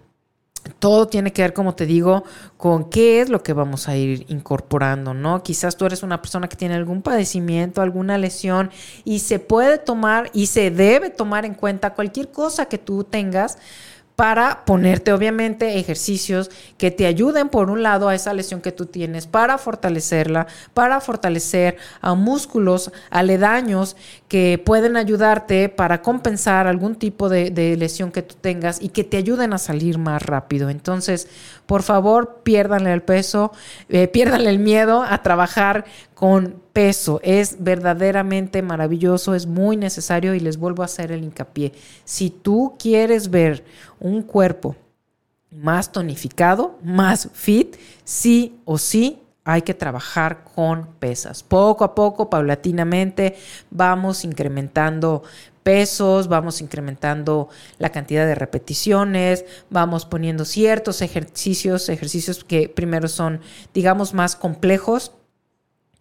todo 0.85 1.09
tiene 1.09 1.32
que 1.32 1.41
ver, 1.41 1.55
como 1.55 1.74
te 1.74 1.87
digo, 1.87 2.24
con 2.59 2.91
qué 2.91 3.22
es 3.22 3.30
lo 3.30 3.43
que 3.43 3.55
vamos 3.55 3.89
a 3.89 3.97
ir 3.97 4.26
incorporando, 4.28 5.14
¿no? 5.14 5.43
Quizás 5.43 5.78
tú 5.78 5.87
eres 5.87 6.03
una 6.03 6.20
persona 6.20 6.47
que 6.47 6.57
tiene 6.57 6.74
algún 6.74 7.01
padecimiento, 7.01 7.80
alguna 7.80 8.18
lesión 8.18 8.70
y 9.03 9.20
se 9.20 9.39
puede 9.39 9.78
tomar 9.78 10.28
y 10.35 10.49
se 10.49 10.70
debe 10.70 11.09
tomar 11.09 11.47
en 11.47 11.55
cuenta 11.55 11.95
cualquier 11.95 12.30
cosa 12.30 12.66
que 12.66 12.76
tú 12.76 13.03
tengas 13.03 13.57
para 14.16 14.64
ponerte 14.64 15.12
obviamente 15.12 15.78
ejercicios 15.78 16.50
que 16.78 16.92
te 16.92 17.06
ayuden 17.06 17.48
por 17.48 17.68
un 17.68 17.82
lado 17.82 18.08
a 18.08 18.14
esa 18.14 18.32
lesión 18.32 18.60
que 18.60 18.70
tú 18.70 18.86
tienes, 18.86 19.26
para 19.26 19.58
fortalecerla, 19.58 20.46
para 20.72 21.00
fortalecer 21.00 21.76
a 22.00 22.14
músculos 22.14 22.92
aledaños 23.10 23.96
que 24.28 24.62
pueden 24.64 24.96
ayudarte 24.96 25.68
para 25.68 26.00
compensar 26.00 26.66
algún 26.66 26.94
tipo 26.94 27.28
de, 27.28 27.50
lesión 27.76 28.12
que 28.12 28.22
tú 28.22 28.36
tengas 28.40 28.80
y 28.80 28.90
que 28.90 29.04
te 29.04 29.16
ayuden 29.16 29.52
a 29.52 29.58
salir 29.58 29.98
más 29.98 30.22
rápido. 30.22 30.70
Entonces, 30.70 31.28
por 31.66 31.82
favor, 31.82 32.40
piérdanle 32.42 32.92
el 32.92 33.02
peso, 33.02 33.52
eh, 33.88 34.08
piérdanle 34.08 34.50
el 34.50 34.58
miedo 34.58 35.02
a 35.02 35.22
trabajar 35.22 35.84
con 36.14 36.62
peso. 36.72 37.20
Es 37.22 37.56
verdaderamente 37.60 38.62
maravilloso, 38.62 39.34
es 39.34 39.46
muy 39.46 39.76
necesario 39.76 40.34
y 40.34 40.40
les 40.40 40.58
vuelvo 40.58 40.82
a 40.82 40.86
hacer 40.86 41.12
el 41.12 41.24
hincapié. 41.24 41.72
Si 42.04 42.30
tú 42.30 42.74
quieres 42.78 43.30
ver 43.30 43.64
un 43.98 44.22
cuerpo 44.22 44.76
más 45.50 45.92
tonificado, 45.92 46.78
más 46.82 47.28
fit, 47.32 47.76
sí 48.04 48.60
o 48.64 48.76
sí 48.76 49.20
hay 49.44 49.62
que 49.62 49.74
trabajar 49.74 50.42
con 50.54 50.86
pesas. 50.98 51.42
Poco 51.42 51.84
a 51.84 51.94
poco, 51.94 52.30
paulatinamente, 52.30 53.36
vamos 53.70 54.24
incrementando 54.24 55.22
pesos, 55.64 56.28
vamos 56.28 56.60
incrementando 56.60 57.48
la 57.78 57.90
cantidad 57.90 58.24
de 58.24 58.36
repeticiones, 58.36 59.44
vamos 59.70 60.06
poniendo 60.06 60.44
ciertos 60.44 61.02
ejercicios, 61.02 61.88
ejercicios 61.88 62.44
que 62.44 62.68
primero 62.68 63.08
son, 63.08 63.40
digamos, 63.74 64.14
más 64.14 64.36
complejos 64.36 65.10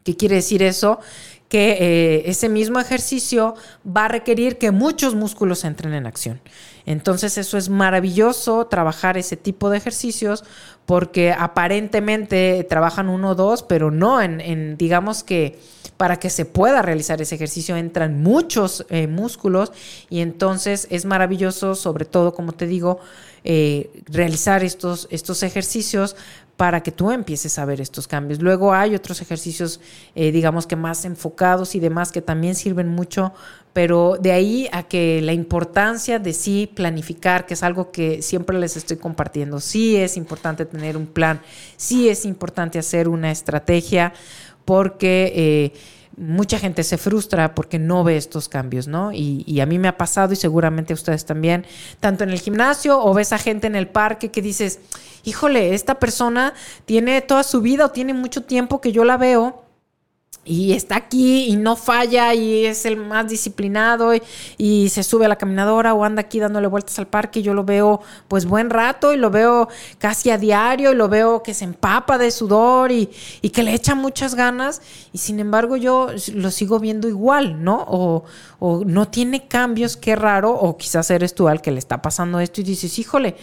¿Qué 0.03 0.17
quiere 0.17 0.35
decir 0.35 0.61
eso? 0.61 0.99
Que 1.47 1.77
eh, 1.79 2.23
ese 2.29 2.49
mismo 2.49 2.79
ejercicio 2.79 3.55
va 3.85 4.05
a 4.05 4.09
requerir 4.09 4.57
que 4.57 4.71
muchos 4.71 5.15
músculos 5.15 5.63
entren 5.63 5.93
en 5.93 6.05
acción. 6.05 6.41
Entonces 6.85 7.37
eso 7.37 7.57
es 7.57 7.69
maravilloso, 7.69 8.67
trabajar 8.67 9.17
ese 9.17 9.37
tipo 9.37 9.69
de 9.69 9.77
ejercicios, 9.77 10.43
porque 10.85 11.31
aparentemente 11.31 12.65
trabajan 12.69 13.09
uno 13.09 13.31
o 13.31 13.35
dos, 13.35 13.63
pero 13.63 13.91
no 13.91 14.21
en, 14.21 14.77
digamos 14.77 15.23
que 15.23 15.57
para 15.97 16.17
que 16.17 16.29
se 16.29 16.45
pueda 16.45 16.81
realizar 16.81 17.21
ese 17.21 17.35
ejercicio 17.35 17.77
entran 17.77 18.21
muchos 18.21 18.85
eh, 18.89 19.07
músculos 19.07 19.71
y 20.09 20.19
entonces 20.19 20.87
es 20.89 21.05
maravilloso, 21.05 21.75
sobre 21.75 22.05
todo, 22.05 22.33
como 22.33 22.51
te 22.51 22.67
digo, 22.67 22.99
eh, 23.45 23.89
realizar 24.07 24.63
estos, 24.63 25.07
estos 25.11 25.43
ejercicios 25.43 26.15
para 26.57 26.83
que 26.83 26.91
tú 26.91 27.11
empieces 27.11 27.57
a 27.57 27.65
ver 27.65 27.81
estos 27.81 28.07
cambios. 28.07 28.41
Luego 28.41 28.73
hay 28.73 28.93
otros 28.95 29.21
ejercicios, 29.21 29.79
eh, 30.15 30.31
digamos 30.31 30.67
que 30.67 30.75
más 30.75 31.03
enfocados 31.03 31.75
y 31.75 31.79
demás, 31.79 32.11
que 32.11 32.21
también 32.21 32.55
sirven 32.55 32.89
mucho, 32.89 33.33
pero 33.73 34.17
de 34.19 34.31
ahí 34.31 34.69
a 34.71 34.83
que 34.83 35.21
la 35.23 35.33
importancia 35.33 36.19
de 36.19 36.33
sí 36.33 36.69
planificar, 36.73 37.47
que 37.47 37.55
es 37.55 37.63
algo 37.63 37.91
que 37.91 38.21
siempre 38.21 38.57
les 38.59 38.77
estoy 38.77 38.97
compartiendo, 38.97 39.59
sí 39.59 39.95
es 39.95 40.15
importante 40.15 40.65
tener 40.65 40.95
un 40.95 41.07
plan, 41.07 41.41
sí 41.75 42.07
es 42.07 42.23
importante 42.23 42.79
hacer 42.79 43.07
una 43.07 43.31
estrategia, 43.31 44.13
porque... 44.65 45.33
Eh, 45.35 45.79
mucha 46.15 46.59
gente 46.59 46.83
se 46.83 46.99
frustra 46.99 47.55
porque 47.55 47.79
no 47.79 48.03
ve 48.03 48.17
estos 48.17 48.47
cambios, 48.47 48.87
¿no? 48.87 49.11
Y, 49.11 49.43
y, 49.47 49.61
a 49.61 49.65
mí 49.65 49.79
me 49.79 49.87
ha 49.87 49.97
pasado 49.97 50.33
y 50.33 50.35
seguramente 50.35 50.93
a 50.93 50.95
ustedes 50.95 51.25
también, 51.25 51.65
tanto 51.99 52.23
en 52.23 52.29
el 52.29 52.39
gimnasio 52.39 53.03
o 53.03 53.15
ves 53.15 53.33
a 53.33 53.39
gente 53.39 53.65
en 53.65 53.75
el 53.75 53.87
parque 53.87 54.29
que 54.29 54.43
dices, 54.43 54.79
híjole, 55.23 55.73
esta 55.73 55.99
persona 55.99 56.53
tiene 56.85 57.21
toda 57.21 57.43
su 57.43 57.61
vida 57.61 57.85
o 57.85 57.91
tiene 57.91 58.13
mucho 58.13 58.43
tiempo 58.43 58.81
que 58.81 58.91
yo 58.91 59.03
la 59.05 59.17
veo 59.17 59.63
y 60.45 60.73
está 60.73 60.97
aquí 60.97 61.45
y 61.45 61.55
no 61.55 61.77
falla 61.77 62.33
y 62.33 62.65
es 62.65 62.85
el 62.85 62.97
más 62.97 63.29
disciplinado 63.29 64.11
y, 64.57 64.89
se 64.89 65.03
sube 65.03 65.25
a 65.25 65.29
la 65.29 65.37
caminadora 65.37 65.93
o 65.93 66.03
anda 66.03 66.21
aquí 66.21 66.39
dándole 66.39 66.67
vueltas 66.67 66.99
al 66.99 67.07
parque 67.07 67.39
y 67.39 67.43
yo 67.43 67.53
lo 67.53 67.63
veo 67.63 68.01
pues 68.27 68.45
buen 68.45 68.69
rato 68.69 69.13
y 69.13 69.17
lo 69.17 69.31
veo 69.31 69.69
casi 69.97 70.29
a 70.29 70.37
diario 70.37 70.91
y 70.91 70.95
lo 70.95 71.07
veo 71.07 71.41
que 71.41 71.53
se 71.53 71.63
empapa 71.63 72.17
de 72.17 72.29
sudor 72.29 72.91
y, 72.91 73.09
que 73.53 73.63
le 73.63 73.73
echa 73.73 73.95
muchas 73.95 74.35
ganas 74.35 74.81
y 75.13 75.19
sin 75.19 75.39
embargo 75.39 75.77
yo 75.77 76.09
lo 76.33 76.51
sigo 76.51 76.79
viendo 76.79 77.07
igual, 77.07 77.63
¿no? 77.63 77.85
O, 77.87 78.23
o 78.59 78.83
no 78.83 79.07
tiene 79.07 79.47
cambios, 79.47 79.95
qué 79.95 80.15
raro, 80.15 80.51
o 80.51 80.75
quizás 80.77 81.09
eres 81.11 81.33
tú 81.35 81.47
al 81.47 81.61
que 81.61 81.71
le 81.71 81.79
está 81.79 82.01
pasando 82.01 82.39
esto 82.39 82.61
y 82.61 82.63
dices, 82.63 82.97
híjole, 82.99 83.35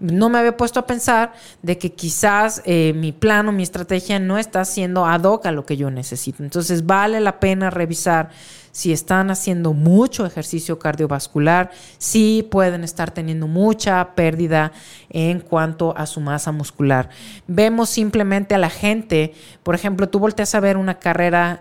no 0.00 0.28
me 0.28 0.38
había 0.38 0.56
puesto 0.56 0.80
a 0.80 0.86
pensar 0.86 1.32
de 1.62 1.78
que 1.78 1.92
quizás 1.92 2.62
eh, 2.64 2.92
mi 2.94 3.12
plan 3.12 3.48
o 3.48 3.52
mi 3.52 3.62
estrategia 3.62 4.18
no 4.18 4.38
está 4.38 4.64
siendo 4.64 5.06
ad 5.06 5.24
hoc 5.24 5.46
a 5.46 5.52
lo 5.52 5.66
que 5.66 5.76
yo 5.76 5.90
necesito. 5.90 6.42
Entonces 6.42 6.86
vale 6.86 7.20
la 7.20 7.40
pena 7.40 7.70
revisar 7.70 8.30
si 8.70 8.92
están 8.92 9.30
haciendo 9.30 9.72
mucho 9.72 10.26
ejercicio 10.26 10.78
cardiovascular, 10.78 11.70
si 11.98 12.46
pueden 12.50 12.84
estar 12.84 13.10
teniendo 13.10 13.46
mucha 13.46 14.14
pérdida 14.14 14.72
en 15.10 15.40
cuanto 15.40 15.96
a 15.96 16.06
su 16.06 16.20
masa 16.20 16.52
muscular. 16.52 17.08
Vemos 17.46 17.90
simplemente 17.90 18.54
a 18.54 18.58
la 18.58 18.70
gente, 18.70 19.34
por 19.62 19.74
ejemplo, 19.74 20.08
tú 20.08 20.18
volteas 20.18 20.54
a 20.54 20.60
ver 20.60 20.76
una 20.76 20.98
carrera 20.98 21.60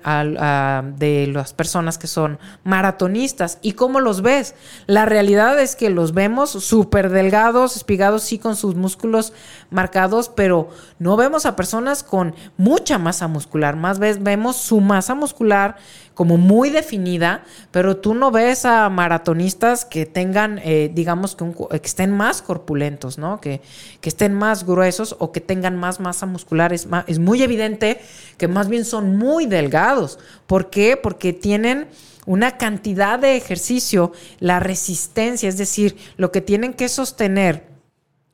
de 0.98 1.28
las 1.28 1.54
personas 1.54 1.98
que 1.98 2.08
son 2.08 2.40
maratonistas 2.64 3.60
y 3.62 3.74
cómo 3.74 4.00
los 4.00 4.22
ves. 4.22 4.56
La 4.86 5.06
realidad 5.06 5.60
es 5.60 5.76
que 5.76 5.90
los 5.90 6.14
vemos 6.14 6.52
súper 6.52 7.10
delgados, 7.10 7.76
espigados, 7.76 8.24
sí 8.24 8.40
con 8.40 8.56
sus 8.56 8.76
músculos 8.76 9.34
marcados, 9.70 10.30
pero 10.30 10.70
no 11.00 11.16
vemos 11.18 11.46
a 11.46 11.56
personas 11.56 12.04
con 12.04 12.36
mucha 12.58 12.98
masa 12.98 13.28
muscular. 13.28 13.76
Más 13.76 14.00
vez 14.00 14.22
vemos 14.22 14.58
su 14.58 14.82
masa 14.82 15.16
muscular 15.16 15.78
como 16.18 16.38
muy 16.38 16.72
definida 16.72 17.44
pero 17.72 17.98
tú 17.98 18.16
no 18.16 18.32
ves 18.32 18.66
a 18.66 18.90
maratonistas 18.90 19.86
que 19.86 20.08
tengan, 20.08 20.60
eh, 20.64 20.90
digamos, 20.92 21.36
que, 21.36 21.46
estén 21.84 22.10
más 22.10 22.42
corpulentos, 22.42 23.20
¿no? 23.20 23.40
Que, 23.40 23.62
estén 24.02 24.34
más 24.34 24.66
gruesos 24.66 25.16
o 25.20 25.32
que 25.32 25.42
tengan 25.42 25.78
más 25.78 26.00
masa 26.00 26.26
muscular. 26.26 26.74
Es 26.74 27.20
muy 27.20 27.44
evidente 27.44 28.00
que 28.38 28.48
más 28.48 28.68
bien 28.68 28.84
son 28.86 29.18
muy 29.18 29.46
delgados. 29.46 30.18
¿Por 30.48 30.70
qué? 30.70 30.98
Porque 30.98 31.34
tienen 31.34 31.88
una 32.26 32.58
cantidad 32.58 33.20
de 33.20 33.36
ejercicio, 33.36 34.12
la 34.40 34.60
resistencia, 34.60 35.50
es 35.50 35.58
decir, 35.58 35.98
lo 36.16 36.32
que 36.32 36.42
tienen 36.42 36.74
que 36.74 36.90
sostener 36.90 37.77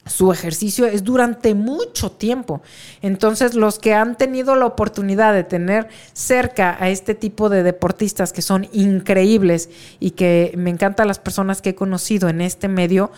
su 0.06 0.32
ejercicio 0.32 0.86
es 0.86 1.04
durante 1.04 1.54
mucho 1.54 2.12
tiempo. 2.12 2.62
Entonces, 3.02 3.56
los 3.56 3.80
que 3.80 3.94
han 3.94 4.18
tenido 4.18 4.56
la 4.56 4.66
oportunidad 4.66 5.34
de 5.34 5.44
tener 5.44 5.88
cerca 6.12 6.78
a 6.80 6.90
este 6.90 7.16
tipo 7.16 7.50
de 7.50 7.64
deportistas 7.64 8.34
que 8.34 8.42
son 8.42 8.68
increíbles 8.74 9.70
y 10.00 10.12
que 10.12 10.54
me 10.58 10.70
encantan 10.70 11.08
las 11.08 11.20
personas 11.20 11.62
que 11.62 11.70
he 11.70 11.76
conocido 11.76 12.28
en 12.28 12.42
este 12.42 12.68
medio, 12.68 13.12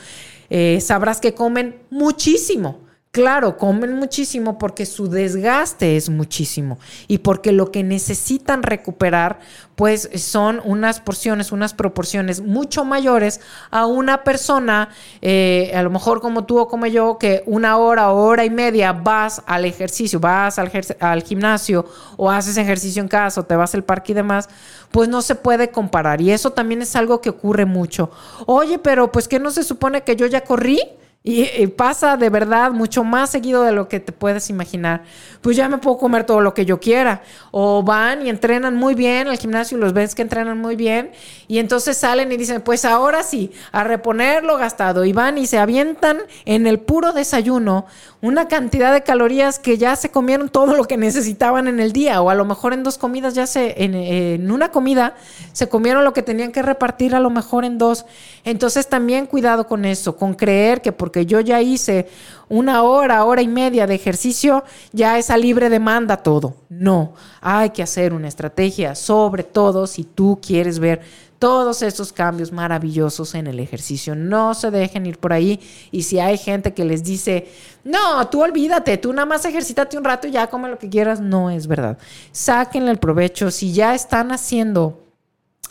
eh, 0.49 0.79
sabrás 0.81 1.19
que 1.21 1.33
comen 1.33 1.75
muchísimo. 1.89 2.84
Claro, 3.15 3.57
comen 3.57 3.93
muchísimo 3.93 4.57
porque 4.57 4.85
su 4.85 5.07
desgaste 5.07 5.95
es 5.95 6.09
muchísimo 6.09 6.79
y 7.07 7.19
porque 7.19 7.53
lo 7.53 7.71
que 7.71 7.81
necesitan 7.81 8.61
recuperar 8.61 9.39
pues 9.75 10.09
son 10.15 10.61
unas 10.65 10.99
porciones, 10.99 11.53
unas 11.53 11.73
proporciones 11.73 12.41
mucho 12.41 12.83
mayores 12.83 13.39
a 13.71 13.85
una 13.85 14.25
persona, 14.25 14.89
eh, 15.21 15.71
a 15.73 15.81
lo 15.81 15.91
mejor 15.91 16.19
como 16.19 16.43
tú 16.43 16.59
o 16.59 16.67
como 16.67 16.87
yo, 16.87 17.17
que 17.17 17.41
una 17.45 17.77
hora 17.77 18.11
o 18.11 18.17
hora 18.17 18.43
y 18.43 18.49
media 18.49 18.91
vas 18.91 19.41
al 19.45 19.63
ejercicio, 19.63 20.19
vas 20.19 20.59
al, 20.59 20.69
al 20.99 21.23
gimnasio 21.23 21.85
o 22.17 22.29
haces 22.29 22.57
ejercicio 22.57 23.01
en 23.01 23.07
casa 23.07 23.39
o 23.39 23.45
te 23.45 23.55
vas 23.55 23.73
al 23.75 23.85
parque 23.85 24.11
y 24.11 24.15
demás, 24.15 24.49
pues 24.91 25.07
no 25.07 25.21
se 25.21 25.35
puede 25.35 25.69
comparar. 25.69 26.19
Y 26.19 26.31
eso 26.31 26.51
también 26.51 26.81
es 26.81 26.93
algo 26.97 27.21
que 27.21 27.29
ocurre 27.29 27.63
mucho. 27.63 28.11
Oye, 28.45 28.77
pero 28.77 29.09
pues 29.09 29.29
¿qué 29.29 29.39
no 29.39 29.51
se 29.51 29.63
supone 29.63 30.03
que 30.03 30.17
yo 30.17 30.25
ya 30.25 30.41
corrí? 30.41 30.81
Y, 31.27 31.65
pasa 31.75 32.17
de 32.17 32.29
verdad 32.29 32.69
mucho 32.69 33.03
más 33.03 33.31
seguido 33.31 33.63
de 33.63 33.71
lo 33.71 33.87
que 33.87 33.99
te 33.99 34.11
puedes 34.11 34.51
imaginar. 34.51 35.01
Pues 35.41 35.57
ya 35.57 35.67
me 35.67 35.79
puedo 35.79 35.97
comer 35.97 36.23
todo 36.23 36.39
lo 36.39 36.53
que 36.53 36.65
yo 36.65 36.79
quiera. 36.79 37.23
O 37.49 37.81
van 37.81 38.23
y 38.23 38.29
entrenan 38.29 38.75
muy 38.75 38.93
bien 38.93 39.27
al 39.27 39.39
gimnasio 39.39 39.75
y 39.75 39.81
los 39.81 39.91
ves 39.91 40.13
que 40.13 40.21
entrenan 40.21 40.59
muy 40.59 40.75
bien. 40.75 41.09
Y 41.47 41.57
entonces 41.57 41.97
salen 41.97 42.31
y 42.31 42.37
dicen, 42.37 42.61
pues 42.61 42.85
ahora 42.85 43.23
sí, 43.23 43.51
a 43.71 43.83
reponer 43.83 44.43
lo 44.43 44.57
gastado. 44.57 45.03
Y 45.03 45.13
van 45.13 45.39
y 45.39 45.47
se 45.47 45.57
avientan 45.57 46.19
en 46.45 46.67
el 46.67 46.79
puro 46.79 47.11
desayuno 47.11 47.87
una 48.21 48.47
cantidad 48.47 48.93
de 48.93 49.01
calorías 49.01 49.57
que 49.57 49.79
ya 49.79 49.95
se 49.95 50.09
comieron 50.09 50.49
todo 50.49 50.75
lo 50.75 50.85
que 50.85 50.95
necesitaban 50.95 51.67
en 51.67 51.79
el 51.79 51.91
día. 51.91 52.21
O 52.21 52.29
a 52.29 52.35
lo 52.35 52.45
mejor 52.45 52.73
en 52.73 52.83
dos 52.83 52.99
comidas 52.99 53.33
ya 53.33 53.47
se, 53.47 53.83
en, 53.83 53.95
en 53.95 54.51
una 54.51 54.69
comida 54.69 55.15
se 55.53 55.69
comieron 55.69 56.03
lo 56.03 56.13
que 56.13 56.21
tenían 56.21 56.51
que 56.51 56.61
repartir 56.61 57.15
a 57.15 57.19
lo 57.19 57.31
mejor 57.31 57.65
en 57.65 57.79
dos. 57.79 58.05
Entonces 58.43 58.87
también 58.87 59.25
cuidado 59.25 59.65
con 59.65 59.85
eso, 59.85 60.17
con 60.17 60.35
creer 60.35 60.83
que 60.83 60.91
porque 60.91 61.14
que 61.15 61.25
yo 61.25 61.39
ya 61.39 61.61
hice 61.61 62.09
una 62.49 62.83
hora, 62.83 63.23
hora 63.23 63.41
y 63.41 63.47
media 63.47 63.87
de 63.87 63.95
ejercicio, 63.95 64.65
ya 64.91 65.17
es 65.17 65.29
a 65.29 65.37
libre 65.37 65.69
demanda 65.69 66.17
todo. 66.17 66.57
No, 66.67 67.13
hay 67.39 67.69
que 67.69 67.81
hacer 67.81 68.13
una 68.13 68.27
estrategia, 68.27 68.95
sobre 68.95 69.43
todo 69.43 69.87
si 69.87 70.03
tú 70.03 70.37
quieres 70.45 70.77
ver 70.77 70.99
todos 71.39 71.83
esos 71.83 72.11
cambios 72.11 72.51
maravillosos 72.51 73.33
en 73.33 73.47
el 73.47 73.61
ejercicio. 73.61 74.13
No 74.13 74.53
se 74.53 74.71
dejen 74.71 75.05
ir 75.05 75.17
por 75.17 75.31
ahí. 75.31 75.61
Y 75.89 76.03
si 76.03 76.19
hay 76.19 76.37
gente 76.37 76.73
que 76.73 76.83
les 76.83 77.01
dice, 77.01 77.47
no, 77.85 78.27
tú 78.27 78.43
olvídate, 78.43 78.97
tú 78.97 79.13
nada 79.13 79.25
más 79.25 79.45
ejercítate 79.45 79.97
un 79.97 80.03
rato 80.03 80.27
y 80.27 80.31
ya 80.31 80.47
come 80.47 80.67
lo 80.67 80.77
que 80.77 80.89
quieras, 80.89 81.21
no 81.21 81.49
es 81.49 81.65
verdad. 81.65 81.97
Sáquenle 82.33 82.91
el 82.91 82.97
provecho. 82.97 83.51
Si 83.51 83.71
ya 83.71 83.95
están 83.95 84.33
haciendo 84.33 85.05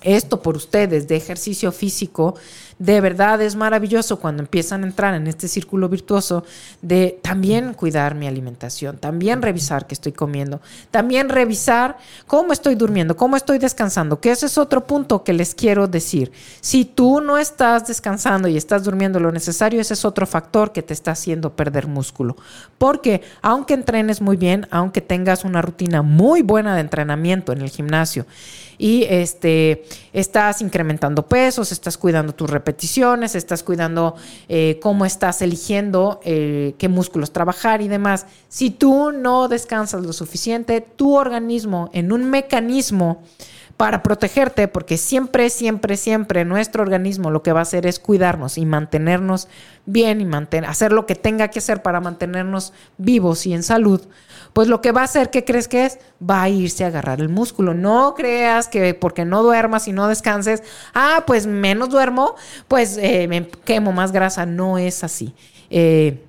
esto 0.00 0.40
por 0.40 0.56
ustedes 0.56 1.08
de 1.08 1.16
ejercicio 1.16 1.72
físico, 1.72 2.34
de 2.78 3.00
verdad 3.00 3.40
es 3.42 3.56
maravilloso 3.56 4.18
cuando 4.18 4.42
empiezan 4.42 4.82
a 4.82 4.86
entrar 4.86 5.14
en 5.14 5.26
este 5.26 5.48
círculo 5.48 5.88
virtuoso 5.88 6.44
de 6.82 7.18
también 7.22 7.74
cuidar 7.74 8.14
mi 8.14 8.26
alimentación, 8.26 8.98
también 8.98 9.42
revisar 9.42 9.86
qué 9.86 9.94
estoy 9.94 10.12
comiendo, 10.12 10.60
también 10.90 11.28
revisar 11.28 11.98
cómo 12.26 12.52
estoy 12.52 12.74
durmiendo, 12.74 13.16
cómo 13.16 13.36
estoy 13.36 13.58
descansando, 13.58 14.20
que 14.20 14.30
ese 14.30 14.46
es 14.46 14.58
otro 14.58 14.86
punto 14.86 15.24
que 15.24 15.32
les 15.32 15.54
quiero 15.54 15.86
decir. 15.86 16.32
Si 16.60 16.84
tú 16.84 17.20
no 17.20 17.38
estás 17.38 17.86
descansando 17.86 18.48
y 18.48 18.56
estás 18.56 18.84
durmiendo 18.84 19.20
lo 19.20 19.32
necesario, 19.32 19.80
ese 19.80 19.94
es 19.94 20.04
otro 20.04 20.26
factor 20.26 20.72
que 20.72 20.82
te 20.82 20.92
está 20.92 21.12
haciendo 21.12 21.54
perder 21.54 21.86
músculo. 21.86 22.36
Porque 22.78 23.22
aunque 23.42 23.74
entrenes 23.74 24.20
muy 24.20 24.36
bien, 24.36 24.66
aunque 24.70 25.00
tengas 25.00 25.44
una 25.44 25.62
rutina 25.62 26.02
muy 26.02 26.42
buena 26.42 26.74
de 26.74 26.80
entrenamiento 26.80 27.52
en 27.52 27.60
el 27.60 27.70
gimnasio, 27.70 28.26
y 28.78 29.04
este, 29.08 29.84
estás 30.12 30.60
incrementando 30.60 31.26
pesos, 31.26 31.72
estás 31.72 31.96
cuidando 31.96 32.34
tus 32.34 32.50
estás 33.34 33.62
cuidando 33.62 34.14
eh, 34.48 34.78
cómo 34.82 35.04
estás 35.04 35.42
eligiendo 35.42 36.20
eh, 36.24 36.74
qué 36.78 36.88
músculos 36.88 37.32
trabajar 37.32 37.82
y 37.82 37.88
demás. 37.88 38.26
Si 38.48 38.70
tú 38.70 39.12
no 39.12 39.48
descansas 39.48 40.04
lo 40.04 40.12
suficiente, 40.12 40.80
tu 40.80 41.16
organismo 41.16 41.90
en 41.92 42.12
un 42.12 42.30
mecanismo 42.30 43.22
para 43.76 44.02
protegerte, 44.02 44.68
porque 44.68 44.96
siempre, 44.96 45.50
siempre, 45.50 45.96
siempre 45.96 46.44
nuestro 46.44 46.82
organismo 46.82 47.30
lo 47.30 47.42
que 47.42 47.52
va 47.52 47.60
a 47.60 47.62
hacer 47.62 47.86
es 47.86 47.98
cuidarnos 47.98 48.58
y 48.58 48.66
mantenernos 48.66 49.48
bien 49.84 50.20
y 50.20 50.24
mantener, 50.24 50.70
hacer 50.70 50.92
lo 50.92 51.06
que 51.06 51.14
tenga 51.14 51.48
que 51.48 51.58
hacer 51.58 51.82
para 51.82 52.00
mantenernos 52.00 52.72
vivos 52.98 53.46
y 53.46 53.54
en 53.54 53.62
salud 53.62 54.00
pues 54.54 54.68
lo 54.68 54.80
que 54.80 54.92
va 54.92 55.02
a 55.02 55.04
hacer, 55.04 55.30
¿qué 55.30 55.44
crees 55.44 55.68
que 55.68 55.84
es? 55.84 55.98
Va 56.22 56.42
a 56.42 56.48
irse 56.48 56.84
a 56.84 56.86
agarrar 56.86 57.20
el 57.20 57.28
músculo. 57.28 57.74
No 57.74 58.14
creas 58.14 58.68
que 58.68 58.94
porque 58.94 59.24
no 59.24 59.42
duermas 59.42 59.88
y 59.88 59.92
no 59.92 60.06
descanses, 60.06 60.62
ah, 60.94 61.24
pues 61.26 61.46
menos 61.46 61.90
duermo, 61.90 62.36
pues 62.68 62.96
eh, 62.96 63.26
me 63.28 63.48
quemo 63.48 63.92
más 63.92 64.12
grasa. 64.12 64.46
No 64.46 64.78
es 64.78 65.02
así. 65.02 65.34
Eh, 65.70 66.24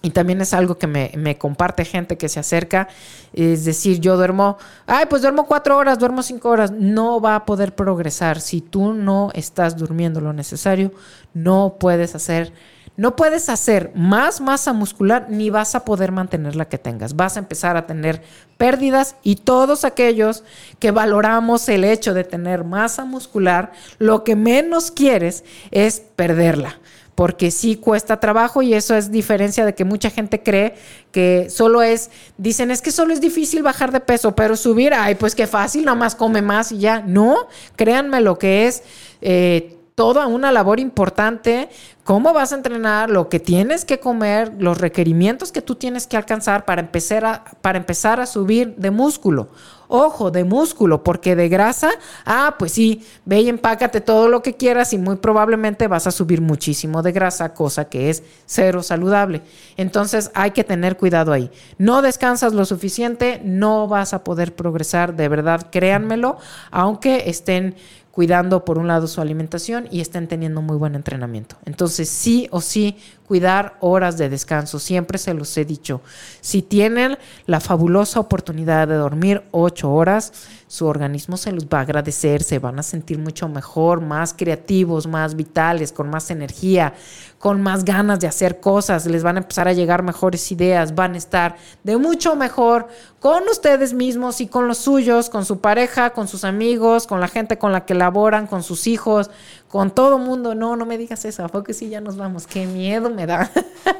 y 0.00 0.10
también 0.10 0.40
es 0.40 0.54
algo 0.54 0.78
que 0.78 0.86
me, 0.86 1.38
comparte 1.38 1.84
gente 1.84 2.16
que 2.16 2.28
se 2.28 2.38
acerca. 2.38 2.88
Es 3.32 3.64
decir, 3.64 3.98
yo 3.98 4.16
duermo, 4.16 4.56
ay, 4.86 5.06
pues 5.10 5.22
duermo 5.22 5.46
cuatro 5.46 5.76
horas, 5.76 5.98
duermo 5.98 6.22
cinco 6.22 6.50
horas. 6.50 6.70
No 6.70 7.20
va 7.20 7.34
a 7.34 7.44
poder 7.44 7.74
progresar. 7.74 8.40
Si 8.40 8.60
tú 8.60 8.94
no 8.94 9.30
estás 9.34 9.76
durmiendo 9.76 10.20
lo 10.20 10.32
necesario, 10.32 10.92
no 11.34 11.76
puedes 11.78 12.14
hacer 12.14 12.52
no 12.98 13.14
puedes 13.14 13.48
hacer 13.48 13.92
más 13.94 14.40
masa 14.40 14.72
muscular 14.72 15.28
ni 15.30 15.50
vas 15.50 15.76
a 15.76 15.84
poder 15.84 16.10
mantener 16.10 16.56
la 16.56 16.68
que 16.68 16.78
tengas. 16.78 17.14
Vas 17.14 17.36
a 17.36 17.38
empezar 17.38 17.76
a 17.76 17.86
tener 17.86 18.22
pérdidas 18.56 19.14
y 19.22 19.36
todos 19.36 19.84
aquellos 19.84 20.42
que 20.80 20.90
valoramos 20.90 21.68
el 21.68 21.84
hecho 21.84 22.12
de 22.12 22.24
tener 22.24 22.64
masa 22.64 23.04
muscular, 23.04 23.70
lo 23.98 24.24
que 24.24 24.34
menos 24.34 24.90
quieres 24.90 25.44
es 25.70 26.00
perderla 26.00 26.80
porque 27.18 27.50
sí 27.50 27.74
cuesta 27.74 28.20
trabajo 28.20 28.62
y 28.62 28.74
eso 28.74 28.94
es 28.94 29.10
diferencia 29.10 29.66
de 29.66 29.74
que 29.74 29.84
mucha 29.84 30.08
gente 30.08 30.40
cree 30.40 30.76
que 31.10 31.50
solo 31.50 31.82
es, 31.82 32.12
dicen, 32.36 32.70
es 32.70 32.80
que 32.80 32.92
solo 32.92 33.12
es 33.12 33.20
difícil 33.20 33.64
bajar 33.64 33.90
de 33.90 33.98
peso, 33.98 34.36
pero 34.36 34.54
subir, 34.54 34.94
ay, 34.94 35.16
pues 35.16 35.34
qué 35.34 35.48
fácil, 35.48 35.84
nada 35.84 35.96
más 35.96 36.14
come 36.14 36.42
más 36.42 36.70
y 36.70 36.78
ya. 36.78 37.00
No, 37.00 37.48
créanme 37.74 38.20
lo 38.20 38.38
que 38.38 38.68
es. 38.68 38.84
Eh, 39.20 39.78
toda 39.96 40.28
una 40.28 40.52
labor 40.52 40.78
importante, 40.78 41.68
cómo 42.04 42.32
vas 42.32 42.52
a 42.52 42.54
entrenar, 42.54 43.10
lo 43.10 43.28
que 43.28 43.40
tienes 43.40 43.84
que 43.84 43.98
comer, 43.98 44.52
los 44.56 44.78
requerimientos 44.78 45.50
que 45.50 45.60
tú 45.60 45.74
tienes 45.74 46.06
que 46.06 46.16
alcanzar 46.16 46.66
para 46.66 46.82
empezar 46.82 47.24
a, 47.24 47.44
para 47.62 47.78
empezar 47.78 48.20
a 48.20 48.26
subir 48.26 48.76
de 48.76 48.92
músculo. 48.92 49.48
Ojo, 49.88 50.30
de 50.30 50.44
músculo, 50.44 51.02
porque 51.02 51.34
de 51.34 51.48
grasa, 51.48 51.90
ah, 52.26 52.56
pues 52.58 52.72
sí, 52.72 53.06
ve 53.24 53.40
y 53.40 53.48
empácate 53.48 54.02
todo 54.02 54.28
lo 54.28 54.42
que 54.42 54.54
quieras 54.54 54.92
y 54.92 54.98
muy 54.98 55.16
probablemente 55.16 55.88
vas 55.88 56.06
a 56.06 56.10
subir 56.10 56.42
muchísimo 56.42 57.02
de 57.02 57.12
grasa, 57.12 57.54
cosa 57.54 57.88
que 57.88 58.10
es 58.10 58.22
cero 58.44 58.82
saludable. 58.82 59.40
Entonces 59.78 60.30
hay 60.34 60.50
que 60.50 60.62
tener 60.62 60.98
cuidado 60.98 61.32
ahí. 61.32 61.50
No 61.78 62.02
descansas 62.02 62.52
lo 62.52 62.66
suficiente, 62.66 63.40
no 63.42 63.88
vas 63.88 64.12
a 64.12 64.24
poder 64.24 64.54
progresar, 64.54 65.16
de 65.16 65.28
verdad, 65.28 65.68
créanmelo, 65.70 66.36
aunque 66.70 67.30
estén 67.30 67.74
cuidando 68.18 68.64
por 68.64 68.78
un 68.78 68.88
lado 68.88 69.06
su 69.06 69.20
alimentación 69.20 69.86
y 69.92 70.00
estén 70.00 70.26
teniendo 70.26 70.60
muy 70.60 70.76
buen 70.76 70.96
entrenamiento. 70.96 71.54
Entonces, 71.64 72.08
sí 72.08 72.48
o 72.50 72.60
sí, 72.60 72.96
cuidar 73.28 73.76
horas 73.80 74.16
de 74.16 74.30
descanso. 74.30 74.78
Siempre 74.78 75.18
se 75.18 75.34
los 75.34 75.54
he 75.58 75.66
dicho. 75.66 76.00
Si 76.40 76.62
tienen 76.62 77.18
la 77.44 77.60
fabulosa 77.60 78.18
oportunidad 78.18 78.88
de 78.88 78.94
dormir 78.94 79.42
ocho 79.50 79.92
horas, 79.92 80.32
su 80.66 80.86
organismo 80.86 81.36
se 81.36 81.52
los 81.52 81.66
va 81.66 81.78
a 81.78 81.82
agradecer, 81.82 82.42
se 82.42 82.58
van 82.58 82.78
a 82.78 82.82
sentir 82.82 83.18
mucho 83.18 83.48
mejor, 83.48 84.00
más 84.00 84.34
creativos, 84.34 85.06
más 85.06 85.34
vitales, 85.34 85.92
con 85.92 86.10
más 86.10 86.30
energía, 86.30 86.94
con 87.38 87.62
más 87.62 87.84
ganas 87.84 88.20
de 88.20 88.26
hacer 88.26 88.60
cosas, 88.60 89.06
les 89.06 89.22
van 89.22 89.36
a 89.36 89.40
empezar 89.40 89.68
a 89.68 89.72
llegar 89.72 90.02
mejores 90.02 90.50
ideas, 90.50 90.94
van 90.94 91.14
a 91.14 91.18
estar 91.18 91.56
de 91.84 91.96
mucho 91.96 92.36
mejor 92.36 92.88
con 93.20 93.48
ustedes 93.48 93.94
mismos 93.94 94.40
y 94.40 94.46
con 94.46 94.68
los 94.68 94.78
suyos, 94.78 95.30
con 95.30 95.44
su 95.44 95.60
pareja, 95.60 96.10
con 96.10 96.28
sus 96.28 96.44
amigos, 96.44 97.06
con 97.06 97.20
la 97.20 97.28
gente 97.28 97.56
con 97.58 97.72
la 97.72 97.86
que 97.86 97.94
laboran, 97.94 98.46
con 98.46 98.62
sus 98.62 98.86
hijos, 98.86 99.30
con 99.68 99.90
todo 99.92 100.18
mundo. 100.18 100.54
No, 100.54 100.76
no 100.76 100.86
me 100.86 100.98
digas 100.98 101.24
eso, 101.24 101.46
porque 101.48 101.74
sí 101.74 101.88
ya 101.88 102.00
nos 102.00 102.16
vamos? 102.16 102.46
Qué 102.46 102.66
miedo 102.66 103.10
me 103.10 103.26
da. 103.26 103.50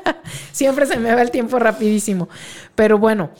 Siempre 0.53 0.87
se 0.87 0.99
me 0.99 1.15
va 1.15 1.23
el 1.23 1.31
tiempo 1.31 1.59
rapidísimo. 1.59 2.29
Pero 2.75 2.99
bueno, 2.99 3.31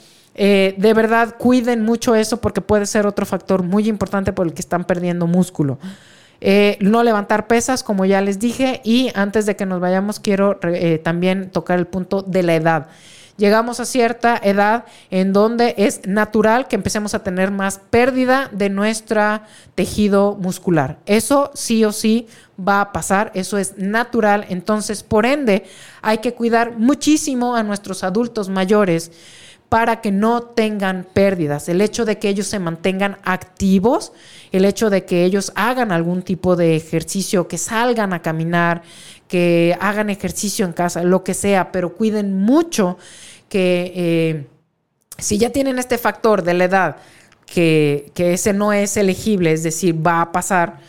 Eh, 0.41 0.75
de 0.77 0.93
verdad, 0.93 1.35
cuiden 1.37 1.83
mucho 1.83 2.15
eso 2.15 2.39
porque 2.39 2.61
puede 2.61 2.85
ser 2.85 3.05
otro 3.05 3.25
factor 3.25 3.63
muy 3.63 3.89
importante 3.89 4.31
por 4.31 4.47
el 4.47 4.53
que 4.53 4.61
están 4.61 4.85
perdiendo 4.85 5.27
músculo. 5.27 5.79
Eh, 6.41 6.77
no 6.79 7.03
levantar 7.03 7.47
pesas, 7.47 7.83
como 7.83 8.05
ya 8.05 8.21
les 8.21 8.39
dije, 8.39 8.79
y 8.85 9.11
antes 9.15 9.45
de 9.45 9.55
que 9.57 9.65
nos 9.65 9.81
vayamos, 9.81 10.19
quiero 10.21 10.57
eh, 10.63 10.99
también 10.99 11.49
tocar 11.51 11.77
el 11.79 11.87
punto 11.87 12.21
de 12.21 12.43
la 12.43 12.55
edad. 12.55 12.87
Llegamos 13.39 13.79
a 13.79 13.85
cierta 13.85 14.37
edad 14.43 14.83
en 15.11 15.31
donde 15.31 15.73
es 15.77 16.05
natural 16.05 16.67
que 16.67 16.75
empecemos 16.75 17.13
a 17.13 17.23
tener 17.23 17.51
más 17.51 17.79
pérdida 17.89 18.49
de 18.51 18.69
nuestro 18.69 19.39
tejido 19.75 20.35
muscular. 20.35 20.97
Eso 21.05 21.49
sí 21.53 21.85
o 21.85 21.93
sí 21.93 22.27
va 22.59 22.81
a 22.81 22.91
pasar, 22.91 23.31
eso 23.35 23.57
es 23.57 23.77
natural. 23.77 24.45
Entonces, 24.49 25.03
por 25.03 25.25
ende, 25.25 25.63
hay 26.01 26.17
que 26.17 26.33
cuidar 26.33 26.77
muchísimo 26.77 27.55
a 27.55 27.63
nuestros 27.63 28.03
adultos 28.03 28.49
mayores 28.49 29.09
para 29.69 30.01
que 30.01 30.11
no 30.11 30.41
tengan 30.41 31.07
pérdidas. 31.13 31.69
El 31.69 31.79
hecho 31.79 32.03
de 32.03 32.17
que 32.17 32.27
ellos 32.27 32.47
se 32.47 32.59
mantengan 32.59 33.19
activos, 33.23 34.11
el 34.51 34.65
hecho 34.65 34.89
de 34.89 35.05
que 35.05 35.23
ellos 35.23 35.53
hagan 35.55 35.93
algún 35.93 36.23
tipo 36.23 36.57
de 36.57 36.75
ejercicio, 36.75 37.47
que 37.47 37.57
salgan 37.57 38.11
a 38.11 38.21
caminar, 38.21 38.81
que 39.29 39.77
hagan 39.79 40.09
ejercicio 40.09 40.65
en 40.65 40.73
casa, 40.73 41.03
lo 41.03 41.23
que 41.23 41.35
sea, 41.35 41.71
pero 41.71 41.93
cuiden 41.93 42.35
mucho 42.37 42.97
que 43.49 43.91
eh, 43.95 44.47
si 45.17 45.37
ya 45.37 45.49
tienen 45.49 45.79
este 45.79 45.97
factor 45.97 46.43
de 46.43 46.53
la 46.53 46.63
edad, 46.65 46.95
que, 47.45 48.11
que 48.13 48.33
ese 48.33 48.53
no 48.53 48.73
es 48.73 48.95
elegible, 48.95 49.51
es 49.51 49.63
decir, 49.63 49.95
va 50.05 50.21
a 50.21 50.31
pasar, 50.31 50.79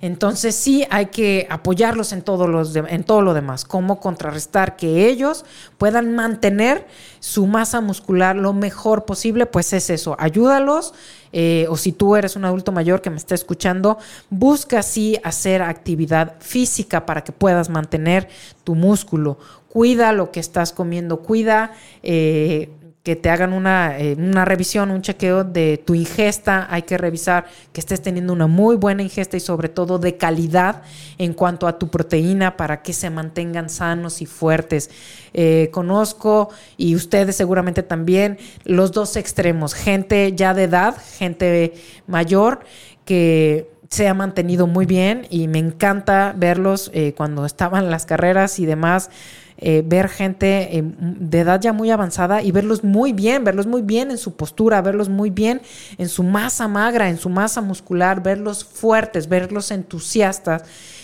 entonces 0.00 0.54
sí 0.54 0.86
hay 0.90 1.06
que 1.06 1.46
apoyarlos 1.50 2.12
en, 2.12 2.24
los 2.26 2.74
en 2.74 3.04
todo 3.04 3.20
lo 3.20 3.34
demás, 3.34 3.64
cómo 3.66 4.00
contrarrestar 4.00 4.76
que 4.76 5.08
ellos 5.08 5.44
puedan 5.76 6.14
mantener 6.14 6.86
su 7.20 7.46
masa 7.46 7.82
muscular 7.82 8.34
lo 8.34 8.54
mejor 8.54 9.04
posible, 9.04 9.44
pues 9.44 9.72
es 9.74 9.90
eso, 9.90 10.16
ayúdalos. 10.18 10.94
Eh, 11.32 11.66
o 11.68 11.76
si 11.76 11.92
tú 11.92 12.16
eres 12.16 12.34
un 12.34 12.44
adulto 12.44 12.72
mayor 12.72 13.02
que 13.02 13.10
me 13.10 13.16
está 13.16 13.34
escuchando, 13.34 13.98
busca 14.30 14.82
sí 14.82 15.18
hacer 15.22 15.62
actividad 15.62 16.34
física 16.40 17.06
para 17.06 17.22
que 17.22 17.30
puedas 17.30 17.68
mantener 17.68 18.28
tu 18.64 18.74
músculo. 18.74 19.38
Cuida 19.68 20.12
lo 20.12 20.32
que 20.32 20.40
estás 20.40 20.72
comiendo, 20.72 21.20
cuida 21.20 21.72
eh, 22.02 22.70
que 23.02 23.16
te 23.16 23.30
hagan 23.30 23.54
una, 23.54 23.98
eh, 23.98 24.14
una, 24.18 24.44
revisión, 24.44 24.90
un 24.90 25.00
chequeo 25.00 25.42
de 25.42 25.78
tu 25.78 25.94
ingesta. 25.94 26.66
Hay 26.70 26.82
que 26.82 26.98
revisar 26.98 27.46
que 27.72 27.80
estés 27.80 28.02
teniendo 28.02 28.32
una 28.32 28.46
muy 28.46 28.76
buena 28.76 29.02
ingesta 29.02 29.38
y 29.38 29.40
sobre 29.40 29.70
todo 29.70 29.98
de 29.98 30.18
calidad 30.18 30.82
en 31.16 31.32
cuanto 31.32 31.66
a 31.66 31.78
tu 31.78 31.88
proteína 31.88 32.58
para 32.58 32.82
que 32.82 32.92
se 32.92 33.08
mantengan 33.08 33.70
sanos 33.70 34.20
y 34.20 34.26
fuertes. 34.26 34.90
Eh, 35.32 35.70
conozco 35.72 36.50
y 36.76 36.94
ustedes 36.94 37.36
seguramente 37.36 37.82
también 37.82 38.38
los 38.64 38.92
dos 38.92 39.16
extremos, 39.16 39.72
gente 39.72 40.34
ya 40.34 40.52
de 40.52 40.64
edad, 40.64 40.96
gente 41.18 41.74
mayor 42.06 42.60
que 43.06 43.70
se 43.88 44.06
ha 44.06 44.14
mantenido 44.14 44.68
muy 44.68 44.86
bien 44.86 45.26
y 45.30 45.48
me 45.48 45.58
encanta 45.58 46.32
verlos 46.36 46.92
eh, 46.94 47.12
cuando 47.16 47.44
estaban 47.44 47.90
las 47.90 48.06
carreras 48.06 48.60
y 48.60 48.66
demás 48.66 49.10
eh, 49.62 49.82
ver 49.84 50.08
gente 50.08 50.78
eh, 50.78 50.82
de 50.82 51.40
edad 51.40 51.60
ya 51.60 51.74
muy 51.74 51.90
avanzada 51.90 52.42
y 52.42 52.50
verlos 52.50 52.82
muy 52.82 53.12
bien, 53.12 53.44
verlos 53.44 53.66
muy 53.66 53.82
bien 53.82 54.10
en 54.10 54.16
su 54.16 54.34
postura, 54.34 54.80
verlos 54.80 55.10
muy 55.10 55.28
bien 55.28 55.60
en 55.98 56.08
su 56.08 56.22
masa 56.22 56.66
magra, 56.66 57.10
en 57.10 57.18
su 57.18 57.28
masa 57.28 57.60
muscular, 57.60 58.22
verlos 58.22 58.64
fuertes, 58.64 59.28
verlos 59.28 59.70
entusiastas. 59.70 60.62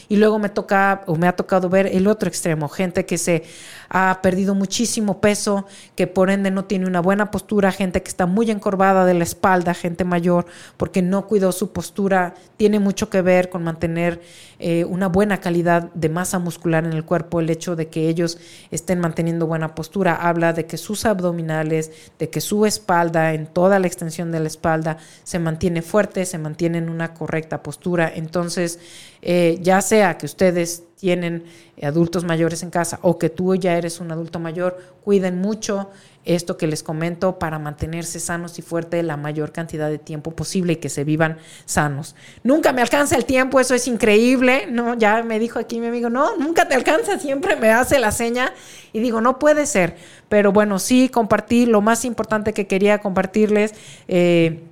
Y 0.09 0.17
luego 0.17 0.39
me 0.39 0.49
toca 0.49 1.03
o 1.07 1.17
me 1.17 1.27
ha 1.27 1.35
tocado 1.35 1.69
ver 1.69 1.87
el 1.89 2.07
otro 2.07 2.29
extremo, 2.29 2.69
gente 2.69 3.05
que 3.05 3.19
se 3.19 3.43
ha 3.89 4.21
perdido 4.23 4.55
muchísimo 4.55 5.21
peso, 5.21 5.67
que 5.95 6.07
por 6.07 6.31
ende 6.31 6.51
no 6.51 6.65
tiene 6.65 6.87
una 6.87 7.01
buena 7.01 7.31
postura, 7.31 7.73
gente 7.73 8.03
que 8.03 8.09
está 8.09 8.25
muy 8.27 8.51
encorvada 8.51 9.05
de 9.05 9.15
la 9.15 9.25
espalda, 9.25 9.75
gente 9.75 10.05
mayor, 10.05 10.47
porque 10.77 11.03
no 11.03 11.27
cuidó 11.27 11.53
su 11.53 11.73
postura, 11.73 12.35
tiene 12.57 12.79
mucho 12.79 13.11
que 13.11 13.21
ver 13.21 13.51
con 13.51 13.65
mantener 13.65 14.23
eh, 14.59 14.85
una 14.85 15.09
buena 15.09 15.39
calidad 15.39 15.93
de 15.93 16.09
masa 16.09 16.39
muscular 16.39 16.85
en 16.85 16.93
el 16.93 17.05
cuerpo, 17.05 17.41
el 17.41 17.51
hecho 17.51 17.77
de 17.77 17.89
que 17.89 18.09
ellos 18.09 18.39
estén 18.71 19.01
manteniendo 19.01 19.47
buena 19.47 19.75
postura, 19.75 20.15
habla 20.15 20.53
de 20.53 20.67
que 20.67 20.77
sus 20.77 21.05
abdominales, 21.05 21.93
de 22.19 22.31
que 22.31 22.41
su 22.41 22.67
espalda, 22.67 23.35
en 23.35 23.47
toda 23.47 23.79
la 23.79 23.87
extensión 23.87 24.33
de 24.33 24.41
la 24.41 24.47
espalda, 24.47 24.99
se 25.25 25.39
mantiene 25.39 25.83
fuerte, 25.83 26.25
se 26.25 26.39
mantiene 26.39 26.79
en 26.79 26.89
una 26.89 27.15
correcta 27.15 27.63
postura. 27.63 28.11
Entonces, 28.15 28.79
eh, 29.23 29.59
ya 29.61 29.81
sea 29.83 30.17
que 30.19 30.27
ustedes 30.27 30.85
tienen 30.97 31.45
adultos 31.83 32.25
mayores 32.25 32.63
en 32.63 32.71
casa 32.71 32.99
o 33.03 33.19
que 33.19 33.29
tú 33.29 33.55
ya 33.55 33.77
eres 33.77 34.01
un 34.01 34.11
adulto 34.11 34.39
mayor, 34.39 34.79
cuiden 35.05 35.41
mucho 35.41 35.91
esto 36.27 36.57
que 36.57 36.67
les 36.67 36.83
comento 36.83 37.39
para 37.39 37.59
mantenerse 37.59 38.21
sanos 38.21 38.59
y 38.59 38.63
fuertes 38.63 39.05
la 39.05 39.17
mayor 39.17 39.53
cantidad 39.53 39.89
de 39.89 39.99
tiempo 39.99 40.33
posible 40.33 40.75
y 40.75 40.77
que 40.77 40.89
se 40.89 41.05
vivan 41.05 41.39
sanos. 41.65 42.15
Nunca 42.43 42.73
me 42.73 42.83
alcanza 42.83 43.17
el 43.17 43.25
tiempo, 43.25 43.61
eso 43.61 43.75
es 43.75 43.89
increíble, 43.89 44.67
¿no? 44.71 44.95
Ya 44.95 45.23
me 45.23 45.39
dijo 45.39 45.59
aquí 45.59 45.81
mi 45.81 45.87
amigo, 45.87 46.11
no, 46.11 46.37
nunca 46.37 46.69
te 46.69 46.75
alcanza, 46.75 47.19
siempre 47.19 47.57
me 47.57 47.71
hace 47.71 47.99
la 47.99 48.11
seña 48.11 48.53
y 48.93 49.01
digo, 49.01 49.21
no 49.21 49.39
puede 49.39 49.67
ser, 49.67 49.97
pero 50.29 50.53
bueno, 50.53 50.79
sí, 50.79 51.09
compartir 51.09 51.69
lo 51.69 51.81
más 51.81 52.05
importante 52.05 52.53
que 52.53 52.67
quería 52.67 52.99
compartirles. 52.99 53.75
Eh, 54.09 54.65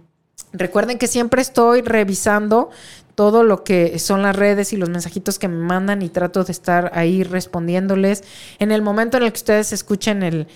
recuerden 0.53 0.99
que 0.99 1.07
siempre 1.07 1.41
estoy 1.41 1.83
revisando 1.83 2.71
todo 3.15 3.45
lo 3.45 3.63
que 3.63 3.99
son 3.99 4.23
las 4.23 4.35
redes 4.35 4.73
y 4.73 4.77
los 4.77 4.91
mensajitos 4.91 5.39
que 5.39 5.49
me 5.49 5.59
mandan 5.59 6.03
y 6.03 6.09
trato 6.09 6.43
de 6.43 6.53
estar 6.53 6.91
ahí 6.95 7.23
respondiéndoles. 7.23 8.25
En 8.59 8.73
el 8.73 8.83
momento 8.83 9.17
en 9.17 9.25
el 9.25 9.33
que 9.33 9.39
ustedes 9.39 9.73
escuchen 9.73 10.23
el, 10.23 10.47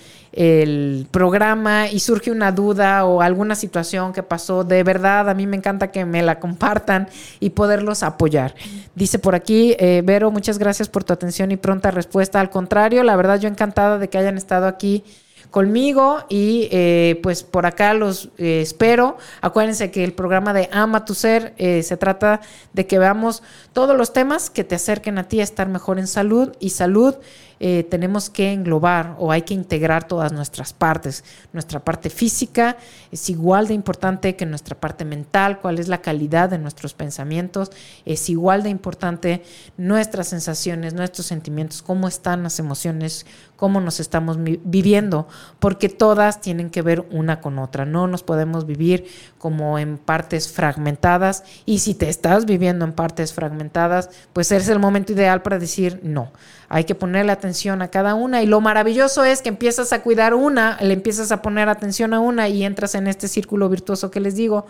programa 1.11 1.89
y 1.89 1.99
surge 1.99 2.31
una 2.31 2.51
duda 2.51 3.03
o 3.05 3.21
alguna 3.21 3.55
situación 3.55 4.13
que 4.13 4.21
pasó, 4.21 4.63
de 4.63 4.83
verdad 4.83 5.27
a 5.27 5.33
mí 5.33 5.47
me 5.47 5.57
encanta 5.57 5.91
que 5.91 6.05
me 6.05 6.21
la 6.21 6.39
compartan 6.39 7.09
y 7.39 7.49
poderlos 7.49 8.03
apoyar. 8.03 8.53
Dice 8.95 9.17
por 9.17 9.33
aquí, 9.33 9.75
eh, 9.79 10.01
Vero, 10.05 10.29
muchas 10.29 10.59
gracias 10.59 10.87
por 10.87 11.03
tu 11.03 11.13
atención 11.13 11.51
y 11.51 11.57
pronta 11.57 11.89
respuesta. 11.89 12.39
Al 12.39 12.51
contrario, 12.51 13.03
la 13.03 13.15
verdad 13.15 13.39
yo 13.39 13.49
encantada 13.49 13.97
de 13.97 14.07
que 14.07 14.17
hayan 14.19 14.37
estado 14.37 14.67
aquí 14.67 15.03
conmigo 15.51 16.19
y 16.29 16.67
eh, 16.71 17.19
pues 17.23 17.43
por 17.43 17.65
acá 17.65 17.93
los 17.93 18.29
eh, 18.37 18.61
espero. 18.61 19.17
Acuérdense 19.41 19.91
que 19.91 20.03
el 20.03 20.13
programa 20.13 20.53
de 20.53 20.69
Ama 20.71 21.05
tu 21.05 21.15
Ser 21.15 21.53
eh, 21.57 21.83
se 21.83 21.97
trata 21.97 22.41
de 22.73 22.85
que 22.85 22.99
veamos 22.99 23.43
todos 23.73 23.97
los 23.97 24.13
temas 24.13 24.49
que 24.49 24.63
te 24.63 24.75
acerquen 24.75 25.17
a 25.17 25.27
ti 25.27 25.41
a 25.41 25.43
estar 25.43 25.67
mejor 25.67 25.99
en 25.99 26.07
salud 26.07 26.53
y 26.59 26.71
salud 26.71 27.15
eh, 27.59 27.83
tenemos 27.83 28.29
que 28.29 28.53
englobar 28.53 29.15
o 29.19 29.31
hay 29.31 29.41
que 29.41 29.53
integrar 29.53 30.07
todas 30.07 30.31
nuestras 30.31 30.73
partes. 30.73 31.23
Nuestra 31.51 31.79
parte 31.79 32.09
física 32.09 32.77
es 33.11 33.29
igual 33.29 33.67
de 33.67 33.73
importante 33.73 34.35
que 34.35 34.45
nuestra 34.45 34.79
parte 34.79 35.05
mental, 35.05 35.59
cuál 35.59 35.79
es 35.79 35.87
la 35.87 36.01
calidad 36.01 36.49
de 36.49 36.57
nuestros 36.57 36.93
pensamientos, 36.93 37.71
es 38.05 38.29
igual 38.29 38.63
de 38.63 38.69
importante 38.69 39.43
nuestras 39.77 40.27
sensaciones, 40.27 40.93
nuestros 40.93 41.27
sentimientos, 41.27 41.81
cómo 41.81 42.07
están 42.07 42.43
las 42.43 42.59
emociones, 42.59 43.25
cómo 43.55 43.81
nos 43.81 43.99
estamos 43.99 44.37
viviendo, 44.41 45.27
porque 45.59 45.89
todas 45.89 46.39
tienen 46.39 46.69
que 46.69 46.81
ver 46.81 47.05
una 47.11 47.41
con 47.41 47.59
otra. 47.59 47.85
No 47.85 48.07
nos 48.07 48.23
podemos 48.23 48.65
vivir 48.65 49.05
como 49.37 49.77
en 49.79 49.97
partes 49.97 50.51
fragmentadas 50.51 51.43
y 51.65 51.79
si 51.79 51.93
te 51.93 52.07
estás 52.09 52.45
viviendo 52.45 52.85
en 52.85 52.93
partes 52.93 53.33
fragmentadas, 53.33 54.09
pues 54.31 54.51
es 54.53 54.69
el 54.69 54.79
momento 54.79 55.11
ideal 55.11 55.41
para 55.41 55.59
decir 55.59 55.99
no. 56.03 56.31
Hay 56.69 56.85
que 56.85 56.95
ponerle 56.95 57.31
atención 57.31 57.81
a 57.81 57.89
cada 57.89 58.13
una. 58.13 58.41
Y 58.41 58.45
lo 58.45 58.61
maravilloso 58.61 59.23
es 59.23 59.41
que 59.41 59.49
empiezas 59.49 59.91
a 59.91 60.01
cuidar 60.01 60.33
una, 60.33 60.77
le 60.81 60.93
empiezas 60.93 61.31
a 61.31 61.41
poner 61.41 61.67
atención 61.67 62.13
a 62.13 62.19
una 62.19 62.47
y 62.47 62.63
entras 62.63 62.95
en 62.95 63.07
este 63.07 63.27
círculo 63.27 63.67
virtuoso 63.67 64.11
que 64.11 64.19
les 64.19 64.35
digo 64.35 64.65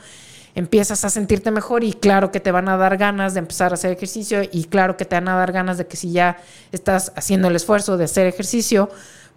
empiezas 0.56 1.06
a 1.06 1.10
sentirte 1.10 1.52
mejor 1.52 1.84
y 1.84 1.94
claro 1.94 2.32
que 2.32 2.40
te 2.40 2.52
van 2.52 2.70
a 2.70 2.78
dar 2.78 2.98
ganas 2.98 3.34
de 3.34 3.40
empezar 3.40 3.72
a 3.72 3.76
hacer 3.76 3.92
ejercicio 3.92 4.42
y 4.52 4.66
claro 4.66 4.98
que 4.98 5.06
te 5.06 5.16
van 5.16 5.28
a 5.28 5.36
dar 5.36 5.52
ganas 5.52 5.78
de 5.78 5.88
que 5.88 5.96
si 5.96 6.12
ya 6.12 6.38
estás 6.72 7.12
haciendo 7.16 7.48
el 7.48 7.56
esfuerzo 7.56 7.98
de 7.98 8.06
hacer 8.06 8.28
ejercicio, 8.28 8.90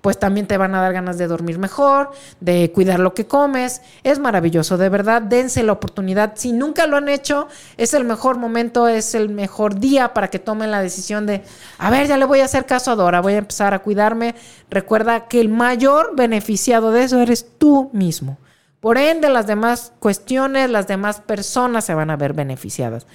pues 0.02 0.18
también 0.18 0.46
te 0.48 0.58
van 0.58 0.74
a 0.74 0.82
dar 0.82 0.92
ganas 0.92 1.16
de 1.16 1.28
dormir 1.28 1.58
mejor, 1.58 2.10
de 2.40 2.72
cuidar 2.72 2.98
lo 2.98 3.14
que 3.14 3.26
comes. 3.26 3.82
Es 4.02 4.18
maravilloso, 4.18 4.76
de 4.76 4.88
verdad, 4.88 5.22
dense 5.22 5.62
la 5.62 5.72
oportunidad. 5.72 6.32
Si 6.34 6.52
nunca 6.52 6.88
lo 6.88 6.96
han 6.96 7.08
hecho, 7.08 7.46
es 7.76 7.94
el 7.94 8.04
mejor 8.04 8.36
momento, 8.36 8.88
es 8.88 9.14
el 9.14 9.28
mejor 9.28 9.78
día 9.78 10.12
para 10.12 10.28
que 10.28 10.40
tomen 10.40 10.72
la 10.72 10.82
decisión 10.82 11.24
de, 11.24 11.42
a 11.78 11.88
ver, 11.88 12.08
ya 12.08 12.18
le 12.18 12.24
voy 12.24 12.40
a 12.40 12.46
hacer 12.46 12.66
caso 12.66 12.90
a 12.90 12.96
Dora, 12.96 13.20
voy 13.20 13.34
a 13.34 13.38
empezar 13.38 13.74
a 13.74 13.78
cuidarme. 13.78 14.34
Recuerda 14.68 15.28
que 15.28 15.40
el 15.40 15.48
mayor 15.48 16.16
beneficiado 16.16 16.90
de 16.90 17.04
eso 17.04 17.20
eres 17.20 17.46
tú 17.56 17.88
mismo. 17.92 18.38
Por 18.80 18.98
ende, 18.98 19.28
las 19.28 19.46
demás 19.46 19.92
cuestiones, 20.00 20.68
las 20.68 20.88
demás 20.88 21.20
personas 21.20 21.84
se 21.84 21.94
van 21.94 22.10
a 22.10 22.16
ver 22.16 22.32
beneficiadas. 22.32 23.06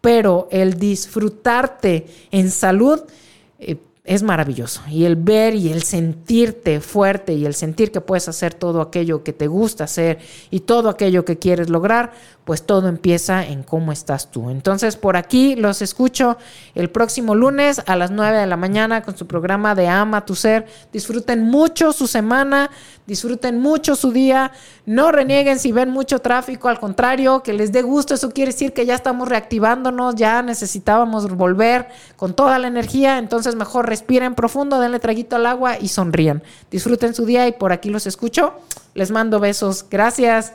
Pero 0.00 0.46
el 0.52 0.78
disfrutarte 0.78 2.06
en 2.30 2.52
salud, 2.52 3.02
eh, 3.58 3.76
es 4.08 4.22
maravilloso. 4.22 4.80
Y 4.88 5.04
el 5.04 5.16
ver 5.16 5.54
y 5.54 5.70
el 5.70 5.82
sentirte 5.82 6.80
fuerte 6.80 7.34
y 7.34 7.44
el 7.44 7.54
sentir 7.54 7.92
que 7.92 8.00
puedes 8.00 8.26
hacer 8.26 8.54
todo 8.54 8.80
aquello 8.80 9.22
que 9.22 9.34
te 9.34 9.46
gusta 9.46 9.84
hacer 9.84 10.18
y 10.50 10.60
todo 10.60 10.88
aquello 10.88 11.26
que 11.26 11.38
quieres 11.38 11.68
lograr, 11.68 12.12
pues 12.48 12.62
todo 12.62 12.88
empieza 12.88 13.44
en 13.44 13.62
cómo 13.62 13.92
estás 13.92 14.30
tú. 14.30 14.48
Entonces 14.48 14.96
por 14.96 15.18
aquí 15.18 15.54
los 15.54 15.82
escucho 15.82 16.38
el 16.74 16.88
próximo 16.88 17.34
lunes 17.34 17.82
a 17.84 17.94
las 17.94 18.10
9 18.10 18.38
de 18.38 18.46
la 18.46 18.56
mañana 18.56 19.02
con 19.02 19.18
su 19.18 19.26
programa 19.26 19.74
de 19.74 19.86
Ama 19.86 20.24
tu 20.24 20.34
Ser. 20.34 20.66
Disfruten 20.90 21.42
mucho 21.42 21.92
su 21.92 22.06
semana, 22.06 22.70
disfruten 23.06 23.60
mucho 23.60 23.96
su 23.96 24.12
día, 24.12 24.50
no 24.86 25.12
renieguen 25.12 25.58
si 25.58 25.72
ven 25.72 25.90
mucho 25.90 26.20
tráfico, 26.20 26.70
al 26.70 26.80
contrario, 26.80 27.42
que 27.42 27.52
les 27.52 27.70
dé 27.70 27.82
gusto, 27.82 28.14
eso 28.14 28.30
quiere 28.30 28.52
decir 28.52 28.72
que 28.72 28.86
ya 28.86 28.94
estamos 28.94 29.28
reactivándonos, 29.28 30.14
ya 30.14 30.40
necesitábamos 30.40 31.30
volver 31.30 31.88
con 32.16 32.32
toda 32.32 32.58
la 32.58 32.68
energía, 32.68 33.18
entonces 33.18 33.56
mejor 33.56 33.90
respiren 33.90 34.34
profundo, 34.34 34.80
denle 34.80 35.00
traguito 35.00 35.36
al 35.36 35.44
agua 35.44 35.78
y 35.78 35.88
sonrían. 35.88 36.42
Disfruten 36.70 37.12
su 37.12 37.26
día 37.26 37.46
y 37.46 37.52
por 37.52 37.72
aquí 37.72 37.90
los 37.90 38.06
escucho. 38.06 38.54
Les 38.94 39.10
mando 39.10 39.38
besos. 39.38 39.84
Gracias. 39.90 40.54